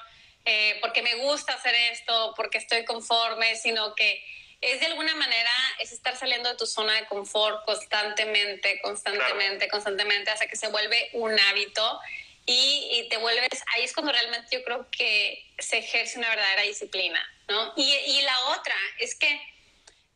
eh, 0.45 0.79
porque 0.81 1.03
me 1.03 1.15
gusta 1.17 1.55
hacer 1.55 1.75
esto, 1.93 2.35
porque 2.37 2.59
estoy 2.59 2.85
conforme, 2.85 3.57
sino 3.57 3.95
que 3.95 4.25
es 4.61 4.81
de 4.81 4.87
alguna 4.87 5.15
manera, 5.17 5.51
es 5.81 5.93
estar 5.93 6.17
saliendo 6.17 6.49
de 6.49 6.57
tu 6.57 6.67
zona 6.67 6.95
de 6.95 7.07
confort 7.07 7.65
constantemente, 7.65 8.81
constantemente, 8.81 9.69
constantemente, 9.69 10.31
hasta 10.31 10.47
que 10.47 10.57
se 10.57 10.69
vuelve 10.69 11.11
un 11.15 11.39
hábito 11.39 12.01
y, 12.47 12.89
y, 12.93 13.09
te 13.09 13.17
vuelves, 13.19 13.63
ahí 13.75 13.85
es 13.85 13.93
cuando 13.93 14.13
realmente 14.13 14.49
yo 14.57 14.65
creo 14.65 14.89
que 14.91 15.45
se 15.59 15.79
ejerce 15.79 16.19
una 16.19 16.29
verdadera 16.29 16.63
disciplina, 16.63 17.21
¿no? 17.49 17.73
Y, 17.77 17.93
y 17.93 18.23
la 18.23 18.39
otra 18.47 18.75
es 18.99 19.15
que 19.17 19.41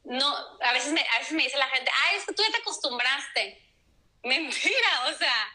no, 0.06 0.36
a 0.60 0.72
veces, 0.72 0.92
me, 0.92 1.00
a 1.00 1.18
veces 1.18 1.32
me 1.32 1.42
dice 1.42 1.58
la 1.58 1.68
gente, 1.68 1.90
ay, 1.92 2.16
es 2.16 2.24
que 2.24 2.32
tú 2.32 2.42
ya 2.42 2.50
te 2.50 2.58
acostumbraste. 2.58 3.62
Mentira, 4.22 5.04
o 5.06 5.18
sea, 5.18 5.54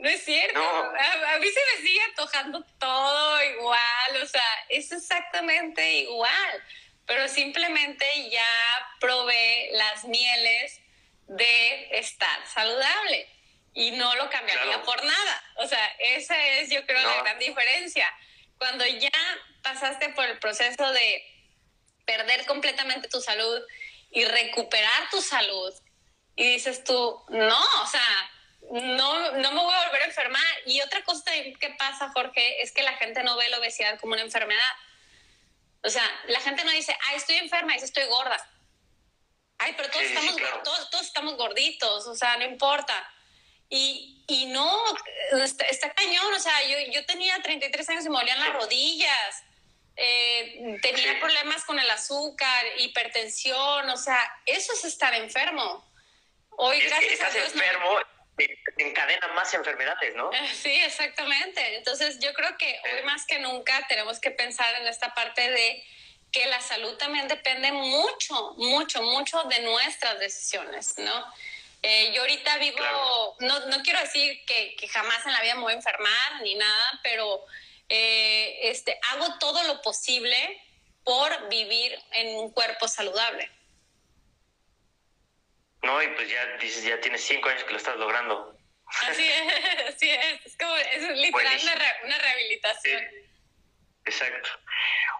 no 0.00 0.08
es 0.08 0.24
cierto. 0.24 0.58
A, 0.60 1.38
mí 1.38 1.46
se 1.46 1.60
me 1.76 1.86
sigue 1.86 2.02
antojando 2.04 2.64
todo 2.78 3.44
igual, 3.44 4.22
o 4.22 4.26
sea, 4.26 4.64
es 4.70 4.90
exactamente 4.92 6.00
igual, 6.00 6.64
pero 7.06 7.28
simplemente 7.28 8.06
ya 8.30 8.48
probé 8.98 9.68
las 9.72 10.04
mieles 10.04 10.80
de 11.26 11.98
estar 11.98 12.46
saludable 12.46 13.28
y 13.74 13.92
no 13.92 14.14
lo 14.16 14.30
cambiaría 14.30 14.82
por 14.82 15.04
nada. 15.04 15.44
O 15.56 15.66
sea, 15.66 15.86
esa 15.98 16.46
es 16.46 16.70
yo 16.70 16.84
creo 16.86 17.02
la 17.02 17.22
gran 17.22 17.38
diferencia. 17.38 18.10
Cuando 18.58 18.86
ya 18.86 19.10
pasaste 19.62 20.08
por 20.10 20.24
el 20.24 20.38
proceso 20.38 20.92
de 20.92 21.24
perder 22.06 22.46
completamente 22.46 23.08
tu 23.08 23.20
salud 23.20 23.62
y 24.10 24.24
recuperar 24.24 25.10
tu 25.10 25.20
salud 25.20 25.72
y 26.36 26.54
dices 26.54 26.84
tú, 26.84 27.22
no, 27.28 27.82
o 27.82 27.86
sea, 27.86 28.30
no, 28.70 29.32
no 29.32 29.52
me 29.52 29.62
voy 29.62 29.74
a 29.74 29.86
volver 29.86 30.02
a 30.02 30.06
enfermar. 30.06 30.42
Y 30.66 30.80
otra 30.80 31.02
cosa 31.02 31.30
que 31.32 31.70
pasa, 31.78 32.10
Jorge, 32.14 32.62
es 32.62 32.72
que 32.72 32.82
la 32.82 32.94
gente 32.94 33.22
no 33.22 33.36
ve 33.36 33.48
la 33.48 33.58
obesidad 33.58 33.98
como 33.98 34.12
una 34.12 34.22
enfermedad. 34.22 34.72
O 35.82 35.88
sea, 35.88 36.04
la 36.28 36.40
gente 36.40 36.64
no 36.64 36.70
dice, 36.70 36.96
ah, 37.08 37.14
estoy 37.14 37.36
enferma, 37.36 37.72
dice, 37.72 37.86
estoy 37.86 38.04
gorda. 38.04 38.38
Ay, 39.58 39.74
pero 39.76 39.90
todos, 39.90 40.04
estamos, 40.04 40.36
todos, 40.64 40.90
todos, 40.90 41.06
estamos 41.06 41.36
gorditos, 41.36 42.06
o 42.06 42.14
sea, 42.14 42.36
no 42.38 42.44
importa. 42.44 42.94
Y, 43.68 44.24
y 44.26 44.46
no, 44.46 44.82
está, 45.68 45.92
cañón, 45.92 46.32
o 46.32 46.38
sea, 46.40 46.62
yo, 46.66 46.78
yo 46.92 47.04
tenía 47.06 47.40
33 47.42 47.88
años 47.90 48.04
y 48.04 48.08
me 48.08 48.16
molían 48.16 48.40
las 48.40 48.54
rodillas. 48.54 49.42
Eh, 49.96 50.78
tenía 50.80 51.18
problemas 51.20 51.64
con 51.64 51.78
el 51.78 51.90
azúcar, 51.90 52.64
hipertensión, 52.78 53.90
o 53.90 53.96
sea, 53.96 54.18
eso 54.46 54.72
es 54.72 54.84
estar 54.84 55.12
enfermo. 55.14 55.84
Hoy, 56.50 56.80
gracias 56.80 57.20
a 57.20 57.30
Dios, 57.30 57.52
enfermo, 57.52 57.98
encadena 58.78 59.28
más 59.28 59.52
enfermedades, 59.54 60.14
¿no? 60.14 60.30
Sí, 60.54 60.72
exactamente. 60.72 61.76
Entonces, 61.76 62.18
yo 62.18 62.32
creo 62.34 62.56
que 62.58 62.80
hoy 62.92 63.02
más 63.04 63.26
que 63.26 63.38
nunca 63.38 63.86
tenemos 63.88 64.18
que 64.20 64.30
pensar 64.30 64.74
en 64.80 64.86
esta 64.86 65.14
parte 65.14 65.50
de 65.50 65.84
que 66.32 66.46
la 66.46 66.60
salud 66.60 66.96
también 66.96 67.28
depende 67.28 67.72
mucho, 67.72 68.54
mucho, 68.56 69.02
mucho 69.02 69.42
de 69.44 69.60
nuestras 69.60 70.18
decisiones, 70.18 70.96
¿no? 70.98 71.24
Eh, 71.82 72.12
yo 72.14 72.20
ahorita 72.20 72.58
vivo, 72.58 73.36
no, 73.40 73.66
no, 73.66 73.82
quiero 73.82 74.00
decir 74.00 74.44
que, 74.44 74.76
que, 74.76 74.86
jamás 74.86 75.24
en 75.24 75.32
la 75.32 75.40
vida 75.40 75.54
me 75.54 75.62
voy 75.62 75.72
a 75.72 75.76
enfermar 75.76 76.42
ni 76.42 76.54
nada, 76.54 77.00
pero 77.02 77.46
eh, 77.88 78.70
este, 78.70 78.98
hago 79.10 79.38
todo 79.38 79.62
lo 79.64 79.80
posible 79.80 80.62
por 81.04 81.48
vivir 81.48 81.98
en 82.12 82.36
un 82.36 82.50
cuerpo 82.50 82.86
saludable. 82.86 83.50
No, 85.82 86.02
y 86.02 86.08
pues 86.08 86.28
ya 86.28 86.46
dices, 86.58 86.84
ya 86.84 87.00
tienes 87.00 87.22
cinco 87.22 87.48
años 87.48 87.64
que 87.64 87.70
lo 87.72 87.76
estás 87.78 87.96
logrando. 87.96 88.56
Así 89.08 89.28
es, 89.28 89.88
así 89.94 90.10
es. 90.10 90.46
Es 90.46 90.56
como, 90.58 90.76
es 90.76 91.02
literal 91.16 91.60
una, 92.04 92.18
rehabilitación. 92.18 93.02
Exacto. 94.04 94.48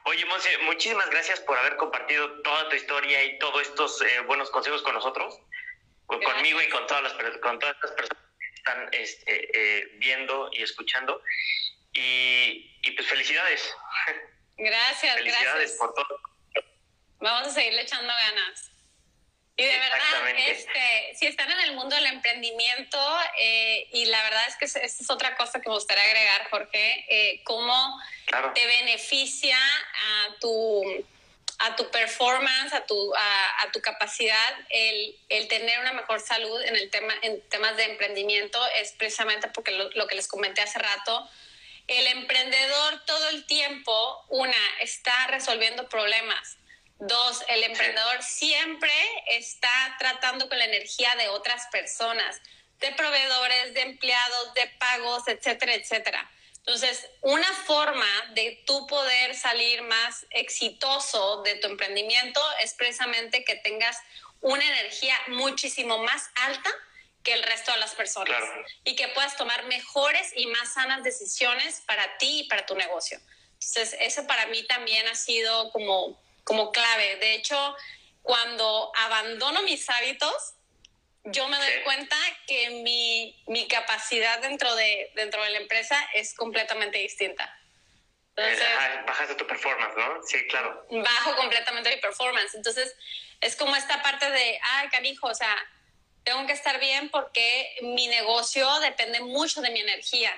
Oye, 0.05 0.25
Monse, 0.25 0.57
muchísimas 0.59 1.09
gracias 1.11 1.41
por 1.41 1.59
haber 1.59 1.77
compartido 1.77 2.43
toda 2.43 2.69
tu 2.69 2.77
historia 2.77 3.23
y 3.25 3.39
todos 3.39 3.63
estos 3.63 4.03
eh, 4.03 4.21
buenos 4.21 4.51
consejos 4.51 4.83
con 4.83 4.95
nosotros, 4.95 5.39
conmigo 6.07 6.61
y 6.61 6.69
con 6.69 6.87
todas 6.87 7.03
las 7.05 7.13
con 7.39 7.59
todas 7.59 7.75
estas 7.77 7.93
personas 7.93 8.25
que 8.39 8.55
están 8.55 8.89
este, 8.93 9.51
eh, 9.55 9.89
viendo 9.99 10.51
y 10.53 10.63
escuchando. 10.63 11.23
Y, 11.93 12.79
y, 12.83 12.91
pues 12.93 13.09
felicidades. 13.09 13.75
Gracias, 14.57 15.15
felicidades 15.17 15.73
por 15.79 15.93
todo. 15.95 16.21
Vamos 17.19 17.49
a 17.49 17.51
seguirle 17.51 17.83
echando 17.83 18.13
ganas. 18.13 18.71
Y 19.61 19.67
de 19.67 19.79
verdad, 19.79 20.39
este, 20.49 21.15
si 21.17 21.27
están 21.27 21.51
en 21.51 21.61
el 21.61 21.75
mundo 21.75 21.95
del 21.95 22.07
emprendimiento, 22.07 22.99
eh, 23.39 23.89
y 23.93 24.07
la 24.07 24.23
verdad 24.23 24.43
es 24.49 24.57
que 24.57 24.65
esa 24.65 24.81
es 24.81 25.11
otra 25.11 25.37
cosa 25.37 25.61
que 25.61 25.69
me 25.69 25.75
gustaría 25.75 26.03
agregar, 26.03 26.49
Jorge, 26.49 27.05
eh, 27.11 27.43
cómo 27.45 28.01
te 28.55 28.67
beneficia 28.67 29.59
a 29.59 30.35
tu, 30.41 30.83
a 31.59 31.77
tu 31.77 31.91
performance, 31.91 32.73
a 32.73 32.87
tu, 32.87 33.15
a, 33.15 33.71
tu 33.71 33.83
capacidad, 33.83 34.55
el, 34.71 35.15
el, 35.29 35.47
tener 35.49 35.79
una 35.81 35.93
mejor 35.93 36.21
salud 36.21 36.63
en, 36.63 36.77
el 36.77 36.89
tema, 36.89 37.13
en 37.21 37.47
temas 37.51 37.77
de 37.77 37.85
emprendimiento, 37.85 38.59
es 38.77 38.93
precisamente 38.93 39.49
porque 39.49 39.73
lo, 39.73 39.91
lo 39.91 40.07
que 40.07 40.15
les 40.15 40.27
comenté 40.27 40.63
hace 40.63 40.79
rato, 40.79 41.29
el 41.87 42.07
emprendedor 42.07 43.05
todo 43.05 43.29
el 43.29 43.45
tiempo, 43.45 44.25
una, 44.31 44.57
está 44.79 45.27
resolviendo 45.27 45.87
problemas 45.91 46.57
Dos, 47.01 47.43
el 47.49 47.65
emprendedor 47.65 48.23
siempre 48.23 48.93
está 49.27 49.97
tratando 49.99 50.49
con 50.49 50.59
la 50.59 50.67
energía 50.67 51.15
de 51.17 51.29
otras 51.29 51.67
personas, 51.73 52.41
de 52.79 52.93
proveedores, 52.93 53.73
de 53.73 53.83
empleados, 53.83 54.55
de 54.55 54.67
pagos, 54.79 55.27
etcétera, 55.27 55.75
etcétera. 55.75 56.31
Entonces, 56.59 57.09
una 57.23 57.51
forma 57.65 58.07
de 58.35 58.63
tú 58.67 58.87
poder 58.87 59.35
salir 59.35 59.81
más 59.83 60.27
exitoso 60.31 61.43
de 61.43 61.55
tu 61.57 61.69
emprendimiento 61.69 62.41
es 62.61 62.75
precisamente 62.75 63.45
que 63.45 63.57
tengas 63.57 63.97
una 64.43 64.65
energía 64.65 65.17
muchísimo 65.29 65.99
más 65.99 66.31
alta 66.35 66.71
que 67.23 67.33
el 67.33 67.43
resto 67.43 67.73
de 67.73 67.79
las 67.79 67.95
personas 67.95 68.43
y 68.85 68.95
que 68.95 69.09
puedas 69.09 69.37
tomar 69.37 69.65
mejores 69.65 70.33
y 70.37 70.47
más 70.47 70.75
sanas 70.75 71.03
decisiones 71.03 71.83
para 71.87 72.19
ti 72.19 72.41
y 72.41 72.49
para 72.49 72.67
tu 72.67 72.75
negocio. 72.75 73.19
Entonces, 73.55 73.97
eso 74.01 74.27
para 74.27 74.47
mí 74.47 74.63
también 74.65 75.07
ha 75.09 75.15
sido 75.15 75.71
como 75.73 76.21
como 76.45 76.73
clave. 76.73 77.17
De 77.17 77.35
hecho, 77.35 77.77
cuando 78.23 78.93
abandono 78.97 79.63
mis 79.63 79.89
hábitos, 79.89 80.55
yo 81.25 81.49
me 81.49 81.57
doy 81.57 81.83
cuenta 81.85 82.17
que 82.47 82.71
mi, 82.83 83.43
mi, 83.47 83.69
capacidad 83.69 84.41
dentro 84.41 84.75
de, 84.75 85.11
dentro 85.15 85.43
de 85.43 85.51
la 85.51 85.59
empresa 85.59 85.97
es 86.15 86.35
completamente 86.35 86.99
distinta. 86.99 87.57
Entonces, 88.37 88.67
bajas 89.07 89.37
tu 89.37 89.47
performance, 89.47 89.95
¿no? 89.97 90.23
Sí, 90.25 90.47
claro. 90.49 90.87
Bajo 90.91 91.37
completamente 91.37 91.95
mi 91.95 92.01
performance. 92.01 92.55
Entonces, 92.55 92.97
es 93.41 93.57
como 93.57 93.77
esta 93.77 94.03
parte 94.03 94.31
de, 94.31 94.59
ah, 94.63 94.89
canijo, 94.91 95.27
o 95.27 95.35
sea, 95.35 95.55
tengo 96.25 96.47
que 96.47 96.53
estar 96.53 96.79
bien 96.81 97.11
porque 97.11 97.77
mi 97.83 98.07
negocio 98.07 98.67
depende 98.81 99.21
mucho 99.21 99.61
de 99.61 99.71
mi 99.71 99.81
energía. 99.81 100.33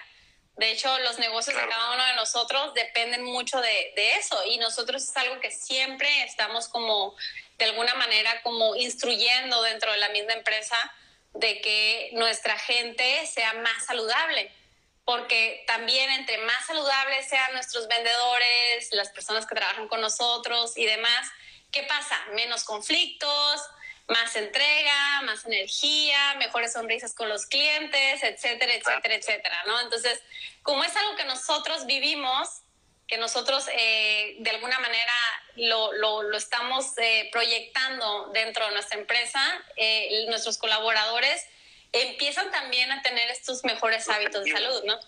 De 0.57 0.71
hecho, 0.71 0.99
los 1.01 1.19
negocios 1.19 1.57
de 1.57 1.67
cada 1.67 1.95
uno 1.95 2.05
de 2.05 2.15
nosotros 2.15 2.75
dependen 2.75 3.25
mucho 3.25 3.61
de, 3.61 3.93
de, 3.97 4.17
eso 4.17 4.39
y 4.45 4.59
nosotros 4.59 5.03
es 5.03 5.17
algo 5.17 5.41
que 5.41 5.51
siempre 5.51 6.25
estamos 6.25 6.69
como, 6.69 7.17
de 7.59 7.65
alguna 7.65 7.95
manera, 7.95 8.43
como 8.43 8.77
instruyendo 8.77 9.63
dentro 9.63 9.91
de 9.93 9.99
la 9.99 10.11
misma 10.11 10.35
empresa 10.35 10.77
de 11.35 11.61
que 11.63 12.11
nuestra 12.13 12.59
gente 12.59 13.27
sea 13.27 13.55
más 13.55 13.87
saludable. 13.87 14.53
Porque 15.05 15.65
también 15.67 16.11
entre 16.11 16.39
más 16.39 16.67
saludables 16.67 17.29
sean 17.29 17.53
nuestros 17.55 17.89
vendedores, 17.89 18.89
las 18.93 19.09
personas 19.11 19.47
que 19.47 19.55
trabajan 19.55 19.89
con 19.89 20.01
nosotros 20.01 20.77
y 20.77 20.85
demás, 20.85 21.29
¿qué 21.73 21.83
pasa? 21.85 22.17
Menos 22.35 22.63
conflictos, 22.63 23.63
más 24.09 24.35
entrega, 24.37 25.23
más 25.23 25.45
energía, 25.47 26.35
mejores 26.35 26.73
sonrisas 26.73 27.15
con 27.15 27.29
los 27.29 27.47
clientes, 27.47 28.23
etcétera, 28.23 28.75
etcétera, 28.75 29.15
etcétera, 29.15 29.63
¿no? 29.67 29.81
Entonces, 29.81 30.23
como 30.63 30.85
es 30.85 30.95
algo 30.97 31.17
que 31.17 31.25
nosotros 31.25 31.87
vivimos, 31.87 32.63
que 33.07 33.19
nosotros 33.19 33.69
eh, 33.73 34.37
de 34.39 34.51
alguna 34.51 34.79
manera 34.79 35.13
lo, 35.57 35.93
lo, 35.93 36.23
lo 36.23 36.37
estamos 36.37 36.97
eh, 36.99 37.29
proyectando 37.31 38.31
dentro 38.33 38.67
de 38.67 38.73
nuestra 38.73 38.99
empresa, 38.99 39.41
eh, 39.77 40.25
nuestros 40.29 40.59
colaboradores 40.59 41.47
empiezan 41.93 42.51
también 42.51 42.91
a 42.91 43.03
tener 43.03 43.31
estos 43.31 43.65
mejores 43.65 44.09
hábitos 44.09 44.45
de 44.45 44.53
salud, 44.53 44.85
¿no? 44.85 44.99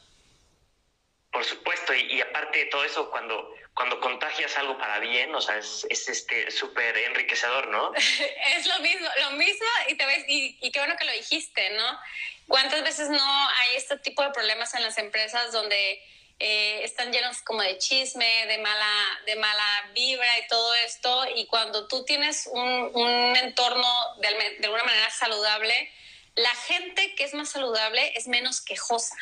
Por 1.33 1.45
supuesto, 1.45 1.95
y, 1.95 2.21
aparte 2.21 2.59
de 2.59 2.67
todo 2.67 2.85
eso, 2.85 3.11
cuando, 3.11 3.55
cuando 3.75 4.01
contagias 4.01 4.57
algo 4.57 4.79
para 4.79 4.99
bien, 5.01 5.35
o 5.35 5.41
sea, 5.41 5.59
es, 5.59 5.87
es 5.91 6.09
este 6.09 6.51
súper 6.51 6.97
enriquecedor, 6.97 7.69
¿no? 7.69 7.93
es 8.57 8.67
lo 8.67 8.79
mismo, 8.81 9.09
lo 9.21 9.31
mismo, 9.33 9.67
y 9.89 9.97
te 9.97 10.07
ves, 10.07 10.25
y, 10.29 10.59
y, 10.61 10.71
qué 10.71 10.79
bueno 10.79 10.97
que 10.97 11.05
lo 11.05 11.13
dijiste, 11.13 11.71
¿no? 11.71 11.99
¿Cuántas 12.47 12.83
veces 12.83 13.09
no 13.09 13.49
hay 13.49 13.77
este 13.77 13.99
tipo 13.99 14.23
de 14.23 14.31
problemas 14.31 14.75
en 14.75 14.83
las 14.83 14.99
empresas 14.99 15.51
donde 15.53 16.03
eh, 16.39 16.85
están 16.85 17.13
llenos 17.13 17.43
como 17.43 17.63
de 17.63 17.79
chisme, 17.79 18.47
de 18.47 18.59
mala, 18.59 19.21
de 19.27 19.37
mala 19.37 19.91
vibra 19.95 20.39
y 20.39 20.47
todo 20.47 20.75
esto, 20.87 21.27
y 21.35 21.47
cuando 21.47 21.89
tú 21.89 22.05
tienes 22.05 22.49
un, 22.53 22.91
un 22.95 23.37
entorno 23.37 23.89
de, 24.19 24.57
de 24.59 24.67
alguna 24.67 24.85
manera 24.85 25.11
saludable, 25.11 25.91
la 26.37 26.55
gente 26.55 27.15
que 27.15 27.25
es 27.25 27.35
más 27.35 27.51
saludable 27.51 28.13
es 28.17 28.29
menos 28.29 28.61
quejosa 28.61 29.17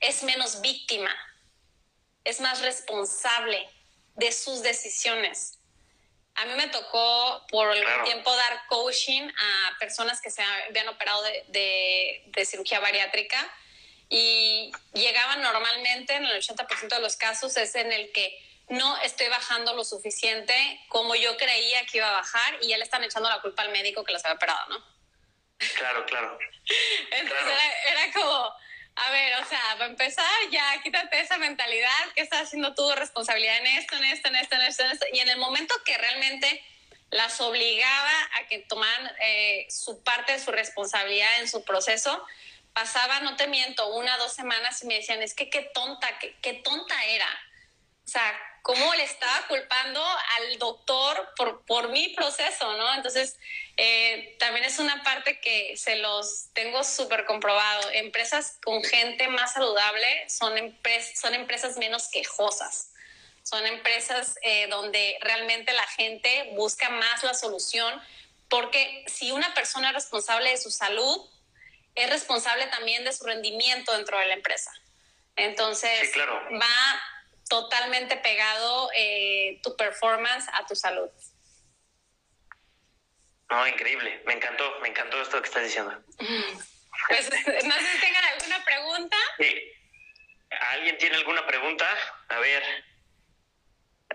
es 0.00 0.22
menos 0.22 0.60
víctima, 0.60 1.14
es 2.28 2.40
más 2.40 2.60
responsable 2.60 3.66
de 4.16 4.32
sus 4.32 4.62
decisiones. 4.62 5.58
A 6.34 6.44
mí 6.44 6.52
me 6.54 6.68
tocó 6.68 7.46
por 7.50 7.68
algún 7.68 8.04
tiempo 8.04 8.34
dar 8.36 8.66
coaching 8.68 9.22
a 9.28 9.78
personas 9.78 10.20
que 10.20 10.30
se 10.30 10.42
habían 10.42 10.88
operado 10.88 11.22
de, 11.22 12.22
de, 12.26 12.44
cirugía 12.44 12.80
bariátrica 12.80 13.38
y 14.10 14.70
llegaban 14.92 15.40
normalmente, 15.40 16.14
en 16.14 16.26
el 16.26 16.40
80% 16.40 16.88
de 16.88 17.00
los 17.00 17.16
casos, 17.16 17.56
es 17.56 17.74
en 17.74 17.92
el 17.92 18.12
que 18.12 18.38
no 18.68 18.98
estoy 18.98 19.28
bajando 19.28 19.74
lo 19.74 19.82
suficiente 19.82 20.54
como 20.88 21.14
yo 21.14 21.36
creía 21.38 21.86
que 21.86 21.96
iba 21.96 22.08
a 22.08 22.12
bajar 22.12 22.58
y 22.60 22.68
ya 22.68 22.76
le 22.76 22.84
están 22.84 23.02
echando 23.02 23.30
la 23.30 23.40
culpa 23.40 23.62
al 23.62 23.70
médico 23.70 24.04
que 24.04 24.12
los 24.12 24.22
había 24.24 24.36
operado, 24.36 24.68
¿no? 24.68 24.84
Claro, 25.76 26.04
claro. 26.06 26.38
Entonces 27.10 27.58
era, 27.86 28.12
como, 28.12 28.27
ver, 29.18 29.34
o 29.42 29.44
sea, 29.48 29.60
para 29.72 29.86
empezar, 29.86 30.24
ya 30.50 30.80
quítate 30.82 31.20
esa 31.20 31.38
mentalidad 31.38 32.12
que 32.14 32.22
estás 32.22 32.42
haciendo 32.42 32.74
tu 32.74 32.90
responsabilidad 32.92 33.56
en 33.58 33.66
esto, 33.66 33.96
en 33.96 34.04
esto, 34.04 34.28
en 34.28 34.36
esto, 34.36 34.54
en 34.54 34.62
esto, 34.62 34.82
en 34.84 34.90
esto. 34.92 35.06
Y 35.12 35.20
en 35.20 35.28
el 35.28 35.38
momento 35.38 35.74
que 35.84 35.96
realmente 35.96 36.64
las 37.10 37.40
obligaba 37.40 38.28
a 38.34 38.46
que 38.46 38.60
tomaran 38.60 39.10
eh, 39.20 39.66
su 39.70 40.02
parte 40.02 40.32
de 40.32 40.38
su 40.38 40.50
responsabilidad 40.50 41.40
en 41.40 41.48
su 41.48 41.64
proceso, 41.64 42.24
pasaba, 42.72 43.20
no 43.20 43.36
te 43.36 43.48
miento, 43.48 43.88
una, 43.94 44.16
dos 44.18 44.34
semanas 44.34 44.82
y 44.82 44.86
me 44.86 44.94
decían, 44.94 45.22
es 45.22 45.34
que 45.34 45.50
qué 45.50 45.62
tonta, 45.74 46.18
qué, 46.18 46.36
qué 46.42 46.54
tonta 46.54 47.04
era. 47.06 47.28
O 48.04 48.08
sea, 48.10 48.40
cómo 48.68 48.94
le 48.96 49.02
estaba 49.02 49.46
culpando 49.48 50.04
al 50.36 50.58
doctor 50.58 51.32
por, 51.38 51.64
por 51.64 51.88
mi 51.88 52.10
proceso, 52.10 52.76
¿no? 52.76 52.94
Entonces, 52.96 53.38
eh, 53.78 54.36
también 54.38 54.66
es 54.66 54.78
una 54.78 55.02
parte 55.02 55.40
que 55.40 55.74
se 55.78 55.96
los 55.96 56.48
tengo 56.52 56.84
súper 56.84 57.24
comprobado. 57.24 57.90
Empresas 57.92 58.58
con 58.62 58.84
gente 58.84 59.26
más 59.28 59.54
saludable 59.54 60.28
son, 60.28 60.52
son 61.14 61.34
empresas 61.34 61.78
menos 61.78 62.08
quejosas. 62.08 62.90
son 63.42 63.66
empresas 63.66 64.38
eh, 64.42 64.66
donde 64.66 65.16
realmente 65.22 65.72
la 65.72 65.86
gente 65.86 66.50
busca 66.52 66.90
más 66.90 67.24
la 67.24 67.32
solución, 67.32 67.98
porque 68.50 69.02
si 69.06 69.32
una 69.32 69.54
persona 69.54 69.88
es 69.88 69.94
responsable 69.94 70.50
de 70.50 70.58
su 70.58 70.70
salud, 70.70 71.26
es 71.94 72.10
responsable 72.10 72.66
también 72.66 73.02
de 73.04 73.14
su 73.14 73.24
rendimiento 73.24 73.96
dentro 73.96 74.18
de 74.18 74.26
la 74.26 74.34
empresa. 74.34 74.70
Entonces, 75.36 76.12
va 76.52 77.17
totalmente 77.48 78.16
pegado 78.16 78.90
eh, 78.96 79.60
tu 79.62 79.76
performance 79.76 80.46
a 80.52 80.66
tu 80.66 80.76
salud. 80.76 81.10
No, 83.50 83.66
increíble. 83.66 84.22
Me 84.26 84.34
encantó, 84.34 84.78
me 84.80 84.88
encantó 84.88 85.20
esto 85.20 85.40
que 85.40 85.48
estás 85.48 85.64
diciendo. 85.64 85.92
Pues, 87.06 87.30
no 87.30 87.74
sé 87.74 87.86
si 87.92 88.00
tengan 88.00 88.24
alguna 88.24 88.64
pregunta. 88.64 89.16
Sí. 89.38 89.72
¿Alguien 90.72 90.98
tiene 90.98 91.16
alguna 91.16 91.46
pregunta? 91.46 91.86
A 92.28 92.40
ver. 92.40 92.62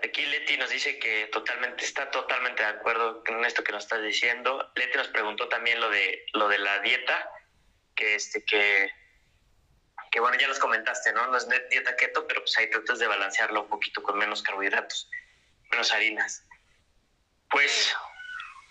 Aquí 0.02 0.26
Leti 0.26 0.58
nos 0.58 0.68
dice 0.68 0.98
que 0.98 1.26
totalmente 1.28 1.82
está 1.82 2.10
totalmente 2.10 2.62
de 2.62 2.68
acuerdo 2.68 3.24
con 3.24 3.42
esto 3.44 3.64
que 3.64 3.72
nos 3.72 3.84
estás 3.84 4.02
diciendo. 4.02 4.70
Leti 4.74 4.98
nos 4.98 5.08
preguntó 5.08 5.48
también 5.48 5.80
lo 5.80 5.88
de 5.88 6.26
lo 6.34 6.46
de 6.48 6.58
la 6.58 6.80
dieta, 6.80 7.30
que 7.96 8.16
este 8.16 8.44
que 8.44 8.92
que 10.14 10.20
bueno, 10.20 10.38
ya 10.38 10.46
nos 10.46 10.60
comentaste, 10.60 11.12
¿no? 11.12 11.26
No 11.26 11.36
es 11.36 11.48
dieta 11.70 11.96
keto, 11.96 12.24
pero 12.28 12.40
pues 12.40 12.56
ahí 12.56 12.70
tratas 12.70 13.00
de 13.00 13.08
balancearlo 13.08 13.62
un 13.62 13.68
poquito 13.68 14.00
con 14.00 14.16
menos 14.16 14.44
carbohidratos, 14.44 15.10
menos 15.72 15.90
harinas. 15.90 16.44
Pues 17.50 17.92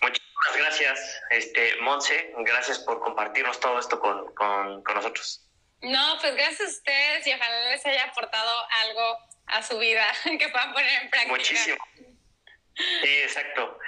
muchísimas 0.00 0.56
gracias, 0.56 1.22
este 1.28 1.76
Monse, 1.82 2.32
gracias 2.38 2.78
por 2.78 2.98
compartirnos 3.00 3.60
todo 3.60 3.78
esto 3.78 4.00
con, 4.00 4.34
con, 4.34 4.82
con 4.82 4.94
nosotros. 4.94 5.46
No, 5.82 6.16
pues 6.18 6.34
gracias 6.34 6.60
a 6.62 6.72
ustedes 6.72 7.26
y 7.26 7.34
ojalá 7.34 7.68
les 7.72 7.84
haya 7.84 8.04
aportado 8.04 8.66
algo 8.86 9.18
a 9.48 9.62
su 9.62 9.78
vida 9.78 10.10
que 10.24 10.48
puedan 10.48 10.72
poner 10.72 11.02
en 11.02 11.10
práctica. 11.10 11.30
Muchísimo. 11.30 11.76
Sí, 12.74 13.18
exacto. 13.18 13.78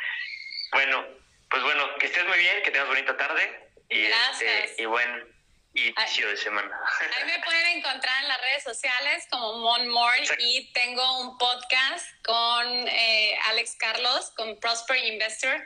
Bueno, 0.72 1.06
pues 1.48 1.62
bueno, 1.62 1.88
que 2.00 2.04
estés 2.04 2.26
muy 2.26 2.36
bien, 2.36 2.62
que 2.62 2.70
tengas 2.70 2.88
bonita 2.88 3.16
tarde. 3.16 3.70
Y, 3.88 4.02
este, 4.02 4.44
Gracias. 4.44 4.78
y 4.78 4.84
buen 4.84 5.35
inicio 5.76 6.28
de 6.28 6.36
semana. 6.36 6.80
Ahí 7.16 7.24
me 7.24 7.38
pueden 7.44 7.78
encontrar 7.78 8.22
en 8.22 8.28
las 8.28 8.40
redes 8.40 8.64
sociales 8.64 9.26
como 9.30 9.58
Mon 9.58 9.88
More 9.88 10.22
y 10.38 10.72
tengo 10.72 11.20
un 11.20 11.38
podcast 11.38 12.06
con 12.24 12.88
eh, 12.88 13.38
Alex 13.50 13.76
Carlos, 13.76 14.32
con 14.36 14.58
Prosper 14.58 14.96
Investor. 15.04 15.62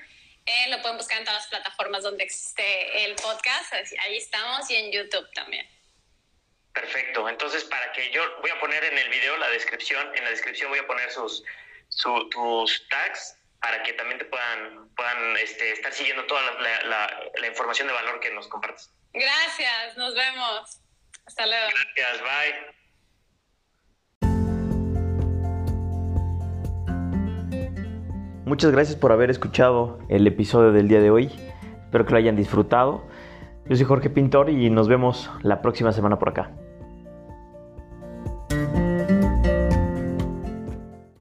Eh, 0.47 0.69
lo 0.69 0.81
pueden 0.83 0.97
buscar 0.97 1.19
en 1.19 1.25
todas 1.25 1.41
las 1.41 1.49
plataformas 1.49 2.03
donde 2.03 2.25
existe 2.25 3.05
el 3.05 3.15
podcast. 3.17 3.73
Ahí 3.73 4.17
estamos 4.17 4.69
y 4.71 4.77
en 4.77 4.93
YouTube 4.93 5.29
también. 5.33 5.69
Perfecto. 6.73 7.29
Entonces, 7.29 7.65
para 7.65 7.93
que 7.93 8.11
yo 8.11 8.23
voy 8.41 8.51
a 8.51 8.61
poner 8.61 8.85
en 8.85 8.97
el 8.97 9.09
video 9.09 9.37
la 9.37 9.49
descripción, 9.51 10.15
en 10.17 10.25
la 10.25 10.31
descripción 10.31 10.71
voy 10.71 10.79
a 10.79 10.87
poner 10.87 11.11
sus, 11.11 11.43
tus 12.31 12.89
tags 12.89 13.37
para 13.61 13.83
que 13.83 13.93
también 13.93 14.19
te 14.19 14.25
puedan, 14.25 14.89
puedan 14.95 15.37
este, 15.37 15.73
estar 15.73 15.93
siguiendo 15.93 16.25
toda 16.27 16.43
la, 16.61 17.31
la, 17.39 17.47
información 17.47 17.89
de 17.89 17.95
valor 17.95 18.21
que 18.21 18.31
nos 18.31 18.49
compartes. 18.49 18.91
Gracias, 19.13 19.97
nos 19.97 20.15
vemos. 20.15 20.81
Hasta 21.27 21.47
luego. 21.47 21.69
Gracias, 21.97 22.21
bye. 22.23 22.81
Muchas 28.45 28.73
gracias 28.73 28.97
por 28.97 29.13
haber 29.13 29.31
escuchado 29.31 30.01
el 30.09 30.27
episodio 30.27 30.73
del 30.73 30.89
día 30.89 31.01
de 31.01 31.11
hoy. 31.11 31.31
Espero 31.85 32.05
que 32.05 32.13
lo 32.13 32.19
hayan 32.19 32.37
disfrutado. 32.37 33.07
Yo 33.69 33.77
soy 33.77 33.85
Jorge 33.87 34.11
Pintor 34.11 34.51
y 34.51 34.71
nos 34.71 34.89
vemos 34.89 35.31
la 35.43 35.63
próxima 35.63 35.93
semana 35.93 36.19
por 36.19 36.31
acá. 36.31 36.51